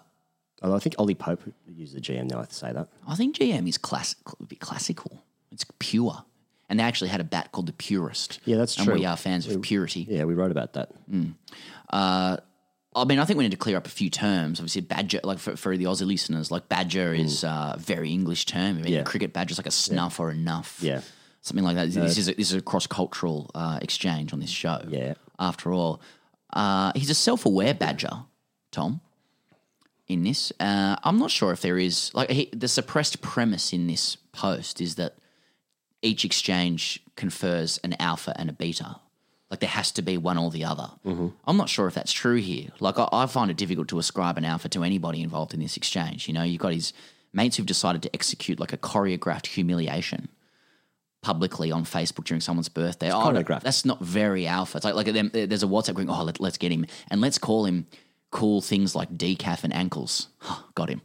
[0.64, 2.38] Although I think Ollie Pope uses the GM now.
[2.38, 2.88] I have to say that.
[3.06, 5.22] I think GM is classic, a bit classical.
[5.52, 6.24] It's pure.
[6.70, 8.40] And they actually had a bat called the Purist.
[8.46, 8.94] Yeah, that's and true.
[8.94, 10.06] we are fans of purity.
[10.08, 10.90] Yeah, we wrote about that.
[12.96, 14.58] I mean, I think we need to clear up a few terms.
[14.60, 18.78] Obviously, badger, like for, for the Aussie listeners, like badger is a very English term.
[18.78, 18.90] I mean, Mm.
[18.90, 19.02] Yeah.
[19.02, 20.78] cricket badger is like a snuff or a nuff.
[20.80, 21.00] Yeah.
[21.42, 21.90] Something like that.
[21.90, 24.80] This is a, this is a cross cultural uh, exchange on this show.
[24.88, 25.14] Yeah.
[25.38, 26.00] After all,
[26.54, 28.24] uh, he's a self aware badger,
[28.72, 29.00] Tom.
[30.06, 30.52] In this.
[30.60, 34.80] Uh, I'm not sure if there is like he, the suppressed premise in this post
[34.80, 35.16] is that
[36.02, 38.96] each exchange confers an alpha and a beta.
[39.50, 40.90] Like there has to be one or the other.
[41.46, 42.70] I'm not sure if that's true here.
[42.80, 45.76] Like I, I find it difficult to ascribe an alpha to anybody involved in this
[45.76, 46.26] exchange.
[46.26, 46.92] You know, you've got his
[47.32, 50.28] mates who've decided to execute like a choreographed humiliation
[51.22, 53.10] publicly on Facebook during someone's birthday.
[53.10, 53.62] Oh, no, choreographed.
[53.62, 54.76] that's not very alpha.
[54.78, 57.64] It's like like there's a WhatsApp going, oh, let, let's get him and let's call
[57.64, 57.86] him
[58.34, 60.26] cool things like decaf and ankles.
[60.74, 61.00] Got him,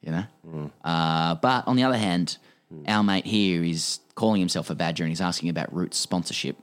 [0.00, 0.70] you know.
[0.84, 2.38] Uh, but on the other hand,
[2.86, 6.56] our mate here is calling himself a badger and he's asking about Roots sponsorship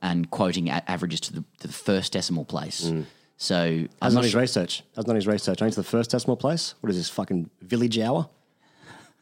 [0.00, 2.92] and quoting a- averages to the, to the first decimal place.
[3.36, 4.84] So I'm That's not his sure- research.
[4.94, 5.60] That's not his research.
[5.60, 6.74] Only to the first decimal place.
[6.80, 8.28] What is this fucking village hour?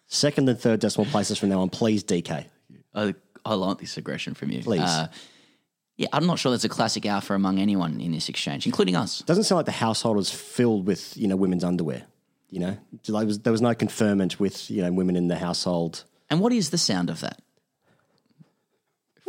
[0.06, 2.44] Second and third decimal places from now on, please, DK.
[2.94, 3.14] I,
[3.44, 4.62] I like this aggression from you.
[4.62, 4.82] Please.
[4.82, 5.08] Uh,
[6.00, 9.20] yeah, I'm not sure there's a classic alpha among anyone in this exchange, including us.
[9.20, 12.04] Doesn't sound like the household is filled with you know women's underwear.
[12.48, 16.04] You know, there was, there was no conferment with you know women in the household.
[16.30, 17.42] And what is the sound of that?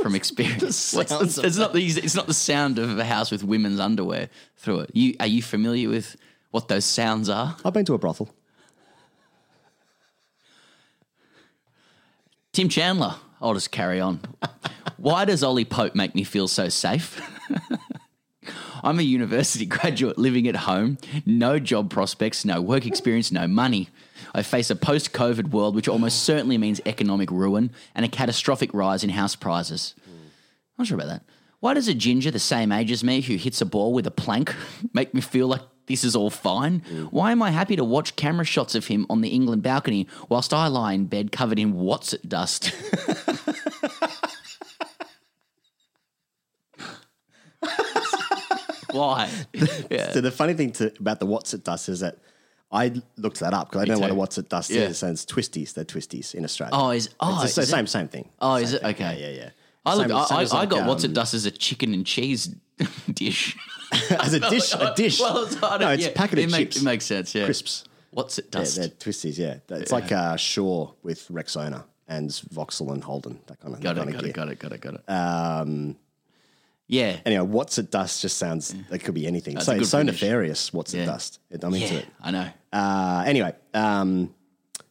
[0.02, 3.43] From experience, the- of it's not the it's not the sound of a house with
[3.43, 4.91] women's underwear through it.
[4.93, 6.15] You are you familiar with
[6.52, 7.57] what those sounds are?
[7.65, 8.34] I've been to a brothel.
[12.53, 13.15] Tim Chandler.
[13.41, 14.22] I'll just carry on.
[15.02, 17.19] Why does Ollie Pope make me feel so safe?
[18.84, 23.90] I'm a university graduate living at home, no job prospects, no work experience, no money.
[24.36, 28.72] I face a post COVID world, which almost certainly means economic ruin and a catastrophic
[28.76, 29.95] rise in house prices.
[30.06, 30.14] I'm
[30.78, 31.23] not sure about that.
[31.61, 34.11] Why does a ginger the same age as me who hits a ball with a
[34.11, 34.53] plank
[34.94, 36.84] make me feel like this is all fine?
[37.10, 40.53] Why am I happy to watch camera shots of him on the England balcony whilst
[40.53, 42.72] I lie in bed covered in what's it dust?
[48.93, 49.30] Why?
[49.89, 50.11] Yeah.
[50.11, 52.18] So the funny thing to, about the what's it dust is that
[52.72, 54.84] I looked that up because I don't know what a what's it dust Yeah.
[54.84, 55.73] is, and it's twisties.
[55.73, 56.72] They're twisties in Australia.
[56.73, 58.30] Oh, is oh, it's the same it- same thing.
[58.39, 58.89] Oh, Same is it thing.
[58.95, 59.19] okay?
[59.19, 59.38] Yeah, yeah.
[59.43, 59.49] yeah.
[59.85, 61.51] I, look, Same- I, same I, I like, got what's it um, dust as a
[61.51, 62.55] chicken and cheese
[63.13, 63.57] dish.
[64.11, 64.73] as a dish.
[64.73, 65.19] A dish.
[65.19, 66.77] Well, it's, I don't- no, it's yeah, a packet it of makes, chips.
[66.77, 67.35] It makes sense.
[67.35, 67.84] Yeah, Crisps.
[68.11, 68.76] What's it Yeah, dust?
[68.77, 69.38] they're twisties.
[69.38, 73.39] Yeah, it's like uh, Sure with Rexona and Vauxhall and Holden.
[73.47, 74.34] That kind of got, it, got it.
[74.34, 74.59] Got it.
[74.59, 74.81] Got it.
[74.81, 75.09] Got it.
[75.11, 75.95] Um,
[76.91, 77.18] yeah.
[77.26, 78.76] anyway, what's it dust just sounds.
[78.91, 79.55] It could be anything.
[79.55, 80.22] That's so a good it's so finish.
[80.22, 80.72] nefarious.
[80.73, 81.03] What's Yeah.
[81.03, 81.39] it dust?
[81.51, 82.05] I'm into Yeah, it.
[82.22, 82.47] I know.
[82.72, 84.34] Uh, anyway, um,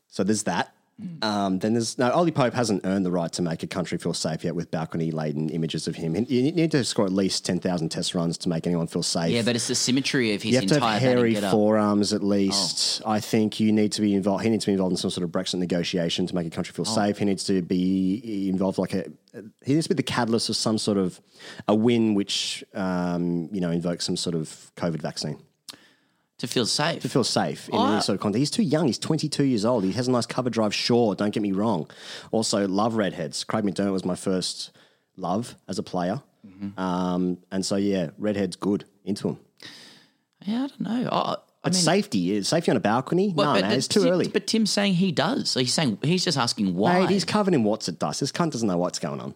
[0.08, 0.74] so there's that.
[1.22, 4.14] Um, then there's no Ollie Pope hasn't earned the right to make a country feel
[4.14, 6.14] safe yet with balcony laden images of him.
[6.14, 9.30] You need to score at least ten thousand test runs to make anyone feel safe.
[9.32, 12.22] Yeah, but it's the symmetry of his you have to entire have hairy forearms at
[12.22, 13.02] least.
[13.06, 14.44] I think you need to be involved.
[14.44, 16.72] He needs to be involved in some sort of Brexit negotiation to make a country
[16.72, 16.94] feel Oh.
[16.94, 17.18] safe.
[17.18, 19.04] He needs to be involved like a.
[19.64, 21.20] He needs to be the catalyst of some sort of
[21.68, 25.38] a win, which um, you know invokes some sort of COVID vaccine
[26.40, 27.00] to feel safe.
[27.02, 28.38] to feel safe in I- any sort of context.
[28.40, 28.86] He's too young.
[28.88, 29.84] He's 22 years old.
[29.84, 30.74] He has a nice cover drive.
[30.74, 31.88] Sure, don't get me wrong.
[32.32, 33.44] Also, love redheads.
[33.44, 34.70] Craig McDermott was my first
[35.16, 36.80] love as a player, Mm-hmm.
[36.80, 39.38] um, and so yeah, redheads good into him.
[40.46, 41.36] yeah, I don't know.
[41.62, 43.34] I, mean, safety is safety on a balcony.
[43.36, 44.28] but- no, man, it's too Tim- early.
[44.28, 45.50] But Tim's saying he does.
[45.50, 47.00] So he's saying he's just asking why.
[47.00, 48.20] Mate, he's covered in what's it dust.
[48.20, 49.34] This cunt doesn't know what's going on.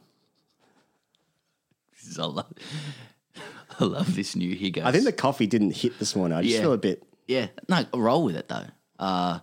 [3.81, 4.85] I love, this new he goes.
[4.85, 6.37] I think the coffee didn't hit this morning.
[6.39, 6.61] I just Yeah.
[6.61, 8.67] feel a bit yeah, no, roll with it though.
[8.99, 9.39] Uh,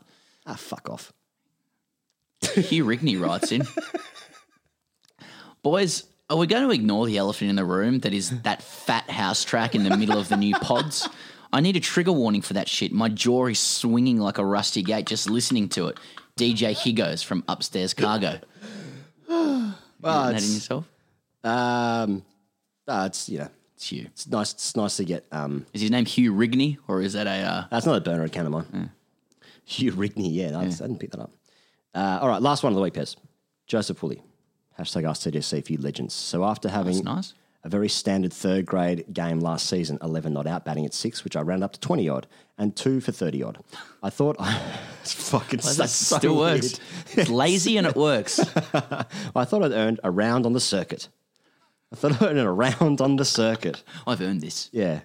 [0.45, 1.11] ah fuck off.
[2.55, 3.63] Hugh Rigney writes in,
[5.63, 6.03] boys.
[6.29, 9.43] Are we going to ignore the elephant in the room that is that fat house
[9.43, 11.09] track in the middle of the new pods?
[11.51, 12.93] I need a trigger warning for that shit.
[12.93, 15.97] My jaw is swinging like a rusty gate just listening to it.
[16.37, 18.39] DJ Higgos from Upstairs Cargo.
[20.03, 20.85] Well, Imagine it's, yourself?
[21.43, 22.23] um,
[22.87, 23.49] ah, it's you know,
[23.81, 24.03] It's you.
[24.05, 24.53] it's nice.
[24.53, 25.25] It's nice to get.
[25.31, 27.31] Um, Is his name Hugh Rigney or is that a?
[27.31, 28.91] Uh, that's not a burner account of mine.
[29.65, 31.31] Hugh Rigney, yeah, that's, I didn't pick that up.
[31.95, 33.15] Uh, all right, last one of the week, Pez.
[33.65, 34.21] Joseph Woolley.
[34.77, 36.13] Hashtag RCDC for you legends.
[36.13, 37.33] So after having nice.
[37.63, 41.35] a very standard third grade game last season, 11 not out, batting at six, which
[41.35, 42.27] I rounded up to 20 odd,
[42.59, 43.57] and two for 30 odd.
[44.03, 44.37] I thought,
[45.01, 46.79] it's fucking Well, so, still works.
[47.13, 48.39] It's lazy and it works.
[48.73, 51.09] I thought I'd earned a round on the circuit.
[51.91, 53.83] I thought I'd earned a round on the circuit.
[54.07, 54.69] I've earned this.
[54.71, 55.01] Yeah.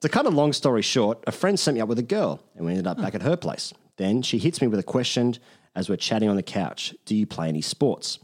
[0.00, 2.66] To cut a long story short, a friend sent me up with a girl, and
[2.66, 3.72] we ended up back at her place.
[3.96, 5.36] Then she hits me with a question
[5.74, 8.18] as we're chatting on the couch Do you play any sports?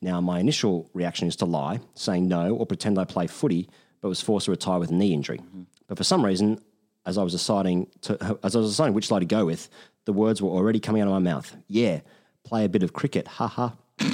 [0.00, 3.68] Now, my initial reaction is to lie, saying no or pretend I play footy,
[4.00, 5.38] but was forced to retire with a knee injury.
[5.38, 5.62] Mm-hmm.
[5.86, 6.60] But for some reason,
[7.04, 9.68] as I was deciding to, as I was deciding which lie to go with,
[10.04, 11.54] the words were already coming out of my mouth.
[11.66, 12.00] Yeah,
[12.44, 13.70] play a bit of cricket, haha.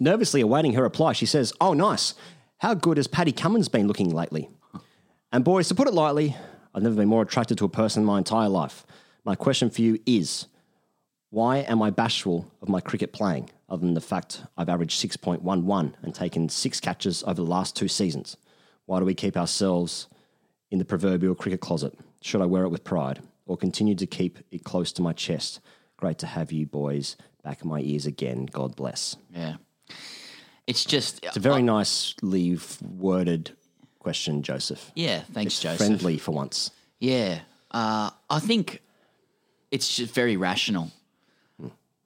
[0.00, 2.14] Nervously awaiting her reply, she says, Oh, nice.
[2.58, 4.48] How good has Paddy Cummins been looking lately?
[5.30, 6.34] And boys, to put it lightly,
[6.74, 8.86] I've never been more attracted to a person in my entire life.
[9.24, 10.46] My question for you is
[11.28, 15.94] why am I bashful of my cricket playing, other than the fact I've averaged 6.11
[16.00, 18.38] and taken six catches over the last two seasons?
[18.86, 20.06] Why do we keep ourselves
[20.70, 21.92] in the proverbial cricket closet?
[22.22, 25.60] Should I wear it with pride or continue to keep it close to my chest?
[25.98, 28.46] Great to have you boys back in my ears again.
[28.46, 29.16] God bless.
[29.34, 29.56] Yeah.
[30.66, 33.52] It's just It's a very nicely worded
[34.00, 34.90] question, Joseph.
[34.94, 35.78] Yeah, thanks, It's Joseph.
[35.78, 36.70] Friendly for once.
[36.98, 37.40] Yeah,
[37.70, 38.82] uh, I think
[39.70, 40.90] it's just very rational.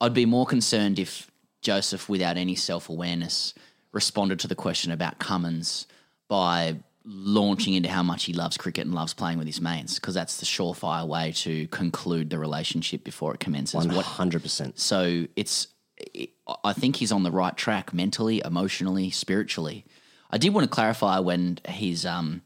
[0.00, 1.30] I'd be more concerned if
[1.60, 3.54] Joseph, without any self awareness,
[3.92, 5.86] responded to the question about Cummins
[6.28, 10.14] by launching into how much he loves cricket and loves playing with his mates, because
[10.14, 13.86] that's the surefire way to conclude the relationship before it commences.
[13.86, 14.78] 100%.
[14.78, 15.70] so it's, it,
[16.64, 19.84] I think he's on the right track mentally, emotionally, spiritually.
[20.30, 22.42] I did want to clarify when his um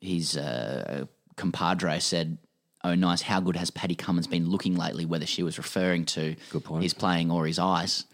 [0.00, 1.06] his uh,
[1.36, 2.38] compadre said,
[2.82, 3.22] "Oh, nice.
[3.22, 6.82] How good has Paddy Cummins been looking lately?" Whether she was referring to Good point.
[6.82, 8.04] his playing or his eyes,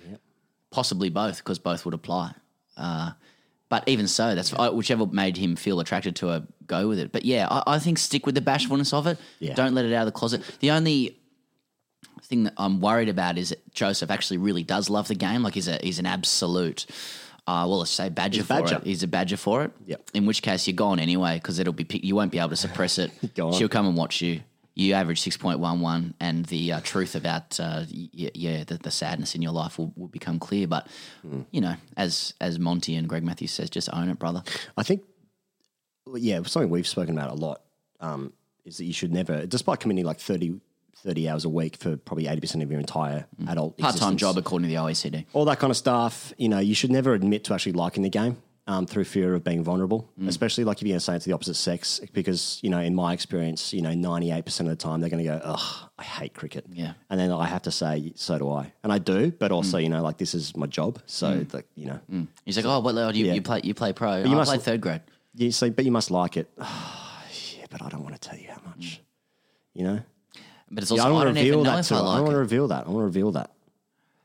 [0.71, 2.33] possibly both, because both would apply.
[2.77, 3.13] Uh,
[3.69, 6.47] but even so, that's I whichever made him feel attracted to her.
[6.67, 7.13] Go with it.
[7.13, 9.19] But yeah, I, I think stick with the bashfulness of it.
[9.39, 9.55] Yeah.
[9.55, 10.43] Don't let it out of the closet.
[10.61, 11.20] The only
[12.31, 15.43] thing that I'm worried about is that Joseph actually really does love the game.
[15.43, 16.87] Like he's a he's an absolute.
[17.47, 18.77] Uh, well, let's say badger He's for badger.
[18.77, 18.85] it.
[18.85, 19.73] He's a badger for it.
[19.87, 20.11] Yep.
[20.15, 22.99] In which case, you're gone anyway because it'll be you won't be able to suppress
[22.99, 23.11] it.
[23.35, 24.41] She'll come and watch you.
[24.77, 28.77] You average six point one one, and the uh, truth about uh, y- yeah the,
[28.79, 30.67] the sadness in your life will, will become clear.
[30.69, 30.87] But
[31.23, 31.41] Hmm.
[31.51, 34.43] you know, as as Monty and Greg Matthews says, just own it, brother.
[34.77, 35.03] I think,
[36.15, 37.63] yeah, something we've spoken about a lot
[38.01, 38.33] um,
[38.65, 40.61] is that you should never, despite committing like 30,
[41.03, 43.51] 30 hours a week for probably 80% of your entire mm.
[43.51, 45.27] adult Part time existence, job according to the OECD.
[45.33, 48.11] all that kind of stuff, you know, you should never admit to actually liking the
[48.11, 48.37] game
[48.67, 50.29] um, through fear of being vulnerable, mm.
[50.29, 52.79] especially like if you're going to say it to the opposite sex, because, you know,
[52.79, 56.05] in my experience, you know, 98% of the time they're going to go, ugh, I
[56.05, 56.67] hate cricket.
[56.71, 56.93] Yeah.
[57.09, 58.73] And then I have to say, so do I.
[58.85, 59.83] And I do, but also, mm.
[59.83, 61.01] you know, like this is my job.
[61.07, 63.61] So, like, you know, He's like, oh, what level do you, you play?
[63.65, 64.19] You play pro?
[64.19, 65.03] you I must- play third grade.
[65.35, 66.49] you say, but you must like it.
[66.59, 69.01] yeah, but I don't want to tell you how much,
[69.75, 70.01] you know?
[70.71, 71.93] But it's Yeah, also I don't I want don't to even reveal know that if
[71.93, 72.01] I her.
[72.01, 72.33] I don't want it.
[72.33, 72.87] to reveal that.
[72.87, 73.51] I want to reveal that.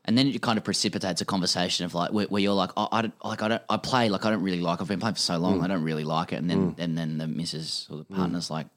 [0.04, 2.88] and then it kind of precipitates a conversation of like where, where you're like, oh,
[2.92, 4.80] I don't like, I don't, I play like I don't really like.
[4.80, 5.40] I've been playing for so Mm.
[5.42, 6.36] long, I don't really like it.
[6.36, 8.68] And then and then the missus or the partner's like,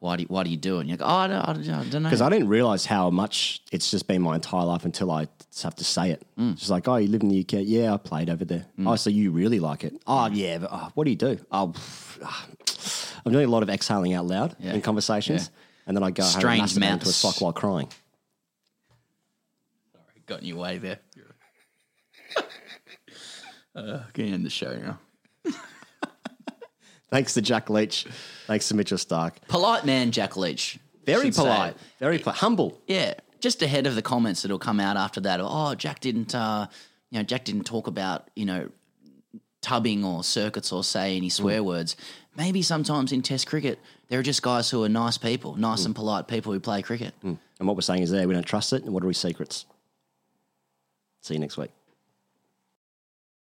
[0.00, 0.80] why do you, why do you do it?
[0.80, 2.08] And you're like, oh, I don't, I don't, know.
[2.10, 5.26] Because I didn't realize how much it's just been my entire life until I
[5.62, 6.22] have to say it.
[6.38, 6.56] Mm.
[6.56, 7.60] Just like, oh, you live in the UK?
[7.64, 8.66] Yeah, I played over there.
[8.84, 9.94] Oh, so you really like it?
[10.06, 10.58] Oh, yeah.
[10.58, 11.38] But, oh, what do you do?
[11.50, 11.72] Oh.
[13.26, 14.74] I'm doing a lot of exhaling out loud Yeah.
[14.74, 15.60] in conversations, Yeah.
[15.86, 17.88] And then I go home Strange and masturbate into a sock while crying.
[19.92, 20.98] Sorry, got in your way there.
[23.76, 24.98] uh, getting in the show now.
[27.10, 28.06] Thanks to Jack Leach.
[28.46, 29.34] Thanks to Mitchell Starc.
[29.48, 30.78] Polite man, Jack Leach.
[31.06, 31.42] Very should say.
[31.42, 31.76] polite.
[32.00, 32.38] Very polite.
[32.38, 32.80] Humble.
[32.86, 35.38] Yeah, just ahead of the comments that'll come out after that.
[35.42, 36.66] Oh, Jack didn't, uh,
[37.10, 38.70] you know, Jack didn't talk about, you know,
[39.60, 41.64] tubbing or circuits or say any swear Mm.
[41.66, 41.96] words.
[42.36, 43.78] Maybe sometimes in Test cricket,
[44.08, 45.86] there are just guys who are nice people, nice Mm.
[45.86, 47.14] and polite people who play cricket.
[47.22, 48.82] And what we're saying is there, we don't trust it.
[48.84, 49.66] And what are his secrets?
[51.20, 51.70] See you next week.